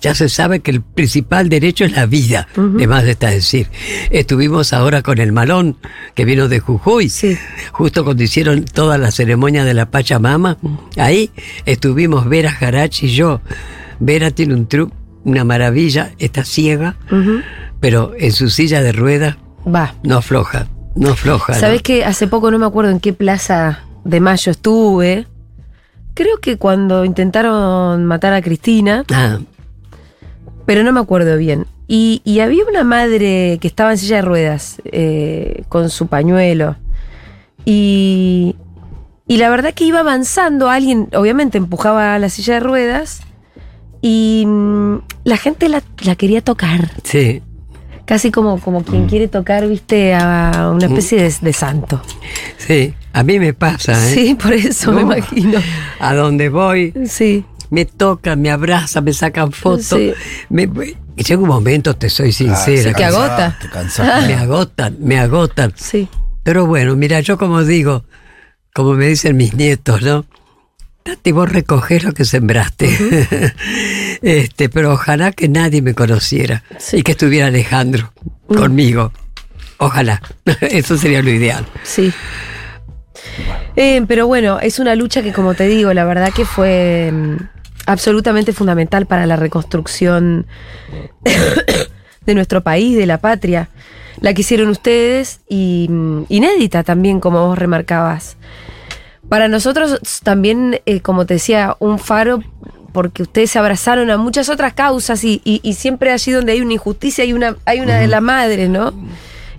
Ya 0.00 0.14
se 0.14 0.30
sabe 0.30 0.60
que 0.60 0.70
el 0.70 0.80
principal 0.80 1.50
derecho 1.50 1.84
es 1.84 1.92
la 1.92 2.06
vida, 2.06 2.48
de 2.56 2.86
más 2.86 3.04
está 3.04 3.28
decir. 3.28 3.68
Estuvimos 4.10 4.72
ahora 4.72 5.02
con 5.02 5.18
el 5.18 5.32
Malón, 5.32 5.76
que 6.14 6.24
vino 6.24 6.48
de 6.48 6.60
Jujuy, 6.60 7.09
Sí. 7.10 7.36
justo 7.72 8.04
cuando 8.04 8.22
hicieron 8.22 8.64
toda 8.64 8.96
la 8.98 9.10
ceremonia 9.10 9.64
de 9.64 9.74
la 9.74 9.90
Pachamama. 9.90 10.56
Ahí 10.96 11.30
estuvimos 11.66 12.28
Vera 12.28 12.50
Jarach 12.50 13.02
y 13.02 13.08
yo. 13.08 13.40
Vera 13.98 14.30
tiene 14.30 14.54
un 14.54 14.66
truco, 14.66 14.94
una 15.24 15.44
maravilla, 15.44 16.12
está 16.18 16.44
ciega 16.44 16.96
pero 17.80 18.12
en 18.18 18.32
su 18.32 18.50
silla 18.50 18.82
de 18.82 18.92
ruedas 18.92 19.36
Va. 19.66 19.94
no 20.02 20.18
afloja, 20.18 20.66
no 20.96 21.10
afloja. 21.12 21.54
¿no? 21.54 21.58
Sabés 21.58 21.80
que 21.82 22.04
hace 22.04 22.26
poco 22.26 22.50
no 22.50 22.58
me 22.58 22.66
acuerdo 22.66 22.90
en 22.90 23.00
qué 23.00 23.12
plaza 23.14 23.80
de 24.04 24.20
mayo 24.20 24.52
estuve. 24.52 25.26
Creo 26.12 26.38
que 26.42 26.58
cuando 26.58 27.04
intentaron 27.06 28.04
matar 28.04 28.34
a 28.34 28.42
Cristina, 28.42 29.04
Ah, 29.10 29.38
pero 30.66 30.82
no 30.82 30.92
me 30.92 31.00
acuerdo 31.00 31.36
bien. 31.38 31.66
Y, 31.88 32.20
y 32.24 32.40
había 32.40 32.64
una 32.68 32.84
madre 32.84 33.58
que 33.60 33.66
estaba 33.68 33.92
en 33.92 33.98
silla 33.98 34.16
de 34.16 34.22
ruedas 34.22 34.76
eh, 34.84 35.64
con 35.68 35.88
su 35.90 36.06
pañuelo. 36.06 36.76
Y, 37.64 38.56
y 39.26 39.36
la 39.36 39.48
verdad 39.50 39.74
que 39.74 39.84
iba 39.84 40.00
avanzando, 40.00 40.68
alguien 40.70 41.08
obviamente 41.14 41.58
empujaba 41.58 42.18
la 42.18 42.28
silla 42.28 42.54
de 42.54 42.60
ruedas 42.60 43.20
y 44.02 44.44
mm, 44.46 44.96
la 45.24 45.36
gente 45.36 45.68
la, 45.68 45.82
la 46.02 46.16
quería 46.16 46.42
tocar. 46.42 46.90
sí, 47.04 47.42
Casi 48.06 48.32
como, 48.32 48.58
como 48.60 48.82
quien 48.82 49.06
quiere 49.06 49.28
tocar, 49.28 49.68
viste, 49.68 50.14
a 50.16 50.72
una 50.74 50.86
especie 50.86 51.22
de, 51.22 51.32
de 51.42 51.52
santo. 51.52 52.02
sí. 52.58 52.94
A 53.12 53.24
mí 53.24 53.40
me 53.40 53.54
pasa, 53.54 53.92
¿eh? 53.92 54.14
Sí, 54.14 54.34
por 54.36 54.52
eso 54.52 54.92
me 54.92 55.02
No. 55.02 55.12
imagino. 55.16 55.58
A 56.00 56.14
donde 56.14 56.48
voy, 56.48 56.92
Sí. 57.06 57.44
me 57.68 57.84
tocan, 57.84 58.40
me 58.40 58.50
abrazan, 58.52 59.02
me 59.02 59.12
sacan 59.12 59.50
fotos. 59.50 59.86
Sí. 59.98 60.12
Me, 60.48 60.62
y 61.16 61.22
llega 61.24 61.42
un 61.42 61.48
momento, 61.48 61.94
te 61.96 62.08
soy 62.08 62.30
sincera, 62.30 62.90
que 62.92 62.98
que 62.98 63.04
agota. 63.04 63.58
Te 63.60 64.02
me 64.28 64.34
agotan, 64.34 64.96
me 65.00 65.18
agotan. 65.18 65.72
Sí. 65.76 66.08
Pero 66.42 66.66
bueno, 66.66 66.96
mira, 66.96 67.20
yo 67.20 67.38
como 67.38 67.64
digo, 67.64 68.04
como 68.74 68.94
me 68.94 69.06
dicen 69.06 69.36
mis 69.36 69.54
nietos, 69.54 70.02
¿no? 70.02 70.24
Tati, 71.02 71.32
vos 71.32 71.50
recogés 71.50 72.04
lo 72.04 72.12
que 72.12 72.24
sembraste. 72.24 73.54
este, 74.22 74.68
pero 74.68 74.92
ojalá 74.92 75.32
que 75.32 75.48
nadie 75.48 75.82
me 75.82 75.94
conociera 75.94 76.62
Sí. 76.78 76.98
y 76.98 77.02
que 77.02 77.12
estuviera 77.12 77.46
Alejandro 77.46 78.12
conmigo. 78.46 79.12
Ojalá. 79.78 80.20
Eso 80.60 80.98
sería 80.98 81.22
lo 81.22 81.30
ideal. 81.30 81.66
Sí. 81.82 82.12
Eh, 83.76 84.02
pero 84.06 84.26
bueno, 84.26 84.60
es 84.60 84.78
una 84.78 84.94
lucha 84.94 85.22
que, 85.22 85.32
como 85.32 85.54
te 85.54 85.66
digo, 85.68 85.92
la 85.94 86.04
verdad 86.04 86.32
que 86.34 86.44
fue 86.44 87.10
mm, 87.12 87.36
absolutamente 87.86 88.52
fundamental 88.52 89.06
para 89.06 89.26
la 89.26 89.36
reconstrucción 89.36 90.46
de 92.26 92.34
nuestro 92.34 92.62
país, 92.62 92.96
de 92.96 93.06
la 93.06 93.18
patria. 93.18 93.68
La 94.20 94.34
que 94.34 94.42
hicieron 94.42 94.68
ustedes 94.68 95.40
y 95.48 95.86
mm, 95.88 96.24
inédita 96.28 96.82
también, 96.82 97.20
como 97.20 97.46
vos 97.46 97.58
remarcabas. 97.58 98.36
Para 99.28 99.48
nosotros 99.48 99.98
también, 100.22 100.80
eh, 100.86 101.00
como 101.00 101.24
te 101.26 101.34
decía, 101.34 101.76
un 101.78 101.98
faro 101.98 102.42
porque 102.92 103.22
ustedes 103.22 103.52
se 103.52 103.58
abrazaron 103.58 104.10
a 104.10 104.16
muchas 104.16 104.48
otras 104.48 104.72
causas 104.74 105.22
y, 105.22 105.40
y- 105.44 105.60
y 105.62 105.74
siempre 105.74 106.10
allí 106.10 106.32
donde 106.32 106.52
hay 106.52 106.60
una 106.60 106.72
injusticia 106.72 107.22
hay 107.22 107.32
una, 107.32 107.56
hay 107.64 107.78
una 107.80 107.98
de 107.98 108.08
las 108.08 108.20
madres, 108.20 108.68
¿no? 108.68 108.92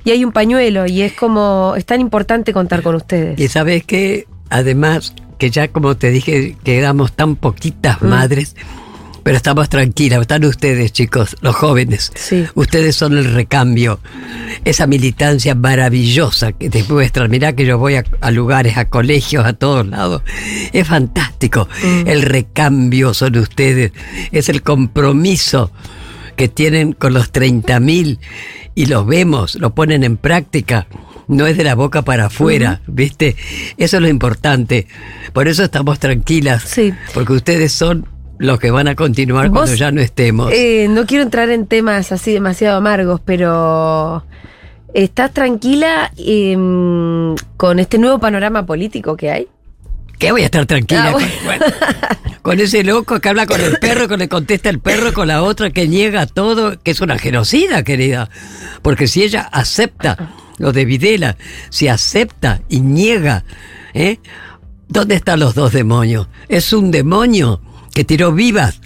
Y 0.04 0.12
hay 0.12 0.26
un 0.26 0.32
pañuelo 0.34 0.86
y 0.86 1.02
es 1.02 1.14
como, 1.14 1.74
es 1.78 1.86
tan 1.86 2.02
importante 2.02 2.52
contar 2.54 2.82
con 2.82 2.96
ustedes. 2.96 3.40
Y 3.40 3.48
sabes 3.48 3.86
que, 3.86 4.28
además, 4.50 5.14
que 5.38 5.50
ya 5.50 5.70
como 5.70 5.96
te 5.96 6.10
dije, 6.10 6.58
quedamos 6.64 7.14
tan 7.14 7.36
poquitas 7.38 8.02
Mm. 8.02 8.08
madres, 8.08 8.56
pero 9.24 9.38
estamos 9.38 9.70
tranquilas. 9.70 10.22
Están 10.22 10.46
ustedes, 10.46 10.92
chicos, 10.92 11.36
los 11.42 11.56
jóvenes. 11.56 12.12
Sí. 12.16 12.46
Ustedes 12.56 12.96
son 12.96 13.18
el 13.18 13.34
recambio. 13.34 14.00
Esa 14.66 14.88
militancia 14.88 15.56
maravillosa 15.56 16.52
que 16.52 16.70
te 16.70 16.84
muestran. 16.84 17.30
Mirá 17.30 17.54
que 17.54 17.66
yo 17.66 17.78
voy 17.78 17.96
a, 17.96 18.04
a 18.22 18.32
lugares, 18.32 18.78
a 18.78 18.86
colegios, 18.86 19.46
a 19.46 19.54
todos 19.54 19.88
lados. 19.88 20.24
Es 20.74 20.88
fantástico. 20.88 21.68
Mm. 21.84 22.08
El 22.08 22.22
recambio 22.24 23.14
son 23.14 23.38
ustedes. 23.38 23.92
Es 24.32 24.50
el 24.50 24.62
compromiso 24.62 25.72
que 26.36 26.48
tienen 26.48 26.94
con 26.94 27.14
los 27.14 27.32
30.000 27.32 28.20
y 28.76 28.86
los 28.86 29.06
vemos, 29.06 29.56
lo 29.56 29.76
ponen 29.76 30.04
en 30.04 30.18
práctica. 30.18 30.88
No 31.28 31.48
es 31.48 31.56
de 31.56 31.64
la 31.64 31.76
boca 31.76 32.02
para 32.02 32.26
afuera, 32.26 32.82
¿viste? 32.88 33.36
Eso 33.78 33.98
es 33.98 34.02
lo 34.02 34.10
importante. 34.10 34.88
Por 35.34 35.48
eso 35.48 35.64
estamos 35.64 36.00
tranquilas. 36.00 36.64
Sí. 36.64 36.94
Porque 37.14 37.34
ustedes 37.34 37.72
son 37.72 38.08
los 38.42 38.60
que 38.60 38.72
van 38.72 38.88
a 38.88 38.96
continuar 38.96 39.50
Vos, 39.50 39.60
cuando 39.60 39.76
ya 39.76 39.92
no 39.92 40.02
estemos. 40.02 40.52
Eh, 40.52 40.88
no 40.90 41.06
quiero 41.06 41.24
entrar 41.24 41.50
en 41.52 41.68
temas 41.68 42.12
así 42.12 42.34
demasiado 42.34 42.78
amargos, 42.78 43.22
pero 43.24 44.26
¿estás 44.96 45.32
tranquila 45.32 46.12
em, 46.18 47.36
con 47.56 47.78
este 47.78 48.00
nuevo 48.00 48.18
panorama 48.18 48.66
político 48.66 49.16
que 49.16 49.30
hay? 49.30 49.48
¿Qué 50.18 50.32
voy 50.32 50.42
a 50.42 50.46
estar 50.46 50.66
tranquila? 50.66 51.14
Ah, 51.16 51.20
bueno, 51.46 51.66
con 52.42 52.60
ese 52.60 52.84
loco 52.84 53.20
que 53.20 53.30
habla 53.30 53.46
con 53.46 53.62
el 53.62 53.78
perro, 53.78 54.08
que 54.08 54.18
le 54.18 54.28
contesta 54.28 54.72
el 54.72 54.80
perro, 54.80 55.14
con 55.14 55.28
la 55.28 55.44
otra 55.44 55.70
que 55.70 55.88
niega 55.88 56.26
todo, 56.26 56.82
que 56.82 56.92
es 56.92 57.02
una 57.02 57.20
genocida, 57.20 57.84
querida. 57.84 58.30
Porque 58.82 59.08
si 59.08 59.22
ella 59.22 59.42
acepta 59.52 60.34
lo 60.58 60.72
de 60.72 60.86
Videla, 60.86 61.38
si 61.70 61.88
acepta 61.88 62.62
y 62.70 62.80
niega, 62.80 63.46
¿eh? 63.94 64.18
¿dónde 64.88 65.14
están 65.14 65.40
los 65.40 65.54
dos 65.54 65.74
demonios? 65.74 66.28
Es 66.50 66.74
un 66.74 66.90
demonio 66.90 67.62
que 67.94 68.04
tiró 68.04 68.32
vivas 68.32 68.82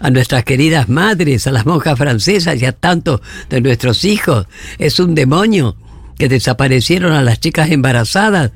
a 0.00 0.10
nuestras 0.10 0.44
queridas 0.44 0.88
madres, 0.88 1.46
a 1.46 1.52
las 1.52 1.66
monjas 1.66 1.98
francesas 1.98 2.60
y 2.60 2.66
a 2.66 2.72
tantos 2.72 3.20
de 3.48 3.60
nuestros 3.60 4.04
hijos. 4.04 4.46
Es 4.78 5.00
un 5.00 5.14
demonio 5.14 5.76
que 6.18 6.28
desaparecieron 6.28 7.12
a 7.12 7.22
las 7.22 7.40
chicas 7.40 7.70
embarazadas, 7.70 8.50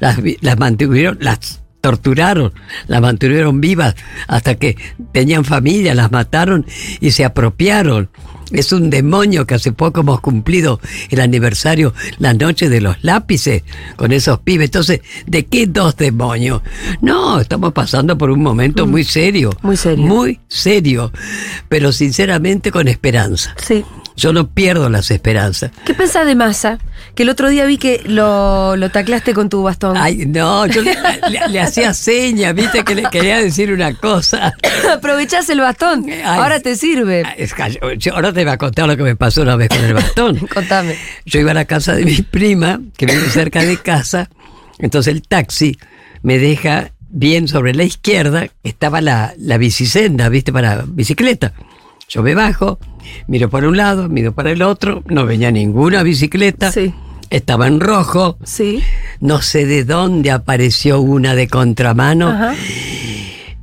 las, 0.00 0.18
las 0.40 0.58
mantuvieron, 0.58 1.18
las 1.20 1.60
torturaron, 1.80 2.52
las 2.88 3.00
mantuvieron 3.00 3.60
vivas 3.60 3.94
hasta 4.26 4.56
que 4.56 4.76
tenían 5.12 5.44
familia, 5.44 5.94
las 5.94 6.10
mataron 6.10 6.66
y 7.00 7.12
se 7.12 7.24
apropiaron. 7.24 8.10
Es 8.50 8.72
un 8.72 8.90
demonio 8.90 9.46
que 9.46 9.54
hace 9.54 9.72
poco 9.72 10.00
hemos 10.00 10.20
cumplido 10.20 10.80
el 11.10 11.20
aniversario, 11.20 11.94
la 12.18 12.32
noche 12.34 12.68
de 12.68 12.80
los 12.80 12.96
lápices, 13.02 13.62
con 13.96 14.12
esos 14.12 14.38
pibes. 14.40 14.66
Entonces, 14.66 15.00
¿de 15.26 15.46
qué 15.46 15.66
dos 15.66 15.96
demonios? 15.96 16.62
No, 17.00 17.40
estamos 17.40 17.72
pasando 17.72 18.16
por 18.16 18.30
un 18.30 18.42
momento 18.42 18.86
muy 18.86 19.04
serio. 19.04 19.50
Mm. 19.62 19.66
Muy 19.66 19.76
serio. 19.76 20.06
Muy 20.06 20.40
serio. 20.48 21.12
Pero 21.68 21.92
sinceramente 21.92 22.70
con 22.70 22.88
esperanza. 22.88 23.54
Sí. 23.58 23.84
Yo 24.16 24.32
no 24.32 24.48
pierdo 24.48 24.88
las 24.88 25.10
esperanzas. 25.10 25.70
¿Qué 25.84 25.92
pensás 25.92 26.26
de 26.26 26.34
Massa? 26.34 26.78
Que 27.14 27.22
el 27.24 27.28
otro 27.28 27.50
día 27.50 27.66
vi 27.66 27.76
que 27.76 28.02
lo, 28.06 28.74
lo 28.76 28.90
taclaste 28.90 29.34
con 29.34 29.48
tu 29.50 29.62
bastón. 29.62 29.96
Ay, 29.96 30.24
no, 30.26 30.66
yo 30.66 30.80
le, 30.82 30.94
le- 31.28 31.48
le 31.48 31.60
hacía 31.60 31.92
señas, 31.94 32.54
viste 32.54 32.82
que 32.82 32.94
le 32.94 33.04
quería 33.10 33.36
decir 33.38 33.70
una 33.72 33.92
cosa. 33.94 34.54
Aprovechás 34.92 35.48
el 35.50 35.60
bastón. 35.60 36.06
Ay. 36.08 36.22
Ahora 36.24 36.60
te 36.60 36.76
sirve. 36.76 37.24
Es 37.36 37.54
yo- 37.98 38.14
ahora 38.14 38.32
te 38.32 38.42
voy 38.44 38.52
a 38.52 38.58
contar 38.58 38.86
lo 38.88 38.96
que 38.96 39.02
me 39.02 39.16
pasó 39.16 39.42
una 39.42 39.56
vez 39.56 39.68
con 39.68 39.84
el 39.84 39.92
bastón. 39.94 40.36
Contame. 40.54 40.96
Yo 41.26 41.40
iba 41.40 41.50
a 41.50 41.54
la 41.54 41.64
casa 41.66 41.94
de 41.94 42.04
mi 42.04 42.22
prima, 42.22 42.80
que 42.96 43.06
vive 43.06 43.28
cerca 43.30 43.62
de 43.62 43.76
casa, 43.76 44.30
entonces 44.78 45.12
el 45.14 45.22
taxi 45.22 45.78
me 46.22 46.38
deja 46.38 46.90
bien 47.08 47.48
sobre 47.48 47.74
la 47.74 47.84
izquierda, 47.84 48.46
estaba 48.62 49.00
la, 49.00 49.34
la 49.38 49.58
bicisenda, 49.58 50.28
viste, 50.28 50.52
para 50.52 50.84
bicicleta. 50.86 51.52
Yo 52.08 52.22
me 52.22 52.34
bajo, 52.34 52.78
miro 53.26 53.50
para 53.50 53.68
un 53.68 53.76
lado, 53.76 54.08
miro 54.08 54.32
para 54.32 54.52
el 54.52 54.62
otro, 54.62 55.02
no 55.06 55.26
venía 55.26 55.50
ninguna 55.50 56.02
bicicleta, 56.02 56.70
Sí. 56.70 56.92
estaba 57.30 57.66
en 57.66 57.80
rojo, 57.80 58.38
Sí. 58.44 58.82
no 59.20 59.42
sé 59.42 59.66
de 59.66 59.84
dónde 59.84 60.30
apareció 60.30 61.00
una 61.00 61.34
de 61.34 61.48
contramano. 61.48 62.28
Ajá. 62.28 62.54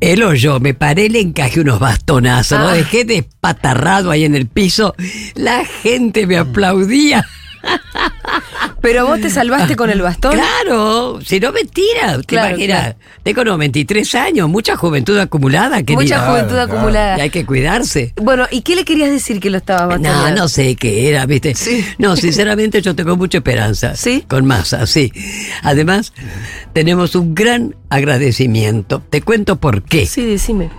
Él 0.02 0.22
o 0.24 0.34
yo, 0.34 0.60
me 0.60 0.74
paré, 0.74 1.08
le 1.08 1.22
encajé 1.22 1.62
unos 1.62 1.80
bastonazos, 1.80 2.60
lo 2.60 2.68
Ah. 2.68 2.74
dejé 2.74 3.06
despatarrado 3.06 4.12
ahí 4.12 4.26
en 4.26 4.36
el 4.36 4.48
piso. 4.48 4.94
La 5.36 5.64
gente 5.64 6.28
me 6.28 6.38
aplaudía. 6.38 7.26
Pero 8.82 9.08
vos 9.08 9.22
te 9.22 9.30
salvaste 9.30 9.76
con 9.78 9.90
el 9.90 10.02
bastón. 10.02 10.34
Claro, 10.34 11.20
si 11.26 11.40
no 11.40 11.52
me 11.54 11.64
tira, 11.64 12.18
¿te 12.18 12.24
Claro, 12.26 12.50
imaginas? 12.50 12.80
claro. 12.82 12.96
Tengo 13.24 13.44
93 13.46 14.16
años, 14.16 14.50
mucha 14.50 14.76
juventud 14.76 15.18
acumulada, 15.18 15.78
querida. 15.84 16.02
Mucha 16.02 16.20
juventud 16.28 16.54
Claro, 16.56 16.74
acumulada. 16.74 17.18
Y 17.18 17.22
hay 17.22 17.30
que 17.30 17.46
cuidarse. 17.46 18.14
Bueno, 18.22 18.46
¿y 18.52 18.62
qué 18.62 18.76
le 18.76 18.84
querías 18.84 19.10
decir 19.12 19.40
que 19.40 19.50
lo 19.50 19.58
estaba 19.60 19.84
No, 19.84 19.88
bastoneando? 20.04 20.42
no 20.42 20.48
sé 20.50 20.76
qué 20.76 21.08
era, 21.10 21.26
¿viste? 21.26 21.56
Sí. 21.56 21.86
No, 21.98 22.16
sinceramente 22.18 22.82
yo 22.82 22.94
tengo 22.96 23.16
mucha 23.16 23.38
esperanza. 23.38 23.96
¿Sí? 23.96 24.26
Con 24.28 24.46
masa, 24.46 24.86
sí. 24.86 25.14
Además, 25.62 26.12
tenemos 26.74 27.16
un 27.16 27.34
gran 27.34 27.76
agradecimiento. 27.90 29.02
Te 29.10 29.22
cuento 29.22 29.56
por 29.62 29.84
qué. 29.84 30.06
Sí, 30.06 30.26
decime. 30.26 30.70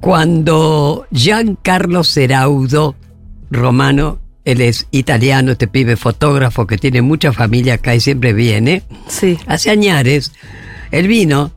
Cuando 0.00 1.06
Giancarlo 1.10 2.04
Seraudo, 2.04 2.94
romano, 3.50 4.20
él 4.50 4.60
es 4.62 4.86
italiano, 4.92 5.52
este 5.52 5.68
pibe 5.68 5.96
fotógrafo 5.96 6.66
que 6.66 6.78
tiene 6.78 7.02
mucha 7.02 7.32
familia 7.32 7.74
acá 7.74 7.94
y 7.94 8.00
siempre 8.00 8.32
viene, 8.32 8.82
Sí, 9.06 9.38
hace 9.46 9.70
añares, 9.70 10.32
él 10.90 11.06
vino, 11.06 11.52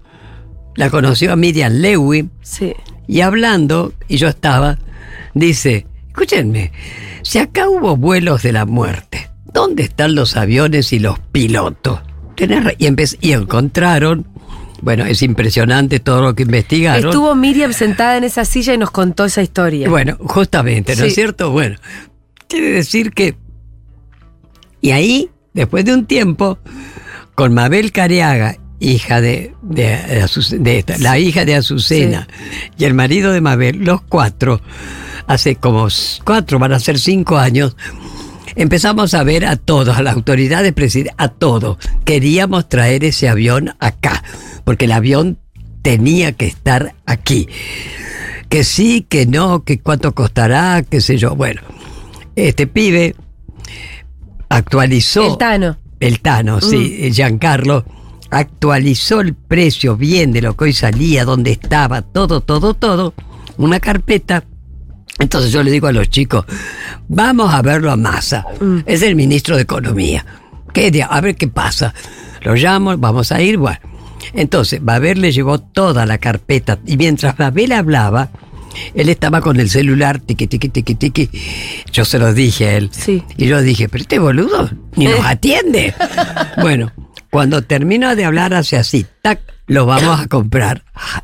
la 0.76 0.90
conoció 0.90 1.32
a 1.32 1.36
Miriam 1.36 1.72
Lewy 1.74 2.30
sí. 2.42 2.74
y 3.08 3.22
hablando, 3.22 3.94
y 4.10 4.18
yo 4.18 4.28
estaba, 4.28 4.78
dice, 5.34 5.86
escúchenme, 6.10 6.72
si 7.22 7.40
acá 7.40 7.70
hubo 7.70 7.96
vuelos 7.96 8.44
de 8.44 8.52
la 8.52 8.66
muerte, 8.66 9.30
¿dónde 9.46 9.84
están 9.84 10.16
los 10.16 10.36
aviones 10.36 10.92
y 10.92 11.00
los 11.00 11.18
pilotos? 11.32 12.02
Y, 12.78 12.88
y 13.28 13.32
encontraron, 13.34 14.26
bueno, 14.82 15.06
es 15.06 15.22
impresionante 15.22 16.00
todo 16.00 16.22
lo 16.24 16.34
que 16.36 16.44
investigaron. 16.44 17.06
Estuvo 17.06 17.36
Miriam 17.36 17.72
sentada 17.72 18.18
en 18.18 18.24
esa 18.24 18.46
silla 18.46 18.74
y 18.74 18.78
nos 18.78 18.90
contó 18.92 19.26
esa 19.26 19.44
historia. 19.44 19.88
Bueno, 19.90 20.18
justamente, 20.20 20.96
¿no 20.96 21.04
Sí. 21.04 21.10
es 21.10 21.16
cierto? 21.16 21.52
Bueno, 21.52 21.78
quiere 22.52 22.72
decir 22.72 23.12
que... 23.12 23.36
Y 24.82 24.92
ahí, 24.92 25.30
después 25.54 25.86
de 25.86 25.94
un 25.94 26.06
tiempo, 26.06 26.58
con 27.36 27.54
Mabel 27.54 27.92
Cariaga, 27.92 28.58
hija 28.80 29.22
de, 29.22 29.54
de, 29.62 29.84
de 29.86 30.24
Azu- 30.24 30.58
de 30.58 30.80
esta- 30.80 30.98
la 30.98 31.20
hija 31.20 31.46
de 31.46 31.56
Azucena, 31.56 32.28
y 32.78 32.86
el 32.86 32.94
marido 32.94 33.32
de 33.32 33.42
Mabel, 33.42 33.78
los 33.84 34.02
cuatro, 34.02 34.62
hace 35.28 35.56
como 35.56 35.88
cuatro, 36.24 36.58
van 36.60 36.74
a 36.74 36.80
ser 36.80 36.98
cinco 37.00 37.38
años, 37.38 37.78
empezamos 38.56 39.14
a 39.14 39.24
ver 39.24 39.46
a 39.46 39.56
todos, 39.56 39.96
a 39.98 40.02
las 40.02 40.16
autoridades 40.16 40.74
a 41.18 41.28
todos. 41.30 41.78
Queríamos 42.04 42.68
traer 42.68 43.04
ese 43.04 43.30
avión 43.30 43.76
acá, 43.80 44.24
porque 44.64 44.86
el 44.86 44.92
avión 44.94 45.38
tenía 45.84 46.32
que 46.34 46.48
estar 46.48 46.96
aquí 47.06 47.48
que 48.50 48.66
sí, 48.66 49.06
que 49.08 49.26
no, 49.26 49.64
que 49.64 49.80
cuánto 49.80 50.14
costará, 50.14 50.84
qué 50.84 51.00
sé 51.00 51.18
yo. 51.18 51.36
Bueno, 51.38 51.62
este 52.36 52.68
pibe 52.68 53.16
actualizó. 54.50 55.26
El 55.26 55.38
Tano. 55.38 55.78
El 56.00 56.20
Tano, 56.20 56.62
sí, 56.62 57.12
Giancarlo 57.12 57.86
actualizó 58.32 59.20
el 59.20 59.36
precio 59.36 59.98
bien 59.98 60.32
de 60.32 60.42
lo 60.42 60.56
que 60.56 60.64
hoy 60.64 60.74
salía, 60.74 61.26
dónde 61.26 61.52
estaba, 61.52 62.02
todo, 62.02 62.42
todo, 62.42 62.74
todo. 62.74 63.14
Una 63.58 63.80
carpeta. 63.80 64.46
Entonces 65.20 65.52
yo 65.52 65.62
le 65.62 65.70
digo 65.70 65.88
a 65.88 65.92
los 65.92 66.10
chicos, 66.10 66.46
vamos 67.08 67.54
a 67.54 67.62
verlo 67.62 67.92
a 67.92 67.98
Massa. 67.98 68.46
Es 68.86 69.04
el 69.04 69.16
ministro 69.16 69.56
de 69.56 69.64
Economía. 69.64 70.26
¿Qué 70.74 71.06
a 71.08 71.22
ver 71.22 71.36
qué 71.36 71.48
pasa. 71.48 71.94
Lo 72.42 72.56
llamo, 72.56 72.98
vamos 72.98 73.32
a 73.32 73.42
ir, 73.42 73.58
bueno. 73.58 73.80
Entonces, 74.34 74.84
Babel 74.84 75.20
le 75.20 75.32
llevó 75.32 75.60
toda 75.60 76.06
la 76.06 76.18
carpeta 76.18 76.80
y 76.88 76.96
mientras 76.96 77.36
Babel 77.36 77.74
hablaba, 77.74 78.30
él 78.94 79.10
estaba 79.10 79.42
con 79.42 79.60
el 79.60 79.70
celular, 79.70 80.20
tiqui, 80.20 80.48
tiqui, 80.48 80.70
tiqui, 80.70 80.96
tiqui. 80.96 81.30
Yo 81.92 82.06
se 82.06 82.20
lo 82.20 82.34
dije 82.34 82.68
a 82.68 82.78
él. 82.78 82.90
Sí. 82.92 83.24
Y 83.38 83.48
yo 83.48 83.62
dije, 83.62 83.90
pero 83.90 84.02
este 84.02 84.20
boludo 84.20 84.70
ni 84.96 85.06
nos 85.06 85.26
atiende. 85.26 85.94
bueno, 86.62 86.92
cuando 87.30 87.62
termino 87.62 88.16
de 88.16 88.26
hablar 88.26 88.54
hace 88.54 88.78
así, 88.78 89.06
tac, 89.22 89.40
lo 89.68 89.86
vamos 89.86 90.20
a 90.20 90.28
comprar. 90.28 90.84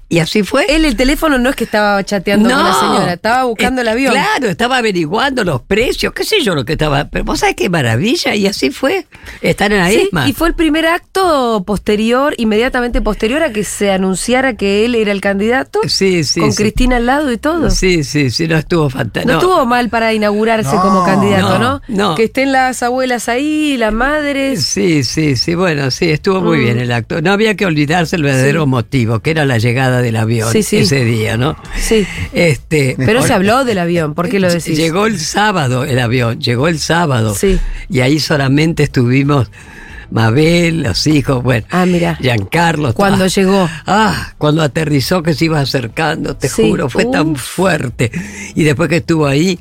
Y 0.09 0.19
así 0.19 0.41
fue. 0.43 0.65
Él 0.69 0.85
el 0.85 0.95
teléfono 0.95 1.37
no 1.37 1.49
es 1.49 1.55
que 1.55 1.65
estaba 1.65 2.01
chateando 2.03 2.49
con 2.49 2.57
la 2.63 2.73
señora, 2.73 3.13
estaba 3.13 3.43
buscando 3.43 3.81
el 3.81 3.87
Eh, 3.87 3.91
avión. 3.91 4.13
Claro, 4.13 4.47
estaba 4.47 4.77
averiguando 4.77 5.43
los 5.43 5.61
precios, 5.61 6.13
qué 6.13 6.23
sé 6.23 6.41
yo 6.41 6.55
lo 6.55 6.63
que 6.63 6.73
estaba. 6.73 7.05
Pero 7.09 7.25
vos 7.25 7.39
sabés 7.41 7.55
qué 7.55 7.69
maravilla, 7.69 8.33
y 8.35 8.47
así 8.47 8.71
fue. 8.71 9.05
Estar 9.41 9.71
en 9.73 9.79
la 9.79 9.89
Sí, 9.89 10.03
ESMA. 10.07 10.29
y 10.29 10.33
fue 10.33 10.47
el 10.47 10.53
primer 10.55 10.85
acto 10.87 11.61
posterior, 11.67 12.33
inmediatamente 12.37 13.01
posterior 13.01 13.43
a 13.43 13.51
que 13.51 13.63
se 13.65 13.91
anunciara 13.91 14.55
que 14.55 14.85
él 14.85 14.95
era 14.95 15.11
el 15.11 15.19
candidato, 15.21 15.81
Sí, 15.87 16.23
sí. 16.23 16.39
con 16.39 16.51
sí. 16.53 16.63
Cristina 16.63 16.95
al 16.97 17.05
lado 17.05 17.31
y 17.31 17.37
todo. 17.37 17.69
Sí, 17.69 18.03
sí, 18.05 18.29
sí, 18.31 18.47
no 18.47 18.55
estuvo 18.57 18.89
fantástico. 18.89 19.33
No, 19.33 19.39
estuvo 19.39 19.65
mal 19.65 19.89
para 19.89 20.13
inaugurarse 20.13 20.73
No, 20.75 20.81
como 20.81 21.03
candidato, 21.05 21.59
¿no? 21.59 21.81
no, 21.89 22.09
no. 22.11 22.15
Que 22.15 22.23
estén 22.25 22.51
las 22.53 22.81
abuelas 22.81 23.27
ahí, 23.29 23.75
las 23.77 23.91
madres. 23.93 24.63
Sí, 24.65 25.03
sí, 25.03 25.35
sí, 25.35 25.53
bueno, 25.53 25.91
sí, 25.91 26.09
estuvo 26.09 26.41
muy 26.41 26.57
Mm. 26.59 26.61
bien 26.63 26.79
el 26.79 26.91
acto. 26.93 27.21
No 27.21 27.31
había 27.33 27.55
que 27.55 27.65
olvidarse 27.87 28.17
el 28.17 28.23
verdadero 28.23 28.67
motivo, 28.67 29.19
que 29.21 29.31
era 29.31 29.45
la 29.45 29.57
llegada 29.57 30.01
del 30.01 30.17
avión 30.17 30.51
Sí, 30.51 30.61
sí. 30.61 30.77
ese 30.77 31.05
día, 31.05 31.37
¿no? 31.37 31.55
Sí. 31.79 32.05
Este, 32.33 32.95
Pero 32.97 33.21
se 33.21 33.33
habló 33.33 33.63
del 33.63 33.77
avión, 33.77 34.13
¿por 34.13 34.27
qué 34.29 34.39
lo 34.41 34.49
decís? 34.51 34.77
Llegó 34.77 35.05
el 35.05 35.19
sábado 35.19 35.85
el 35.85 35.99
avión, 35.99 36.39
llegó 36.41 36.67
el 36.67 36.79
sábado. 36.79 37.33
Sí. 37.33 37.57
Y 37.89 38.01
ahí 38.01 38.19
solamente 38.19 38.83
estuvimos 38.83 39.49
Mabel, 40.11 40.83
los 40.83 41.05
hijos, 41.07 41.41
bueno. 41.43 41.65
Ah, 41.69 41.85
mira. 41.85 42.15
Giancarlo. 42.21 42.93
Cuando 42.93 43.25
ah, 43.25 43.27
llegó. 43.27 43.69
Ah, 43.85 44.33
cuando 44.37 44.61
aterrizó 44.63 45.21
que 45.23 45.33
se 45.33 45.45
iba 45.45 45.59
acercando, 45.59 46.35
te 46.35 46.47
Sí. 46.49 46.63
juro, 46.69 46.89
fue 46.89 47.05
tan 47.05 47.35
fuerte. 47.35 48.11
Y 48.55 48.63
después 48.63 48.89
que 48.89 48.97
estuvo 48.97 49.25
ahí, 49.27 49.59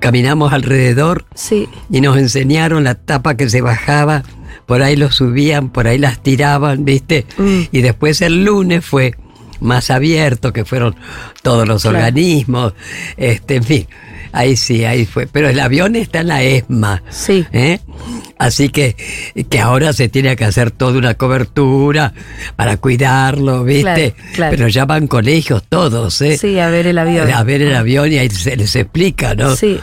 caminamos 0.00 0.52
alrededor 0.52 1.24
Sí. 1.34 1.68
y 1.90 2.00
nos 2.00 2.16
enseñaron 2.18 2.84
la 2.84 2.94
tapa 2.94 3.36
que 3.36 3.48
se 3.48 3.60
bajaba, 3.60 4.22
por 4.66 4.82
ahí 4.82 4.96
lo 4.96 5.10
subían, 5.10 5.70
por 5.70 5.86
ahí 5.86 5.98
las 5.98 6.22
tiraban, 6.22 6.84
¿viste? 6.84 7.24
Mm. 7.38 7.60
Y 7.72 7.80
después 7.80 8.20
el 8.20 8.44
lunes 8.44 8.84
fue 8.84 9.14
más 9.60 9.90
abierto, 9.90 10.52
que 10.52 10.64
fueron 10.64 10.96
todos 11.42 11.66
los 11.66 11.82
Claro. 11.82 11.98
organismos, 11.98 12.74
este, 13.16 13.56
en 13.56 13.64
fin, 13.64 13.86
ahí 14.32 14.54
sí, 14.56 14.84
ahí 14.84 15.06
fue. 15.06 15.26
Pero 15.26 15.48
el 15.48 15.58
avión 15.60 15.96
está 15.96 16.20
en 16.20 16.28
la 16.28 16.42
ESMA. 16.42 17.02
Sí. 17.08 17.46
¿eh? 17.52 17.78
Así 18.38 18.68
que, 18.68 18.96
que 19.48 19.60
ahora 19.60 19.94
se 19.94 20.10
tiene 20.10 20.36
que 20.36 20.44
hacer 20.44 20.70
toda 20.72 20.98
una 20.98 21.14
cobertura 21.14 22.12
para 22.54 22.76
cuidarlo, 22.76 23.64
¿viste? 23.64 24.12
Claro, 24.12 24.32
claro. 24.34 24.50
Pero 24.56 24.68
ya 24.68 24.84
van 24.84 25.06
colegios 25.06 25.62
todos, 25.66 26.20
¿eh? 26.20 26.36
Sí, 26.36 26.58
a 26.58 26.68
ver 26.68 26.86
el 26.88 26.98
avión. 26.98 27.30
A 27.32 27.42
ver 27.44 27.62
el 27.62 27.74
avión 27.74 28.12
y 28.12 28.18
ahí 28.18 28.28
se 28.28 28.56
les 28.56 28.76
explica, 28.76 29.34
¿no? 29.34 29.56
Sí. 29.56 29.80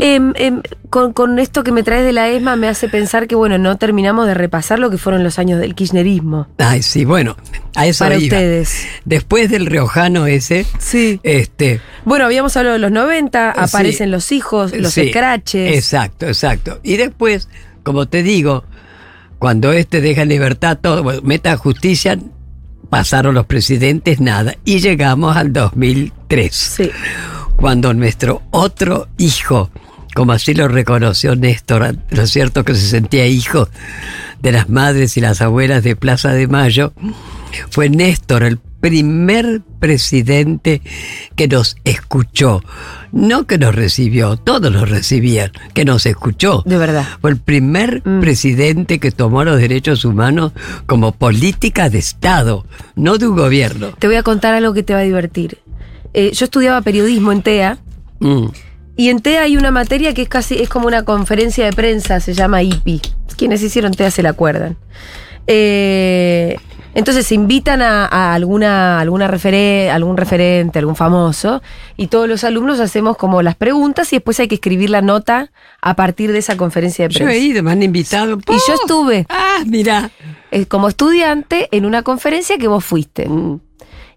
Em, 0.00 0.32
em, 0.36 0.62
con, 0.90 1.12
con 1.12 1.38
esto 1.38 1.62
que 1.64 1.72
me 1.72 1.82
traes 1.82 2.04
de 2.04 2.12
la 2.12 2.28
ESMA 2.28 2.56
me 2.56 2.68
hace 2.68 2.88
pensar 2.88 3.26
que, 3.26 3.34
bueno, 3.34 3.58
no 3.58 3.76
terminamos 3.76 4.26
de 4.26 4.34
repasar 4.34 4.78
lo 4.78 4.90
que 4.90 4.98
fueron 4.98 5.22
los 5.22 5.38
años 5.38 5.60
del 5.60 5.74
kirchnerismo. 5.74 6.48
Ay, 6.58 6.82
sí, 6.82 7.04
bueno, 7.04 7.36
a 7.74 7.86
eso 7.86 8.04
Para 8.04 8.16
iba. 8.16 8.24
ustedes. 8.24 8.86
Después 9.04 9.50
del 9.50 9.66
riojano 9.66 10.26
ese, 10.26 10.66
Sí. 10.78 11.20
este... 11.22 11.80
Bueno, 12.04 12.24
habíamos 12.24 12.56
hablado 12.56 12.74
de 12.74 12.78
los 12.80 12.90
90, 12.92 13.50
aparecen 13.50 14.06
sí, 14.08 14.10
los 14.10 14.32
hijos, 14.32 14.72
los 14.74 14.92
sí, 14.94 15.02
escraches. 15.02 15.76
Exacto, 15.76 16.26
exacto. 16.26 16.80
Y 16.82 16.96
después, 16.96 17.48
como 17.82 18.06
te 18.08 18.22
digo, 18.22 18.64
cuando 19.38 19.72
este 19.72 20.00
deja 20.00 20.22
en 20.22 20.28
libertad 20.28 20.78
todo, 20.80 21.02
bueno, 21.02 21.20
meta 21.22 21.56
justicia, 21.56 22.18
pasaron 22.90 23.34
los 23.34 23.46
presidentes, 23.46 24.20
nada. 24.20 24.54
Y 24.64 24.80
llegamos 24.80 25.36
al 25.36 25.52
2003. 25.52 26.54
Sí. 26.54 26.90
cuando 27.56 27.94
nuestro 27.94 28.42
otro 28.50 29.08
hijo, 29.18 29.70
como 30.14 30.32
así 30.32 30.54
lo 30.54 30.68
reconoció 30.68 31.34
Néstor, 31.36 31.96
¿no 32.10 32.22
es 32.22 32.30
cierto? 32.30 32.64
Que 32.64 32.74
se 32.74 32.86
sentía 32.88 33.26
hijo 33.26 33.68
de 34.40 34.52
las 34.52 34.68
madres 34.68 35.16
y 35.16 35.20
las 35.20 35.40
abuelas 35.40 35.82
de 35.84 35.96
Plaza 35.96 36.32
de 36.32 36.48
Mayo, 36.48 36.92
fue 37.70 37.88
Néstor 37.88 38.42
el 38.42 38.58
primer 38.58 39.60
presidente 39.78 40.82
que 41.36 41.46
nos 41.46 41.76
escuchó, 41.84 42.60
no 43.12 43.46
que 43.46 43.56
nos 43.56 43.72
recibió, 43.74 44.36
todos 44.36 44.72
nos 44.72 44.88
recibían, 44.90 45.52
que 45.72 45.84
nos 45.84 46.04
escuchó. 46.06 46.64
De 46.66 46.76
verdad. 46.78 47.06
Fue 47.20 47.30
el 47.30 47.36
primer 47.36 48.02
Mm. 48.04 48.20
presidente 48.20 48.98
que 48.98 49.12
tomó 49.12 49.44
los 49.44 49.60
derechos 49.60 50.04
humanos 50.04 50.50
como 50.86 51.12
política 51.12 51.90
de 51.90 51.98
Estado, 51.98 52.66
no 52.96 53.18
de 53.18 53.28
un 53.28 53.36
gobierno. 53.36 53.92
Te 54.00 54.08
voy 54.08 54.16
a 54.16 54.24
contar 54.24 54.54
algo 54.54 54.74
que 54.74 54.82
te 54.82 54.94
va 54.94 55.00
a 55.00 55.04
divertir. 55.04 55.58
Eh, 56.14 56.32
yo 56.34 56.44
estudiaba 56.46 56.80
periodismo 56.82 57.30
en 57.30 57.42
TEA 57.42 57.78
Mm. 58.18 58.46
Y 58.96 59.08
en 59.08 59.20
TEA 59.20 59.42
hay 59.42 59.56
una 59.56 59.70
materia 59.70 60.12
que 60.14 60.22
es 60.22 60.28
casi 60.28 60.60
es 60.62 60.68
como 60.68 60.86
una 60.86 61.04
conferencia 61.04 61.64
de 61.64 61.72
prensa, 61.72 62.20
se 62.20 62.34
llama 62.34 62.62
IPI. 62.62 63.00
Quienes 63.36 63.62
hicieron 63.62 63.92
TEA 63.92 64.10
se 64.10 64.22
la 64.22 64.30
acuerdan. 64.30 64.76
Eh, 65.46 66.56
entonces 66.94 67.26
se 67.26 67.34
invitan 67.34 67.80
a, 67.80 68.04
a 68.06 68.34
alguna, 68.34 69.00
alguna 69.00 69.24
algún 69.26 70.16
referente, 70.18 70.78
algún 70.78 70.94
famoso, 70.94 71.62
y 71.96 72.08
todos 72.08 72.28
los 72.28 72.44
alumnos 72.44 72.80
hacemos 72.80 73.16
como 73.16 73.40
las 73.42 73.54
preguntas 73.56 74.12
y 74.12 74.16
después 74.16 74.38
hay 74.40 74.48
que 74.48 74.56
escribir 74.56 74.90
la 74.90 75.00
nota 75.00 75.50
a 75.80 75.96
partir 75.96 76.32
de 76.32 76.38
esa 76.38 76.56
conferencia 76.58 77.08
de 77.08 77.14
Yo 77.14 77.20
he 77.24 77.28
prensa. 77.28 77.44
ido, 77.46 77.62
me 77.62 77.72
han 77.72 77.82
invitado. 77.82 78.36
Y 78.36 78.52
yo 78.68 78.74
estuve 78.74 79.26
Ah, 79.30 79.62
mira. 79.66 80.10
eh, 80.50 80.66
como 80.66 80.88
estudiante 80.88 81.68
en 81.72 81.86
una 81.86 82.02
conferencia 82.02 82.58
que 82.58 82.68
vos 82.68 82.84
fuiste. 82.84 83.26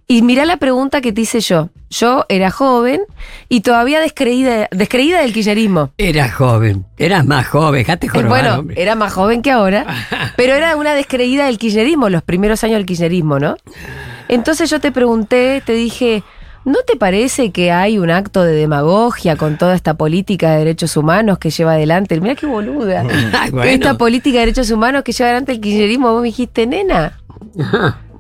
Y 0.07 0.21
mirá 0.21 0.45
la 0.45 0.57
pregunta 0.57 1.01
que 1.01 1.11
te 1.11 1.21
hice 1.21 1.39
yo. 1.39 1.69
Yo 1.89 2.25
era 2.29 2.51
joven 2.51 3.01
y 3.49 3.61
todavía 3.61 3.99
descreída, 3.99 4.67
descreída 4.71 5.21
del 5.21 5.33
kirchnerismo. 5.33 5.91
Eras 5.97 6.33
joven, 6.33 6.85
eras 6.97 7.25
más 7.25 7.47
joven, 7.47 7.79
dejate 7.81 8.07
Eh, 8.07 8.09
jorobar, 8.09 8.29
bueno, 8.43 8.59
hombre. 8.59 8.81
era 8.81 8.95
más 8.95 9.13
joven 9.13 9.41
que 9.41 9.51
ahora, 9.51 9.85
pero 10.37 10.53
era 10.53 10.75
una 10.75 10.93
descreída 10.93 11.45
del 11.45 11.57
kirchnerismo, 11.57 12.09
los 12.09 12.21
primeros 12.21 12.63
años 12.63 12.77
del 12.77 12.85
kirchnerismo, 12.85 13.39
¿no? 13.39 13.55
Entonces 14.27 14.69
yo 14.69 14.79
te 14.79 14.91
pregunté, 14.91 15.61
te 15.65 15.73
dije, 15.73 16.23
¿no 16.65 16.79
te 16.85 16.97
parece 16.97 17.51
que 17.51 17.71
hay 17.71 17.97
un 17.97 18.09
acto 18.11 18.43
de 18.43 18.53
demagogia 18.53 19.35
con 19.37 19.57
toda 19.57 19.73
esta 19.75 19.93
política 19.95 20.51
de 20.51 20.57
derechos 20.59 20.97
humanos 20.97 21.37
que 21.39 21.49
lleva 21.51 21.73
adelante? 21.73 22.19
Mira 22.19 22.35
qué 22.35 22.45
boluda. 22.47 23.03
Bueno. 23.51 23.63
Esta 23.63 23.97
política 23.97 24.39
de 24.39 24.45
derechos 24.47 24.69
humanos 24.71 25.03
que 25.03 25.13
lleva 25.13 25.29
adelante 25.29 25.51
el 25.53 25.61
kirchnerismo, 25.61 26.11
vos 26.11 26.21
me 26.21 26.27
dijiste, 26.27 26.67
nena. 26.67 27.19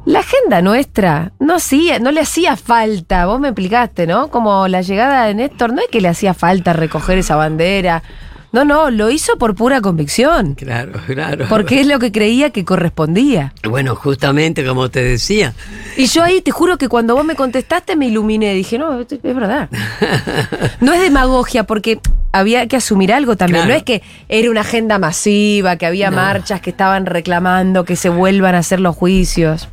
La 0.05 0.19
agenda 0.19 0.61
nuestra 0.61 1.31
no, 1.39 1.55
hacía, 1.55 1.97
no 1.99 2.11
le 2.11 2.21
hacía 2.21 2.55
falta, 2.57 3.25
vos 3.25 3.39
me 3.39 3.47
explicaste, 3.49 4.05
¿no? 4.05 4.29
Como 4.29 4.67
la 4.67 4.81
llegada 4.81 5.25
de 5.25 5.33
Néstor, 5.33 5.73
no 5.73 5.81
es 5.81 5.87
que 5.91 5.99
le 6.01 6.07
hacía 6.07 6.33
falta 6.35 6.73
recoger 6.73 7.17
esa 7.17 7.35
bandera. 7.35 8.03
No, 8.51 8.63
no, 8.63 8.89
lo 8.89 9.09
hizo 9.09 9.37
por 9.37 9.53
pura 9.53 9.81
convicción. 9.81 10.53
Claro, 10.53 10.93
claro. 11.07 11.45
Porque 11.49 11.81
es 11.81 11.87
lo 11.87 11.99
que 11.99 12.11
creía 12.13 12.51
que 12.51 12.63
correspondía. 12.63 13.51
Bueno, 13.67 13.95
justamente 13.95 14.65
como 14.65 14.89
te 14.89 15.03
decía, 15.03 15.53
Y 15.97 16.05
yo 16.05 16.23
ahí 16.23 16.39
te 16.39 16.51
juro 16.51 16.77
que 16.77 16.87
cuando 16.87 17.15
vos 17.15 17.25
me 17.25 17.35
contestaste 17.35 17.97
me 17.97 18.05
iluminé. 18.07 18.53
Dije, 18.53 18.77
no, 18.77 18.97
es 19.01 19.07
verdad. 19.21 19.69
No 20.79 20.93
es 20.93 21.01
demagogia 21.01 21.63
porque 21.65 21.99
había 22.31 22.67
que 22.67 22.77
asumir 22.77 23.11
algo 23.11 23.35
también. 23.35 23.63
Claro. 23.65 23.73
No 23.73 23.77
es 23.77 23.83
que 23.83 24.01
era 24.29 24.49
una 24.49 24.61
agenda 24.61 24.99
masiva, 24.99 25.75
que 25.75 25.85
había 25.85 26.09
No. 26.11 26.17
marchas 26.17 26.61
que 26.61 26.69
estaban 26.69 27.05
reclamando 27.07 27.83
que 27.83 27.95
se 27.97 28.07
vuelvan 28.09 28.55
a 28.55 28.59
hacer 28.59 28.79
los 28.79 28.95
juicios. 28.95 29.67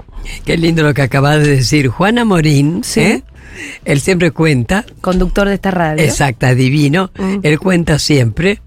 Qué 0.44 0.56
lindo 0.56 0.82
lo 0.82 0.94
que 0.94 1.02
acabas 1.02 1.40
de 1.42 1.56
decir. 1.56 1.88
Juana 1.88 2.24
Morín, 2.24 2.82
Sí. 2.84 3.00
¿eh? 3.00 3.22
él 3.84 4.00
siempre 4.00 4.30
cuenta, 4.30 4.84
Conductor 5.00 5.46
de 5.48 5.54
esta 5.54 5.70
radio. 5.70 6.02
exacta, 6.02 6.54
divino, 6.54 7.10
Mm. 7.18 7.36
él 7.42 7.58
cuenta 7.58 7.98
siempre 7.98 8.60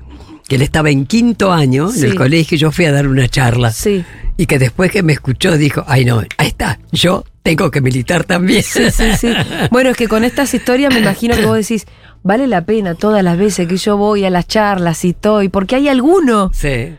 que 0.47 0.55
él 0.55 0.61
estaba 0.61 0.91
en 0.91 1.05
quinto 1.07 1.51
año 1.51 1.91
en 1.93 2.03
el 2.03 2.15
colegio 2.15 2.55
y 2.55 2.59
yo 2.59 2.71
fui 2.71 2.85
a 2.85 2.91
dar 2.91 3.07
una 3.07 3.27
charla. 3.27 3.71
Sí. 3.71 4.05
Y 4.37 4.45
que 4.45 4.59
después 4.59 4.91
que 4.91 5.01
me 5.01 5.13
escuchó 5.13 5.57
dijo, 5.57 5.83
ay 5.87 6.05
no, 6.05 6.19
ahí 6.37 6.47
está, 6.47 6.79
yo 6.91 7.23
tengo 7.41 7.71
que 7.71 7.81
militar 7.81 8.25
también. 8.25 8.61
Sí, 8.63 8.91
sí, 8.91 9.05
sí. 9.19 9.33
Bueno, 9.71 9.89
es 9.89 9.97
que 9.97 10.07
con 10.07 10.23
estas 10.23 10.53
historias 10.53 10.93
me 10.93 10.99
imagino 10.99 11.35
que 11.35 11.45
vos 11.45 11.57
decís, 11.57 11.85
vale 12.21 12.45
la 12.45 12.63
pena 12.65 12.93
todas 12.95 13.23
las 13.23 13.37
veces 13.37 13.67
que 13.67 13.77
yo 13.77 13.97
voy 13.97 14.23
a 14.25 14.29
las 14.29 14.47
charlas 14.47 15.03
y 15.05 15.09
estoy, 15.09 15.49
porque 15.49 15.77
hay 15.77 15.87
alguno 15.87 16.51
Sí, 16.53 16.95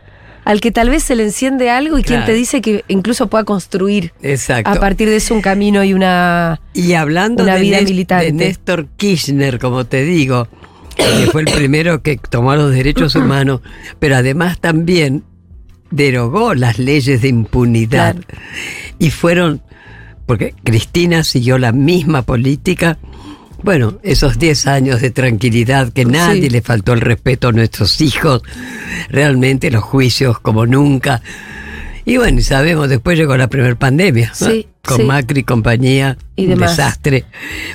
al 0.47 0.61
que 0.61 0.71
tal 0.71 0.89
vez 0.89 1.03
se 1.03 1.13
le 1.17 1.23
enciende 1.23 1.69
algo 1.69 1.99
y 1.99 2.03
quien 2.03 2.23
te 2.23 2.31
dice 2.33 2.61
que 2.61 2.85
incluso 2.87 3.27
pueda 3.27 3.43
construir 3.43 4.13
exacto. 4.21 4.69
a 4.71 4.75
partir 4.75 5.09
de 5.09 5.17
eso 5.17 5.33
un 5.35 5.41
camino 5.41 5.83
y 5.83 5.93
una... 5.93 6.61
Y 6.73 6.93
hablando 6.93 7.43
Una 7.43 7.55
de, 7.55 7.61
vida 7.61 7.79
Nés- 7.81 7.85
militante. 7.85 8.25
de 8.27 8.31
Néstor 8.31 8.87
Kirchner, 8.95 9.59
como 9.59 9.85
te 9.85 10.05
digo, 10.05 10.47
que 10.95 11.27
fue 11.33 11.41
el 11.41 11.51
primero 11.51 12.01
que 12.01 12.15
tomó 12.17 12.55
los 12.55 12.71
derechos 12.71 13.15
humanos, 13.15 13.59
pero 13.99 14.15
además 14.15 14.57
también 14.59 15.23
derogó 15.91 16.53
las 16.53 16.79
leyes 16.79 17.21
de 17.21 17.27
impunidad. 17.27 18.15
Claro. 18.15 18.41
Y 18.99 19.09
fueron, 19.11 19.61
porque 20.25 20.53
Cristina 20.63 21.25
siguió 21.25 21.57
la 21.57 21.73
misma 21.73 22.21
política. 22.21 22.97
Bueno, 23.67 23.99
esos 24.01 24.39
10 24.39 24.65
años 24.67 25.01
de 25.01 25.11
tranquilidad 25.11 25.91
que 25.91 26.05
nadie 26.05 26.43
Sí. 26.43 26.49
le 26.49 26.61
faltó 26.61 26.93
el 26.93 27.01
respeto 27.01 27.49
a 27.49 27.51
nuestros 27.51 27.99
hijos, 27.99 28.41
realmente 29.09 29.69
los 29.69 29.83
juicios 29.83 30.39
como 30.39 30.65
nunca. 30.65 31.21
Y 32.05 32.15
bueno, 32.15 32.39
sabemos, 32.41 32.87
después 32.87 33.17
llegó 33.17 33.35
la 33.35 33.49
primera 33.49 33.75
pandemia, 33.75 34.31
¿no? 34.39 34.47
Sí, 34.47 34.67
con 34.85 34.95
sí. 34.99 35.03
Macri 35.03 35.41
y 35.41 35.43
compañía, 35.43 36.17
Y 36.37 36.43
un 36.45 36.51
demás. 36.51 36.77
desastre, 36.77 37.25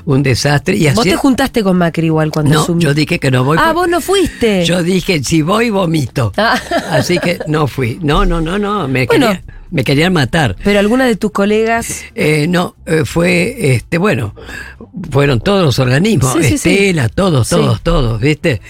un 0.07 0.23
desastre. 0.23 0.77
Y 0.79 0.89
Vos 0.93 1.05
te 1.05 1.15
juntaste 1.17 1.63
con 1.63 1.77
Macri 1.77 2.07
igual 2.07 2.31
cuando 2.31 2.67
no, 2.67 2.79
yo 2.79 2.95
dije 2.95 3.19
que 3.19 3.31
no 3.31 3.45
voy. 3.45 3.59
Ah, 3.61 3.67
por- 3.67 3.75
vos 3.83 3.89
no 3.91 4.01
fuiste. 4.01 4.65
Yo 4.65 4.83
dije, 4.83 5.23
si 5.23 5.43
voy, 5.43 5.69
vomito. 5.69 6.33
Ah. 6.39 6.59
Así 6.91 7.19
que 7.19 7.39
no 7.49 7.67
fui. 7.67 7.99
No, 8.01 8.25
no, 8.25 8.41
no, 8.41 8.59
no. 8.59 8.89
Me 8.89 9.05
Bueno, 9.05 9.27
quería- 9.27 9.43
me 9.73 9.83
querían 9.85 10.13
matar. 10.13 10.55
Pero 10.63 10.79
alguna 10.79 11.07
de 11.07 11.17
tus 11.17 11.33
colegas. 11.33 12.05
Eh, 12.15 12.47
no, 12.49 12.77
eh, 12.87 13.03
fue, 13.05 13.75
este, 13.75 13.99
bueno, 13.99 14.35
fueron 15.11 15.41
todos 15.41 15.65
los 15.65 15.79
organismos, 15.79 16.35
Sí, 16.35 16.43
sí, 16.45 16.59
sí. 16.59 16.71
Estela, 16.75 17.09
todos, 17.09 17.49
todos, 17.49 17.81
todos, 17.83 18.21
¿viste? 18.21 18.61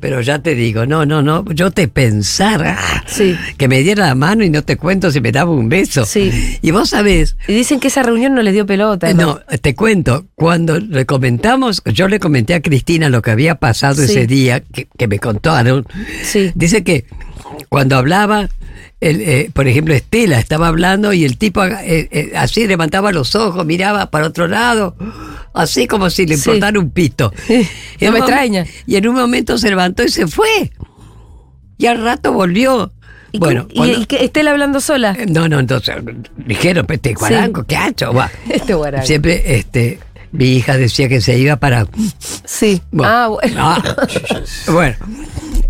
Pero 0.00 0.20
ya 0.20 0.38
te 0.38 0.54
digo, 0.54 0.86
no, 0.86 1.04
no, 1.04 1.20
no, 1.20 1.44
yo 1.52 1.70
te 1.72 1.88
pensara 1.88 2.78
Sí. 3.06 3.36
que 3.58 3.66
me 3.68 3.80
diera 3.82 4.06
la 4.06 4.14
mano 4.14 4.44
y 4.44 4.50
no 4.50 4.62
te 4.62 4.76
cuento 4.76 5.10
si 5.10 5.20
me 5.20 5.32
daba 5.32 5.50
un 5.50 5.68
beso. 5.68 6.04
Sí. 6.06 6.30
Y 6.62 6.70
vos 6.70 6.90
sabés, 6.90 7.36
Y 7.48 7.52
dicen 7.54 7.80
que 7.80 7.88
esa 7.88 8.02
reunión 8.04 8.34
no 8.34 8.42
le 8.42 8.52
dio 8.52 8.64
pelota. 8.64 9.12
no, 9.12 9.40
te 9.60 9.74
cuento, 9.74 10.26
cuando 10.36 10.78
le 10.78 11.04
comentamos, 11.06 11.82
yo 11.86 12.06
le 12.08 12.20
comenté 12.20 12.54
a 12.54 12.62
Cristina 12.62 13.08
lo 13.08 13.20
que 13.20 13.32
había 13.32 13.56
pasado 13.56 14.02
ese 14.02 14.26
día, 14.28 14.60
que, 14.60 14.86
que 14.96 15.08
me 15.08 15.18
contaron, 15.18 15.86
Sí. 16.22 16.52
dice 16.54 16.84
que 16.84 17.04
cuando 17.68 17.96
hablaba, 17.96 18.48
el, 19.00 19.20
eh, 19.20 19.50
por 19.52 19.66
ejemplo, 19.68 19.94
Estela 19.94 20.38
estaba 20.38 20.68
hablando 20.68 21.12
y 21.12 21.24
el 21.24 21.36
tipo 21.38 21.64
eh, 21.64 22.08
eh, 22.10 22.32
así 22.36 22.66
levantaba 22.66 23.12
los 23.12 23.34
ojos, 23.34 23.64
miraba 23.66 24.10
para 24.10 24.26
otro 24.26 24.46
lado, 24.48 24.96
así 25.54 25.86
como 25.86 26.08
si 26.10 26.26
le 26.26 26.36
Sí. 26.36 26.50
importara 26.50 26.78
un 26.78 26.90
pito. 26.90 27.32
No 28.00 28.12
me 28.12 28.18
extraña. 28.18 28.66
Y 28.86 28.96
en 28.96 29.06
un 29.08 29.14
momento 29.14 29.58
se 29.58 29.68
levantó 29.70 30.02
y 30.04 30.08
se 30.08 30.26
fue. 30.26 30.72
Y 31.78 31.86
al 31.86 32.02
rato 32.02 32.32
volvió. 32.32 32.92
¿Y, 33.32 33.38
bueno, 33.38 33.66
y- 33.70 33.76
cuando- 33.76 34.00
y 34.00 34.06
que 34.06 34.24
Estela 34.24 34.50
hablando 34.50 34.80
sola? 34.80 35.16
no, 35.28 35.48
no, 35.48 35.58
entonces 35.58 35.94
dijeron, 36.36 36.86
pues, 36.86 36.98
este 36.98 37.14
guarango, 37.14 37.64
¿qué 37.64 37.76
ha 37.76 37.88
hecho? 37.88 38.12
Va. 38.12 38.30
Este 38.50 38.74
guaraní. 38.74 39.06
Siempre, 39.06 39.56
este, 39.56 39.98
mi 40.32 40.56
hija 40.56 40.76
decía 40.76 41.08
que 41.08 41.20
se 41.22 41.38
iba 41.38 41.56
para. 41.56 41.86
Sí. 42.44 42.82
Bueno, 42.90 43.12
Ah, 43.12 43.28
bueno. 43.28 43.54
ah, 43.58 43.96
bueno, 44.72 44.96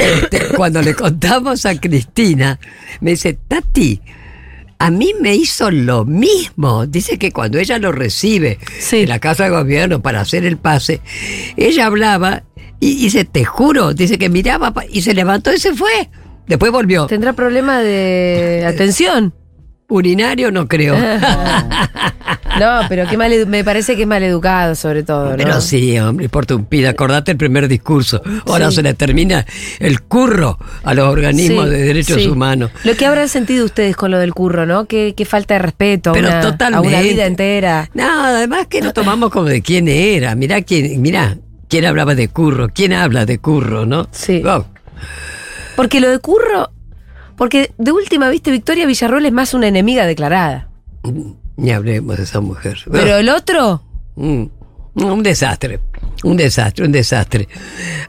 este, 0.03 0.49
cuando 0.57 0.83
le 0.83 0.95
contamos 0.95 1.65
a 1.67 1.79
Cristina, 1.81 2.59
me 3.01 3.11
dice, 3.13 3.39
Tati, 3.49 4.01
a 4.79 4.91
mí 4.91 5.13
me 5.21 5.35
hizo 5.35 5.71
lo 5.71 6.05
mismo. 6.05 6.87
Dice 6.87 7.19
que 7.19 7.31
cuando 7.31 7.59
ella 7.59 7.79
lo 7.79 7.93
recibe 7.93 8.59
Sí. 8.81 9.01
en 9.01 9.09
la 9.11 9.19
casa 9.21 9.45
de 9.45 9.51
gobierno 9.51 10.03
para 10.03 10.21
hacer 10.21 10.45
el 10.45 10.57
pase, 10.57 11.01
ella 11.57 11.87
hablaba 11.87 12.43
y 12.81 12.97
dice, 12.97 13.25
te 13.25 13.45
juro, 13.45 13.95
dice 13.95 14.19
que 14.19 14.29
miraba 14.29 14.73
y 14.91 15.03
se 15.03 15.15
levantó 15.15 15.53
y 15.55 15.59
se 15.59 15.73
fue. 15.75 16.11
Después 16.49 16.73
volvió. 16.73 17.07
¿Tendrá 17.07 17.33
problema 17.33 17.79
de 17.81 18.65
atención? 18.67 19.33
Urinario 19.89 20.51
no 20.51 20.67
creo. 20.67 20.97
No, 22.63 22.81
pero 22.89 23.07
qué 23.09 23.17
mal, 23.17 23.33
me 23.49 23.65
parece 23.65 23.97
que 23.97 24.03
es 24.03 24.09
mal 24.09 24.23
educado, 24.23 24.75
sobre 24.75 25.03
todo. 25.03 25.31
¿no? 25.31 25.37
Pero 25.37 25.61
sí, 25.61 25.99
hombre, 25.99 26.29
por 26.29 26.47
tu 26.47 26.65
acordate 26.89 27.33
el 27.33 27.37
primer 27.37 27.67
discurso. 27.69 28.23
Ahora 28.47 28.71
Sí. 28.71 28.77
se 28.77 28.83
le 28.83 28.95
termina 28.95 29.45
el 29.79 30.03
curro 30.03 30.59
a 30.85 30.95
los 30.95 31.09
organismos 31.09 31.65
Sí, 31.65 31.71
de 31.71 31.83
derechos 31.83 32.23
sí. 32.23 32.29
humanos. 32.29 32.71
Lo 32.85 32.95
que 32.95 33.07
habrán 33.07 33.29
sentido 33.29 33.65
ustedes 33.65 33.97
con 33.97 34.11
lo 34.11 34.19
del 34.19 34.33
curro, 34.33 34.65
¿no? 34.67 34.87
Qué, 34.87 35.15
qué 35.17 35.25
falta 35.25 35.55
de 35.55 35.59
respeto 35.59 36.11
a 36.11 36.13
Pero 36.13 36.29
una, 36.29 36.77
a 36.77 36.81
una 36.81 37.01
vida 37.01 37.27
entera. 37.27 37.91
No, 37.95 38.25
además 38.27 38.67
que 38.69 38.81
lo 38.83 38.93
tomamos 38.93 39.31
como 39.31 39.47
de 39.47 39.61
quién 39.63 39.89
era. 39.89 40.35
Mirá 40.35 40.63
quién, 40.63 41.03
mirá, 41.03 41.37
quién 41.69 41.85
hablaba 41.85 42.15
de 42.15 42.29
curro, 42.29 42.69
quién 42.73 42.93
habla 42.93 43.27
de 43.27 43.39
curro, 43.39 43.87
¿no? 43.87 44.09
Sí. 44.13 44.43
Porque 45.77 46.01
lo 46.01 46.11
de 46.11 46.19
curro. 46.19 46.71
Porque 47.37 47.73
de 47.79 47.91
última, 47.93 48.29
viste, 48.29 48.51
Victoria 48.51 48.87
Villarroel 48.87 49.27
es 49.27 49.33
más 49.33 49.55
una 49.55 49.67
enemiga 49.67 50.07
declarada. 50.07 50.69
Ni 51.57 51.71
hablemos 51.71 52.17
de 52.17 52.25
esa 52.25 52.41
mujer. 52.41 52.79
Pero 52.91 53.17
el 53.17 53.29
otro. 53.29 53.83
Mm, 54.17 54.45
un 54.95 55.23
desastre, 55.23 55.81
un 56.23 56.37
desastre, 56.37 56.85
un 56.85 56.93
desastre. 56.93 57.49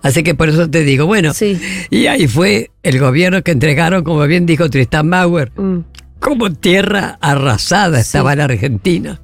Así 0.01 0.21
que 0.23 0.35
por 0.35 0.49
eso 0.49 0.69
te 0.69 0.83
digo, 0.83 1.05
bueno, 1.05 1.33
Sí. 1.33 1.59
y 1.89 2.07
ahí 2.07 2.27
fue 2.27 2.71
el 2.83 2.99
gobierno 2.99 3.41
que 3.41 3.51
entregaron, 3.51 4.03
como 4.03 4.25
bien 4.27 4.45
dijo 4.45 4.69
Tristan 4.69 5.09
Bauer, 5.09 5.51
mm, 5.55 5.79
como 6.19 6.51
tierra 6.53 7.17
arrasada 7.21 7.99
estaba 7.99 8.35
la 8.35 8.45
Argentina. 8.45 9.19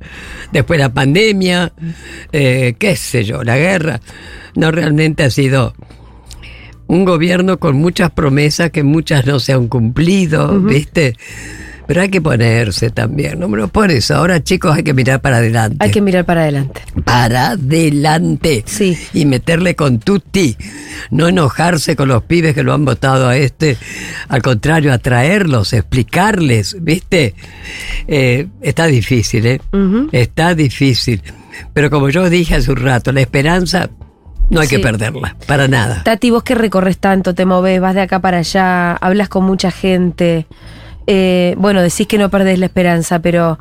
Después 0.51 0.79
la 0.79 0.93
pandemia, 0.93 1.71
eh, 2.31 2.75
qué 2.77 2.95
sé 2.95 3.23
yo, 3.23 3.43
la 3.43 3.57
guerra. 3.57 4.01
No 4.55 4.71
realmente 4.71 5.23
ha 5.23 5.29
sido 5.29 5.73
un 6.87 7.05
gobierno 7.05 7.59
con 7.59 7.75
muchas 7.77 8.11
promesas 8.11 8.71
que 8.71 8.83
muchas 8.83 9.25
no 9.25 9.39
se 9.39 9.53
han 9.53 9.67
cumplido, 9.67 10.59
¿viste? 10.59 11.15
Pero 11.89 12.01
hay 12.01 12.09
que 12.09 12.21
ponerse 12.21 12.91
también, 12.91 13.39
¿no? 13.39 13.67
Por 13.67 13.89
eso, 13.89 14.15
ahora 14.15 14.43
chicos 14.43 14.77
hay 14.77 14.83
que 14.83 14.93
mirar 14.93 15.21
para 15.21 15.37
adelante. 15.37 15.77
hay 15.79 15.89
que 15.89 16.01
mirar 16.01 16.23
para 16.23 16.41
adelante. 16.41 16.81
Para 17.03 17.47
adelante. 17.53 18.63
Sí. 18.67 18.95
Y 19.11 19.25
meterle 19.25 19.75
con 19.75 19.97
tutti. 19.97 20.55
No 21.09 21.27
enojarse 21.27 21.95
con 21.95 22.09
los 22.09 22.21
pibes 22.25 22.53
que 22.53 22.61
lo 22.61 22.73
han 22.75 22.85
votado 22.85 23.27
a 23.27 23.37
este. 23.37 23.75
Al 24.27 24.43
contrario, 24.43 24.93
atraerlos, 24.93 25.73
explicarles, 25.73 26.77
¿viste? 26.79 27.33
Eh, 28.07 28.45
está 28.61 28.85
difícil, 28.85 29.47
¿eh? 29.47 29.59
Está 30.11 30.53
difícil. 30.53 31.23
Pero 31.73 31.89
como 31.89 32.09
yo 32.09 32.29
dije 32.29 32.53
hace 32.53 32.69
un 32.69 32.77
rato, 32.77 33.11
la 33.11 33.21
esperanza 33.21 33.89
no 34.51 34.61
hay 34.61 34.67
Sí. 34.67 34.75
que 34.75 34.81
perderla. 34.83 35.35
Para 35.47 35.67
nada. 35.67 36.03
Tati, 36.03 36.29
vos 36.29 36.43
que 36.43 36.53
recorres 36.53 36.99
tanto, 36.99 37.33
te 37.33 37.47
moves, 37.47 37.81
vas 37.81 37.95
de 37.95 38.01
acá 38.01 38.19
para 38.19 38.37
allá, 38.37 38.91
hablas 38.97 39.27
con 39.27 39.43
mucha 39.43 39.71
gente. 39.71 40.45
Eh, 41.11 41.55
bueno, 41.57 41.81
decís 41.81 42.05
que 42.07 42.19
no 42.19 42.29
perdés 42.29 42.59
la 42.59 42.67
esperanza, 42.67 43.17
pero. 43.19 43.57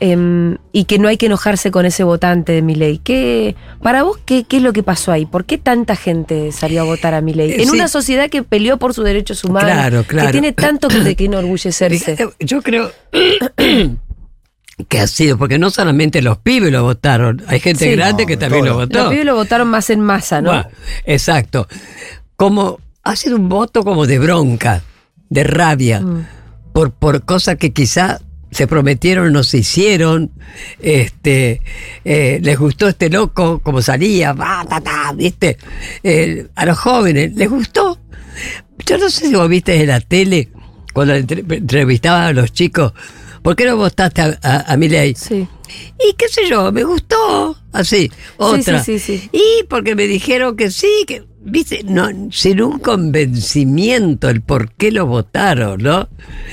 em, 0.00 0.58
y 0.72 0.84
que 0.84 0.98
no 1.00 1.08
hay 1.08 1.16
que 1.16 1.26
enojarse 1.26 1.70
con 1.72 1.84
ese 1.84 2.04
votante 2.04 2.52
de 2.52 2.62
Milei. 2.62 2.98
¿Qué, 2.98 3.56
para 3.82 4.04
vos, 4.04 4.16
qué, 4.24 4.44
qué 4.44 4.58
es 4.58 4.62
lo 4.62 4.72
que 4.72 4.84
pasó 4.84 5.10
ahí? 5.10 5.26
¿Por 5.26 5.44
qué 5.44 5.58
tanta 5.58 5.96
gente 5.96 6.52
salió 6.52 6.82
a 6.82 6.84
votar 6.84 7.14
a 7.14 7.20
Milei? 7.20 7.50
Eh, 7.50 7.62
En 7.62 7.68
sí. 7.68 7.74
una 7.74 7.88
sociedad 7.88 8.30
que 8.30 8.44
peleó 8.44 8.76
por 8.78 8.94
sus 8.94 9.04
derechos 9.04 9.42
humanos, 9.42 9.72
Claro, 9.72 10.04
claro. 10.04 10.26
que 10.28 10.32
tiene 10.32 10.52
tanto 10.52 10.86
de 10.88 11.16
que 11.16 11.24
enorgullecerse. 11.24 12.16
Fíjate, 12.16 12.32
Yo 12.38 12.62
creo 12.62 12.92
que 14.88 15.00
ha 15.00 15.06
sido, 15.08 15.36
porque 15.36 15.58
no 15.58 15.70
solamente 15.70 16.22
los 16.22 16.38
pibes 16.38 16.70
lo 16.70 16.84
votaron, 16.84 17.42
hay 17.48 17.58
gente 17.60 17.86
Sí. 17.86 17.96
grande 17.96 18.24
que 18.26 18.36
también 18.36 18.64
lo 18.64 18.74
votó. 18.74 18.98
Los 19.00 19.08
pibes 19.10 19.24
lo 19.26 19.34
votaron 19.34 19.66
más 19.68 19.90
en 19.90 20.00
masa, 20.00 20.40
¿no? 20.40 20.50
Bueno, 20.50 20.68
exacto. 21.04 21.66
Como 22.36 22.78
ha 23.02 23.16
sido 23.16 23.36
un 23.36 23.48
voto 23.48 23.82
como 23.82 24.06
de 24.06 24.18
bronca, 24.20 24.82
de 25.28 25.42
rabia, 25.44 26.00
Mm. 26.00 26.26
Por, 26.72 26.92
por 26.92 27.24
cosas 27.24 27.56
que 27.56 27.72
quizá 27.72 28.20
se 28.50 28.66
prometieron, 28.66 29.32
no 29.32 29.42
se 29.44 29.58
hicieron. 29.58 30.30
Este, 30.80 31.60
eh, 32.04 32.38
les 32.42 32.58
gustó 32.58 32.88
este 32.88 33.10
loco, 33.10 33.60
como 33.60 33.82
salía, 33.82 34.32
va, 34.32 34.64
ta, 34.68 34.80
ta, 34.80 35.12
¿viste? 35.14 35.58
A 36.54 36.64
los 36.66 36.78
jóvenes, 36.78 37.34
les 37.34 37.50
gustó. 37.50 37.98
Yo 38.86 38.96
no 38.98 39.10
sé 39.10 39.28
si 39.28 39.34
vos 39.34 39.48
viste 39.48 39.80
en 39.80 39.88
la 39.88 40.00
tele, 40.00 40.48
cuando 40.94 41.14
entre- 41.14 41.44
entrevistaban 41.56 42.22
a 42.22 42.32
los 42.32 42.52
chicos, 42.52 42.92
¿por 43.42 43.54
qué 43.56 43.66
no 43.66 43.76
votaste 43.76 44.22
a, 44.22 44.38
a, 44.42 44.72
a 44.72 44.76
Milei? 44.76 45.14
Sí. 45.14 45.46
Y 45.98 46.14
qué 46.14 46.28
sé 46.28 46.48
yo, 46.48 46.72
me 46.72 46.84
gustó. 46.84 47.58
Así, 47.72 48.10
otra. 48.38 48.82
sí, 48.82 48.98
sí, 48.98 49.18
sí. 49.20 49.28
Y 49.32 49.64
porque 49.68 49.94
me 49.94 50.06
dijeron 50.06 50.56
que 50.56 50.70
sí, 50.70 51.04
que, 51.06 51.24
viste, 51.40 51.82
no, 51.84 52.08
sin 52.30 52.62
un 52.62 52.78
convencimiento 52.78 54.28
el 54.28 54.42
por 54.42 54.72
qué 54.72 54.90
lo 54.90 55.06
votaron, 55.06 55.82
¿no? 55.82 56.08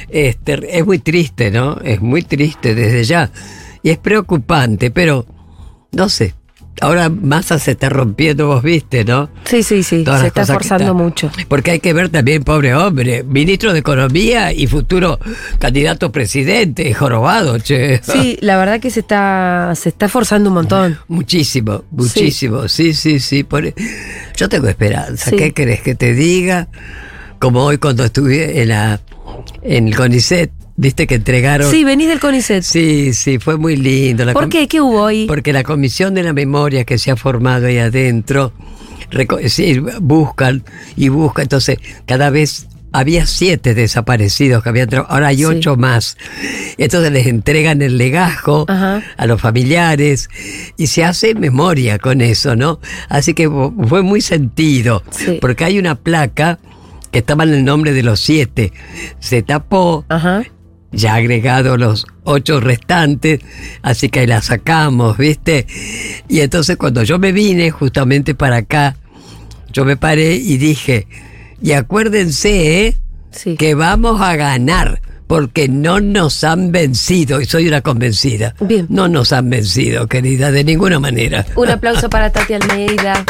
Este, 0.10 0.78
es 0.78 0.86
muy 0.86 1.00
triste, 1.00 1.52
¿no? 1.52 1.80
Es 1.82 2.02
muy 2.02 2.24
triste 2.24 2.76
desde 2.76 3.04
ya. 3.04 3.32
Y 3.84 3.90
es 3.90 3.98
preocupante, 3.98 4.92
pero 4.92 5.26
no 5.92 6.10
sé. 6.10 6.36
Ahora 6.82 7.10
Massa 7.10 7.58
se 7.58 7.72
está 7.72 7.88
rompiendo, 7.90 8.48
vos 8.48 8.62
viste, 8.62 9.06
¿no? 9.06 9.30
Sí, 9.46 9.64
sí, 9.64 9.82
sí. 9.84 10.04
Todas 10.04 10.22
se 10.22 10.28
está 10.28 10.46
forzando 10.46 10.84
está- 10.86 10.94
mucho. 10.94 11.32
Porque 11.48 11.72
hay 11.72 11.80
que 11.80 11.94
ver 11.94 12.10
también, 12.10 12.44
pobre 12.44 12.76
hombre, 12.76 13.24
ministro 13.24 13.72
de 13.72 13.80
Economía 13.80 14.52
y 14.52 14.68
futuro 14.68 15.20
candidato 15.60 16.12
presidente, 16.12 16.94
jorobado, 16.94 17.58
che. 17.60 18.02
Sí, 18.04 18.38
la 18.42 18.58
verdad 18.58 18.80
que 18.80 18.90
se 18.92 19.00
está, 19.00 19.72
se 19.76 19.90
está 19.90 20.10
forzando 20.10 20.50
un 20.50 20.56
montón. 20.56 20.98
Muchísimo, 21.08 21.84
muchísimo. 21.92 22.68
Sí, 22.68 22.94
sí, 22.94 23.20
sí. 23.20 23.44
por- 23.44 23.74
Yo 24.36 24.50
tengo 24.50 24.68
esperanza. 24.68 25.30
Sí. 25.30 25.38
¿Qué 25.38 25.52
querés 25.54 25.82
que 25.82 25.96
te 25.96 26.14
diga? 26.14 26.68
Como 27.40 27.64
hoy 27.64 27.78
cuando 27.78 28.04
estuve 28.04 28.62
en 28.62 28.70
la 28.70 29.00
en 29.62 29.88
el 29.88 29.96
CONICET, 29.96 30.52
viste 30.76 31.08
que 31.08 31.16
entregaron. 31.16 31.70
Sí, 31.72 31.84
venís 31.84 32.08
del 32.08 32.20
CONICET. 32.20 32.64
sí, 32.64 33.14
sí, 33.14 33.40
fue 33.40 33.58
muy 33.58 33.76
lindo. 33.78 34.26
La 34.26 34.34
¿Por 34.34 34.50
qué? 34.50 34.68
¿Qué 34.68 34.82
hubo 34.82 35.06
ahí? 35.06 35.26
Porque 35.28 35.54
la 35.54 35.64
comisión 35.64 36.14
de 36.14 36.24
la 36.24 36.34
memoria 36.34 36.84
que 36.84 36.98
se 36.98 37.12
ha 37.12 37.16
formado 37.16 37.68
ahí 37.68 37.78
adentro, 37.78 38.52
sí, 39.48 39.80
buscan 40.02 40.64
y 40.96 41.10
buscan. 41.10 41.44
Entonces, 41.44 41.78
cada 42.06 42.30
vez 42.30 42.68
había 42.92 43.26
siete 43.26 43.74
desaparecidos 43.74 44.64
que 44.64 44.70
habían 44.70 44.88
ahora 45.10 45.28
hay 45.28 45.38
Sí. 45.40 45.46
ocho 45.46 45.76
más. 45.76 46.18
Entonces 46.78 47.12
les 47.12 47.28
entregan 47.28 47.82
el 47.82 47.98
legajo 47.98 48.66
Ajá. 48.70 49.02
a 49.18 49.26
los 49.28 49.42
familiares 49.42 50.30
y 50.78 50.88
se 50.88 51.04
hace 51.04 51.36
memoria 51.36 52.00
con 52.00 52.22
eso, 52.22 52.56
¿no? 52.56 52.80
Así 53.10 53.34
que 53.34 53.50
fu- 53.50 53.74
fue 53.90 54.02
muy 54.02 54.22
sentido, 54.22 55.04
Sí. 55.12 55.40
porque 55.42 55.66
hay 55.66 55.78
una 55.78 55.96
placa 55.96 56.58
que 57.12 57.20
estaba 57.20 57.44
en 57.44 57.54
el 57.54 57.66
nombre 57.66 57.92
de 57.92 58.04
los 58.04 58.20
siete. 58.22 58.72
Se 59.20 59.42
tapó 59.42 60.06
Ajá. 60.08 60.44
Ya 60.96 61.16
agregado 61.16 61.78
los 61.78 62.08
ocho 62.24 62.60
restantes, 62.60 63.42
así 63.82 64.10
que 64.10 64.26
la 64.26 64.42
sacamos, 64.42 65.18
¿viste? 65.18 65.68
Y 66.28 66.40
entonces 66.40 66.78
cuando 66.78 67.04
yo 67.04 67.20
me 67.20 67.32
vine 67.32 67.70
justamente 67.72 68.34
para 68.34 68.58
acá, 68.58 68.96
yo 69.72 69.86
me 69.86 69.98
paré 69.98 70.36
y 70.36 70.58
dije, 70.58 71.08
y 71.62 71.74
acuérdense, 71.74 72.88
¿eh? 72.88 72.98
Sí. 73.32 73.58
que 73.58 73.76
vamos 73.76 74.22
a 74.22 74.38
ganar, 74.38 75.02
porque 75.28 75.68
no 75.68 76.00
nos 76.00 76.46
han 76.46 76.72
vencido, 76.72 77.42
y 77.42 77.46
soy 77.46 77.68
una 77.68 77.82
convencida. 77.82 78.56
Bien. 78.62 78.88
No 78.90 79.10
nos 79.10 79.34
han 79.34 79.50
vencido, 79.50 80.08
querida, 80.08 80.52
de 80.52 80.64
ninguna 80.64 81.00
manera. 81.00 81.46
Un 81.58 81.70
aplauso 81.70 82.10
para 82.10 82.32
Tati 82.32 82.54
Almeida. 82.54 83.26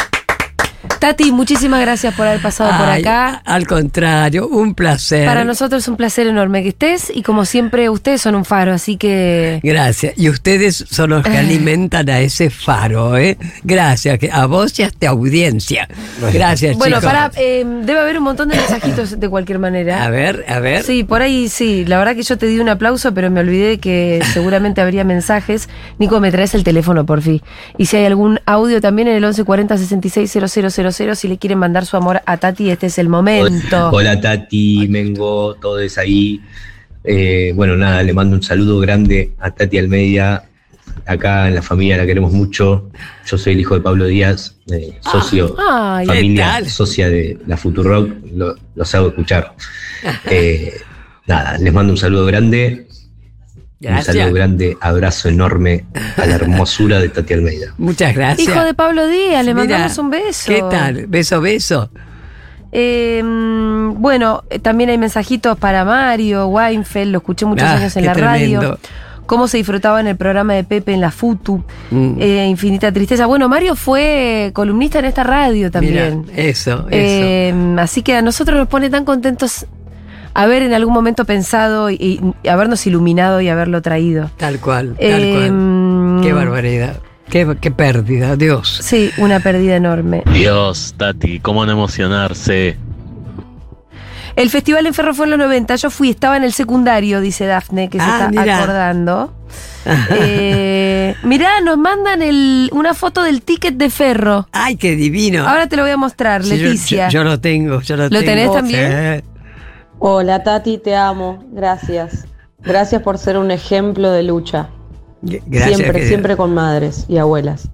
Tati, 0.98 1.30
muchísimas 1.30 1.80
gracias 1.80 2.14
por 2.14 2.26
haber 2.26 2.40
pasado 2.40 2.70
por 2.78 2.88
acá. 2.88 3.42
Al 3.44 3.66
contrario, 3.66 4.48
un 4.48 4.74
placer. 4.74 5.26
Para 5.26 5.44
nosotros 5.44 5.82
es 5.82 5.88
un 5.88 5.96
placer 5.96 6.26
enorme 6.26 6.62
que 6.62 6.70
estés 6.70 7.12
y 7.14 7.22
como 7.22 7.44
siempre 7.44 7.88
ustedes 7.90 8.22
son 8.22 8.34
un 8.34 8.44
faro, 8.44 8.72
así 8.72 8.96
que 8.96 9.60
Gracias. 9.62 10.14
Y 10.16 10.28
ustedes 10.30 10.84
son 10.90 11.10
los 11.10 11.22
que 11.22 11.36
alimentan 11.38 12.08
a 12.08 12.20
ese 12.20 12.50
faro, 12.50 13.16
¿eh? 13.16 13.36
Gracias. 13.62 14.18
que- 14.18 14.30
A 14.32 14.46
vos 14.46 14.78
y 14.78 14.82
a 14.84 14.86
esta 14.86 15.10
audiencia. 15.10 15.88
Gracias, 16.32 16.76
bueno, 16.76 16.96
chicos. 16.96 17.12
para 17.12 17.30
eh, 17.36 17.64
debe 17.82 18.00
haber 18.00 18.18
un 18.18 18.24
montón 18.24 18.48
de 18.48 18.56
mensajitos 18.56 19.20
de 19.20 19.28
cualquier 19.28 19.58
manera. 19.58 20.02
A 20.04 20.10
ver, 20.10 20.44
a 20.48 20.60
ver. 20.60 20.82
Sí, 20.82 21.04
por 21.04 21.20
ahí 21.22 21.48
sí. 21.48 21.84
La 21.84 21.98
verdad 21.98 22.14
que 22.16 22.22
yo 22.22 22.38
te 22.38 22.46
di 22.46 22.58
un 22.58 22.68
aplauso, 22.68 23.12
pero 23.12 23.30
me 23.30 23.40
olvidé 23.40 23.78
que 23.78 24.22
seguramente 24.32 24.80
habría 24.80 25.04
mensajes. 25.04 25.68
Nico, 25.98 26.20
me 26.20 26.30
traes 26.32 26.54
el 26.54 26.64
teléfono, 26.64 27.04
por 27.04 27.20
fin. 27.22 27.42
Y 27.76 27.86
si 27.86 27.96
hay 27.96 28.06
algún 28.06 28.40
audio 28.46 28.80
también 28.80 29.08
en 29.08 29.16
el 29.16 29.22
1140 29.22 29.76
660000, 30.76 31.14
si 31.16 31.28
le 31.28 31.38
quieren 31.38 31.58
mandar 31.58 31.86
su 31.86 31.96
amor 31.96 32.22
a 32.26 32.36
Tati, 32.36 32.70
este 32.70 32.86
es 32.86 32.98
el 32.98 33.08
momento. 33.08 33.90
Hola 33.90 34.20
Tati, 34.20 34.86
Mengo, 34.88 35.54
todos 35.54 35.98
ahí. 35.98 36.40
Eh, 37.04 37.52
bueno, 37.54 37.76
nada, 37.76 38.02
le 38.02 38.12
mando 38.12 38.36
un 38.36 38.42
saludo 38.42 38.78
grande 38.80 39.32
a 39.38 39.50
Tati 39.50 39.78
Almeida. 39.78 40.44
Acá 41.06 41.48
en 41.48 41.54
la 41.54 41.62
familia 41.62 41.96
la 41.96 42.06
queremos 42.06 42.32
mucho. 42.32 42.90
Yo 43.26 43.38
soy 43.38 43.54
el 43.54 43.60
hijo 43.60 43.74
de 43.74 43.80
Pablo 43.80 44.06
Díaz, 44.06 44.56
eh, 44.70 44.98
socio, 45.00 45.54
Ay, 45.58 46.06
¿qué 46.06 46.12
familia 46.14 46.64
socia 46.68 47.08
de 47.08 47.38
la 47.46 47.56
Futurock. 47.56 48.10
Lo, 48.34 48.56
los 48.74 48.94
hago 48.94 49.08
escuchar. 49.08 49.54
Eh, 50.30 50.72
nada, 51.26 51.58
les 51.58 51.72
mando 51.72 51.92
un 51.92 51.96
saludo 51.96 52.26
grande. 52.26 52.86
Un 53.88 54.02
saludo 54.02 54.32
grande, 54.32 54.76
abrazo 54.80 55.28
enorme 55.28 55.84
a 56.16 56.26
la 56.26 56.34
hermosura 56.36 56.98
de 56.98 57.08
Tati 57.08 57.34
Almeida. 57.34 57.74
Muchas 57.78 58.14
gracias. 58.14 58.48
Hijo 58.48 58.64
de 58.64 58.74
Pablo 58.74 59.06
Díaz, 59.06 59.44
le 59.44 59.54
Mira, 59.54 59.66
mandamos 59.66 59.98
un 59.98 60.10
beso. 60.10 60.44
¿Qué 60.52 60.62
tal? 60.70 61.06
Beso, 61.06 61.40
beso. 61.40 61.90
Eh, 62.72 63.22
mm, 63.24 64.00
bueno, 64.02 64.42
eh, 64.50 64.58
también 64.58 64.90
hay 64.90 64.98
mensajitos 64.98 65.56
para 65.58 65.84
Mario 65.84 66.46
Weinfeld, 66.48 67.12
lo 67.12 67.18
escuché 67.18 67.46
muchos 67.46 67.66
Ah, 67.66 67.74
años 67.76 67.96
en 67.96 68.04
la 68.06 68.14
radio. 68.14 68.58
tremendo. 68.60 68.78
Cómo 69.26 69.48
se 69.48 69.56
disfrutaba 69.56 70.00
en 70.00 70.06
el 70.06 70.16
programa 70.16 70.54
de 70.54 70.62
Pepe 70.62 70.92
en 70.92 71.00
la 71.00 71.10
Futu. 71.10 71.64
Mm. 71.90 72.14
Eh, 72.20 72.46
infinita 72.48 72.92
tristeza. 72.92 73.26
Bueno, 73.26 73.48
Mario 73.48 73.74
fy 73.74 74.52
columnista 74.52 75.00
en 75.00 75.06
esta 75.06 75.24
radio 75.24 75.68
también. 75.70 76.22
Mira, 76.26 76.32
eso, 76.42 76.70
eso. 76.72 76.86
Eh, 76.90 77.74
así 77.78 78.02
que 78.02 78.14
a 78.14 78.22
nosotros 78.22 78.56
nos 78.56 78.68
pone 78.68 78.88
tan 78.88 79.04
contentos 79.04 79.66
haber 80.42 80.62
en 80.62 80.74
algún 80.74 80.92
momento 80.94 81.24
pensado 81.24 81.90
y, 81.90 82.20
y 82.42 82.48
habernos 82.48 82.86
iluminado 82.86 83.40
y 83.40 83.48
haberlo 83.48 83.82
traído. 83.82 84.30
tal 84.36 84.58
cual, 84.60 84.94
tal 84.98 85.22
Eh, 85.22 85.32
cual. 85.48 86.20
Qué 86.22 86.32
barbaridad. 86.32 86.96
Qué, 87.28 87.56
qué 87.60 87.70
pérdida, 87.72 88.36
Dios. 88.36 88.78
Sí, 88.82 89.10
una 89.18 89.40
pérdida 89.40 89.74
enorme. 89.76 90.22
Dios, 90.32 90.94
Tati, 90.96 91.40
cómo 91.40 91.66
no 91.66 91.72
emocionarse. 91.72 92.76
El 94.36 94.50
festival 94.50 94.86
en 94.86 94.92
Ferro 94.94 95.14
fue 95.14 95.24
en 95.26 95.30
los 95.30 95.38
90. 95.40 95.76
Yo 95.76 95.90
fui, 95.90 96.10
estaba 96.10 96.36
en 96.36 96.44
el 96.44 96.52
secundario, 96.52 97.20
dice 97.22 97.46
Dafne, 97.46 97.88
que 97.88 97.98
se 97.98 98.04
Ah, 98.04 98.28
está 98.30 98.56
acordando. 98.56 99.32
Eh, 100.10 101.14
mirá, 101.22 101.60
nos 101.60 101.78
mandan 101.78 102.20
el- 102.20 102.68
una 102.72 102.92
foto 102.92 103.22
del 103.22 103.42
ticket 103.42 103.74
de 103.76 103.88
Ferro. 103.88 104.48
Ay, 104.52 104.76
qué 104.76 104.96
divino. 104.96 105.46
Ahora 105.48 105.68
te 105.68 105.76
lo 105.76 105.82
voy 105.82 105.92
a 105.92 105.96
mostrar, 105.96 106.42
Sí, 106.44 106.56
Leticia. 106.56 107.08
Yo, 107.08 107.20
yo 107.20 107.24
lo 107.24 107.38
tengo, 107.40 107.80
yo 107.82 107.96
lo, 107.96 108.04
¿Lo 108.04 108.08
tengo. 108.10 108.24
tenés 108.24 108.52
también? 108.52 109.22
Sí. 109.24 109.24
Hola 109.98 110.42
Tati, 110.42 110.78
te 110.78 110.94
amo. 110.94 111.44
Gracias. 111.52 112.26
Gracias 112.60 113.02
por 113.02 113.18
ser 113.18 113.38
un 113.38 113.50
ejemplo 113.50 114.10
de 114.10 114.22
lucha. 114.22 114.70
Gracias. 115.22 115.64
siempre, 115.64 115.92
querida. 115.92 116.08
siempre 116.08 116.36
con 116.36 116.54
madres 116.54 117.06
y 117.08 117.18
abuelas. 117.18 117.68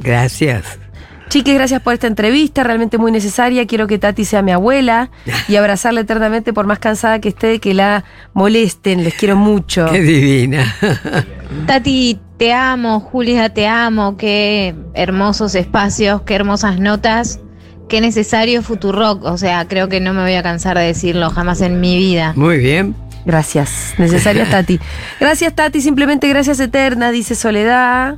Gracias. 0.00 0.78
Chiques, 1.28 1.54
gracias 1.54 1.82
por 1.82 1.92
esta 1.92 2.06
entrevista, 2.06 2.62
realmente 2.62 2.98
muy 2.98 3.10
necesaria. 3.10 3.66
Quiero 3.66 3.88
que 3.88 3.98
Tati 3.98 4.24
sea 4.24 4.42
mi 4.42 4.52
abuela 4.52 5.10
y 5.48 5.56
abrazarla 5.56 6.00
eternamente 6.00 6.52
por 6.52 6.66
más 6.66 6.78
cansada 6.78 7.20
que 7.20 7.30
esté, 7.30 7.48
de 7.48 7.58
que 7.58 7.74
la 7.74 8.04
molesten. 8.32 9.02
Les 9.02 9.14
quiero 9.14 9.36
mucho. 9.36 9.86
Qué 9.90 10.00
divina. 10.00 10.74
Tati, 11.66 12.20
te 12.36 12.52
amo, 12.52 13.00
Julia, 13.00 13.52
te 13.52 13.66
amo, 13.66 14.16
qué 14.16 14.74
hermosos 14.94 15.54
espacios, 15.56 16.22
qué 16.22 16.34
hermosas 16.34 16.78
notas, 16.78 17.40
qué 17.88 18.00
necesario 18.00 18.62
Futurock, 18.62 19.24
o 19.24 19.38
sea, 19.38 19.66
creo 19.66 19.88
que 19.88 20.00
no 20.00 20.12
me 20.12 20.22
voy 20.22 20.34
a 20.34 20.42
cansar 20.42 20.78
de 20.78 20.84
decirlo 20.84 21.30
jamás 21.30 21.60
en 21.60 21.80
mi 21.80 21.96
vida. 21.96 22.32
Muy 22.36 22.58
bien. 22.58 22.94
Gracias, 23.24 23.94
necesaria 23.98 24.44
Tati. 24.50 24.78
Gracias 25.20 25.54
Tati, 25.54 25.80
simplemente 25.80 26.28
gracias 26.28 26.60
eterna, 26.60 27.10
dice 27.10 27.34
Soledad. 27.34 28.16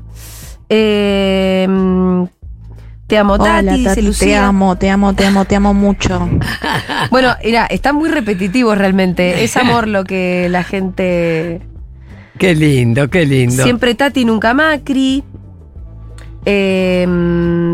Eh, 0.69 1.67
te 3.07 3.17
amo 3.17 3.39
Tati, 3.39 3.69
Hola, 3.69 3.73
dice 3.73 4.03
Tati, 4.03 4.19
te 4.19 4.37
amo, 4.37 4.77
te 4.77 4.91
amo, 4.91 5.15
te 5.15 5.25
amo, 5.25 5.45
te 5.47 5.57
amo 5.57 5.75
mucho. 5.75 6.29
Bueno, 7.11 7.35
mira, 7.43 7.65
está 7.67 7.95
muy 7.95 8.11
repetitivo 8.11 8.75
realmente. 8.75 9.43
Es 9.43 9.57
amor 9.57 9.89
lo 9.89 10.05
que 10.05 10.49
la 10.51 10.63
gente. 10.63 11.63
Qué 12.39 12.55
lindo, 12.55 13.09
qué 13.09 13.25
lindo. 13.25 13.63
Siempre 13.63 13.95
Tati, 13.95 14.27
nunca 14.27 14.53
Macri. 14.53 15.25
Eh, 16.45 17.07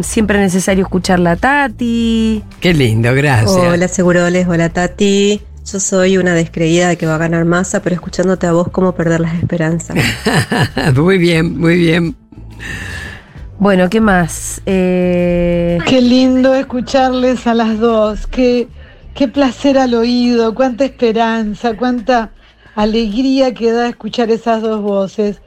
siempre 0.03 0.39
necesario 0.39 0.85
escucharla 0.85 1.33
a 1.33 1.37
Tati. 1.37 2.43
Qué 2.61 2.75
lindo, 2.75 3.15
gracias. 3.15 3.51
Hola 3.51 3.89
Seguroles, 3.89 4.47
hola 4.49 4.69
Tati. 4.71 5.41
Yo 5.71 5.81
soy 5.81 6.19
una 6.19 6.35
descreída 6.35 6.89
de 6.89 6.99
que 6.99 7.07
va 7.07 7.15
a 7.15 7.19
ganar 7.19 7.45
masa, 7.47 7.81
pero 7.81 7.95
escuchándote 7.95 8.47
a 8.47 8.53
vos, 8.53 8.69
¿cómo 8.71 8.95
perder 8.95 9.21
las 9.21 9.35
esperanzas? 9.35 9.97
muy 10.95 11.17
bien, 11.17 11.59
muy 11.59 11.77
bien. 11.77 12.15
Bueno, 13.59 13.89
¿qué 13.89 14.01
más? 14.01 14.61
Eh, 14.67 15.79
Qué 15.87 16.03
lindo 16.03 16.55
escucharles 16.55 17.47
a 17.47 17.55
las 17.55 17.79
dos, 17.79 18.27
qué, 18.27 18.69
qué 19.15 19.29
placer 19.29 19.79
al 19.79 19.95
oído, 19.95 20.55
cuánta 20.55 20.85
esperanza, 20.85 21.75
cuánta 21.75 22.33
alegría 22.75 23.55
que 23.55 23.73
da 23.73 23.89
escuchar 23.89 24.31
esas 24.31 24.61
dos 24.61 24.83
voces. 24.83 25.41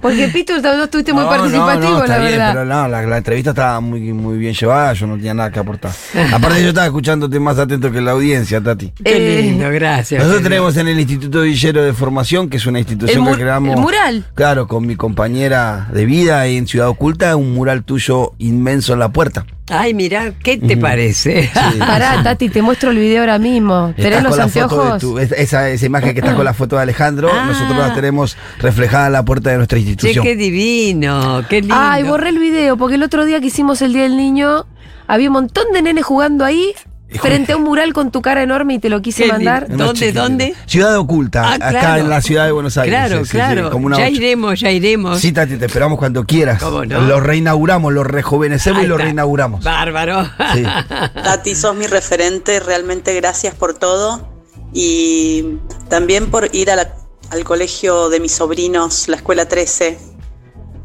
Porque 0.00 0.28
Pitu, 0.28 0.54
no 0.62 0.84
estuviste 0.84 1.12
muy 1.12 1.24
No, 1.24 1.28
participativo, 1.28 1.90
no, 1.92 1.98
no, 1.98 2.04
está 2.04 2.18
la 2.18 2.24
bien, 2.24 2.38
verdad. 2.38 2.52
pero 2.52 2.64
no, 2.64 2.88
la, 2.88 3.02
la 3.02 3.16
entrevista 3.18 3.50
estaba 3.50 3.80
muy, 3.80 4.00
muy 4.12 4.38
bien 4.38 4.54
llevada, 4.54 4.92
yo 4.94 5.06
no 5.06 5.16
tenía 5.16 5.34
nada 5.34 5.50
que 5.50 5.58
aportar. 5.58 5.92
Aparte 6.32 6.62
yo 6.62 6.68
estaba 6.70 6.86
escuchándote 6.86 7.38
más 7.38 7.58
atento 7.58 7.92
que 7.92 8.00
la 8.00 8.12
audiencia, 8.12 8.60
Tati. 8.62 8.92
Qué 9.04 9.38
Eh, 9.38 9.42
lindo, 9.42 9.68
gracias. 9.70 10.18
Nosotros 10.20 10.42
querido. 10.42 10.48
tenemos 10.48 10.76
en 10.78 10.88
el 10.88 10.98
Instituto 11.00 11.42
Villero 11.42 11.82
de 11.82 11.92
Formación, 11.92 12.48
que 12.48 12.56
es 12.56 12.66
una 12.66 12.78
institución 12.78 13.26
que 13.26 13.34
creamos. 13.34 13.74
el 13.76 13.80
mural. 13.80 14.24
Claro, 14.34 14.66
con 14.66 14.86
mi 14.86 14.96
compañera 14.96 15.88
de 15.92 16.06
vida 16.06 16.46
en 16.46 16.66
Ciudad 16.66 16.88
Oculta, 16.88 17.36
un 17.36 17.52
mural 17.52 17.84
tuyo 17.84 18.32
inmenso 18.38 18.94
en 18.94 19.00
la 19.00 19.10
puerta. 19.10 19.44
Ay, 19.70 19.94
mira, 19.94 20.32
¿qué 20.42 20.58
te 20.58 20.76
parece? 20.76 21.50
Pará, 21.78 22.22
Tati, 22.22 22.48
te 22.48 22.60
muestro 22.62 22.90
el 22.90 22.98
video 22.98 23.20
ahora 23.20 23.38
mismo. 23.38 23.94
¿Tenés 23.96 24.22
los 24.22 24.38
anteojos? 24.38 25.00
tu- 25.00 25.18
esa, 25.18 25.68
esa 25.70 25.86
imagen 25.86 26.12
que 26.14 26.20
está 26.20 26.34
con 26.34 26.44
la 26.44 26.54
foto 26.54 26.76
de 26.76 26.82
Alejandro, 26.82 27.30
Ah. 27.32 27.46
nosotros 27.46 27.76
la 27.78 27.94
tenemos 27.94 28.36
reflejada 28.58 29.06
en 29.06 29.12
la 29.12 29.24
puerta 29.24 29.50
de 29.50 29.56
nuestra 29.56 29.78
Che, 29.78 29.82
institución. 29.84 30.24
qué 30.24 30.36
divino, 30.36 31.42
qué 31.48 31.60
lindo. 31.60 31.76
Ay, 31.78 32.02
borré 32.02 32.30
el 32.30 32.38
video, 32.38 32.76
porque 32.76 32.96
el 32.96 33.02
otro 33.02 33.24
día 33.24 33.40
que 33.40 33.46
hicimos 33.46 33.80
el 33.82 33.92
Día 33.92 34.02
del 34.02 34.16
Niño, 34.16 34.66
había 35.06 35.28
un 35.28 35.34
montón 35.34 35.64
de 35.72 35.82
nenes 35.82 36.04
jugando 36.04 36.44
ahí, 36.44 36.72
frente 37.18 37.52
a 37.52 37.56
un 37.56 37.64
mural 37.64 37.92
con 37.92 38.10
tu 38.10 38.22
cara 38.22 38.42
enorme 38.42 38.74
y 38.74 38.78
te 38.78 38.88
lo 38.88 39.02
quise 39.02 39.24
Qué 39.24 39.32
mandar. 39.32 39.66
¿Dónde, 39.68 40.12
dónde? 40.12 40.54
Ciudad 40.66 40.96
Oculta, 40.98 41.42
Ah, 41.44 41.54
acá 41.54 41.70
claro. 41.70 42.02
en 42.02 42.10
la 42.10 42.20
ciudad 42.20 42.44
de 42.46 42.52
Buenos 42.52 42.76
Aires. 42.78 42.92
Claro, 42.94 43.18
sí, 43.20 43.24
sí, 43.24 43.30
sí, 43.30 43.36
claro. 43.36 43.70
como 43.70 43.86
una 43.86 43.98
ya 43.98 44.04
ocho. 44.04 44.12
iremos, 44.14 44.60
ya 44.60 44.70
iremos. 44.70 45.18
Sí, 45.20 45.32
Tati, 45.32 45.56
te 45.56 45.66
esperamos 45.66 45.98
cuando 45.98 46.24
quieras. 46.24 46.62
¿Cómo 46.62 46.84
no? 46.84 47.00
Lo 47.00 47.20
reinauguramos, 47.20 47.92
lo 47.92 48.04
rejuvenecemos 48.04 48.82
y 48.82 48.86
lo 48.86 48.96
reinauguramos. 48.98 49.64
Bárbaro. 49.64 50.24
Sí. 50.54 50.62
Tati, 51.24 51.54
sos 51.54 51.74
mi 51.76 51.86
referente, 51.86 52.60
realmente 52.60 53.14
gracias 53.14 53.54
por 53.54 53.74
todo 53.74 54.28
y 54.72 55.56
también 55.88 56.30
por 56.30 56.48
ir 56.54 56.70
a 56.70 56.76
la- 56.76 56.94
al 57.30 57.44
colegio 57.44 58.08
de 58.08 58.20
mis 58.20 58.32
sobrinos, 58.32 59.08
la 59.08 59.16
escuela 59.16 59.46
13. 59.46 59.98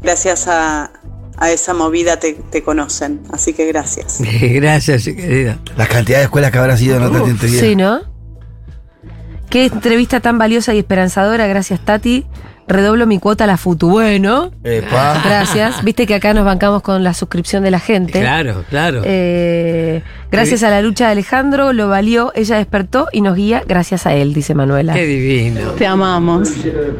Gracias 0.02 0.46
a, 0.48 0.92
a 1.38 1.50
esa 1.50 1.74
movida 1.74 2.18
te, 2.18 2.34
te 2.34 2.62
conocen, 2.62 3.20
así 3.32 3.52
que 3.52 3.66
gracias. 3.66 4.20
Gracias, 4.40 5.04
querida. 5.04 5.58
La 5.76 5.86
cantidad 5.86 6.18
de 6.18 6.24
escuelas 6.24 6.50
que 6.50 6.58
habrá 6.58 6.76
sido, 6.76 6.98
no 6.98 7.10
te 7.10 7.18
Uf, 7.20 7.28
entiendo 7.28 7.46
bien. 7.46 7.60
Sí, 7.60 7.76
¿no? 7.76 8.00
Qué 9.50 9.66
entrevista 9.66 10.20
tan 10.20 10.38
valiosa 10.38 10.74
y 10.74 10.78
esperanzadora, 10.78 11.46
gracias 11.46 11.80
Tati. 11.80 12.26
Redoblo 12.68 13.06
mi 13.06 13.20
cuota 13.20 13.44
a 13.44 13.46
la 13.46 13.56
Futu. 13.56 13.88
Bueno, 13.88 14.50
Epa. 14.64 15.22
gracias. 15.24 15.84
Viste 15.84 16.04
que 16.04 16.16
acá 16.16 16.34
nos 16.34 16.44
bancamos 16.44 16.82
con 16.82 17.04
la 17.04 17.14
suscripción 17.14 17.62
de 17.62 17.70
la 17.70 17.78
gente. 17.78 18.18
Claro, 18.18 18.64
claro. 18.68 19.02
Eh, 19.04 20.02
gracias 20.30 20.62
a 20.62 20.70
la 20.70 20.82
lucha 20.82 21.06
de 21.06 21.12
Alejandro, 21.12 21.72
lo 21.72 21.88
valió, 21.88 22.32
ella 22.34 22.56
despertó 22.56 23.08
y 23.12 23.20
nos 23.20 23.36
guía 23.36 23.62
gracias 23.66 24.06
a 24.06 24.14
él, 24.14 24.32
dice 24.34 24.54
Manuela. 24.54 24.92
Qué 24.94 25.06
divino. 25.06 25.60
Te 25.78 25.86
amamos. 25.86 26.50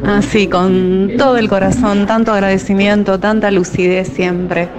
Así, 0.05 0.47
con 0.47 1.11
todo 1.17 1.37
el 1.37 1.49
corazón, 1.49 2.05
tanto 2.07 2.33
agradecimiento, 2.33 3.19
tanta 3.19 3.51
lucidez 3.51 4.09
siempre. 4.09 4.69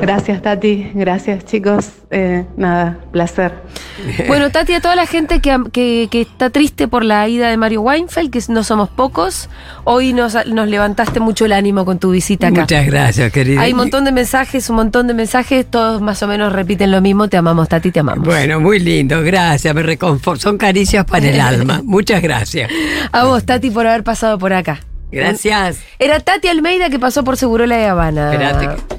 Gracias, 0.00 0.40
Tati. 0.40 0.90
Gracias, 0.94 1.44
chicos. 1.44 1.90
Eh, 2.10 2.44
nada, 2.56 2.98
placer. 3.12 3.52
Bueno, 4.26 4.50
Tati, 4.50 4.72
a 4.74 4.80
toda 4.80 4.96
la 4.96 5.06
gente 5.06 5.40
que, 5.40 5.58
que- 5.72 6.08
que 6.10 6.22
está 6.22 6.48
triste 6.48 6.88
por 6.88 7.04
la 7.04 7.28
ida 7.28 7.50
de 7.50 7.56
Mario 7.58 7.82
Weinfeld, 7.82 8.30
que 8.30 8.40
no 8.48 8.64
somos 8.64 8.88
pocos, 8.88 9.50
hoy 9.84 10.14
nos, 10.14 10.34
nos 10.46 10.68
levantaste 10.68 11.20
mucho 11.20 11.44
el 11.44 11.52
ánimo 11.52 11.84
con 11.84 11.98
tu 11.98 12.10
visita 12.10 12.48
acá. 12.48 12.62
Muchas 12.62 12.86
gracias, 12.86 13.30
querida. 13.30 13.60
Hay 13.60 13.72
un 13.72 13.76
montón 13.78 14.04
de 14.06 14.12
mensajes, 14.12 14.70
un 14.70 14.76
montón 14.76 15.06
de 15.06 15.12
mensajes, 15.14 15.66
todos 15.66 16.00
más 16.00 16.22
o 16.22 16.26
menos 16.26 16.52
repiten 16.52 16.90
lo 16.90 17.00
mismo. 17.02 17.28
Te 17.28 17.36
amamos, 17.60 17.68
Tati, 17.68 17.90
te 17.90 18.00
amamos. 18.00 18.24
Bueno, 18.26 18.60
muy 18.60 18.78
lindo, 18.80 19.22
gracias, 19.22 19.74
me 19.74 19.82
reconforto. 19.82 20.40
Son 20.42 20.56
caricias 20.58 21.04
para 21.04 21.28
el 21.28 21.40
alma. 21.40 21.82
Muchas 21.84 22.22
gracias. 22.22 22.70
A 23.12 23.24
vos, 23.24 23.44
Tati, 23.44 23.70
por 23.70 23.86
haber 23.86 24.02
pasado 24.02 24.38
por 24.38 24.52
acá. 24.52 24.80
Gracias. 25.12 25.80
Era 25.98 26.20
Tati 26.20 26.48
Almeida 26.48 26.88
que 26.88 26.98
pasó 26.98 27.24
por 27.24 27.36
Segurola 27.36 27.76
de 27.76 27.86
Habana. 27.86 28.32
Espérate 28.32 28.68
que- 28.68 28.90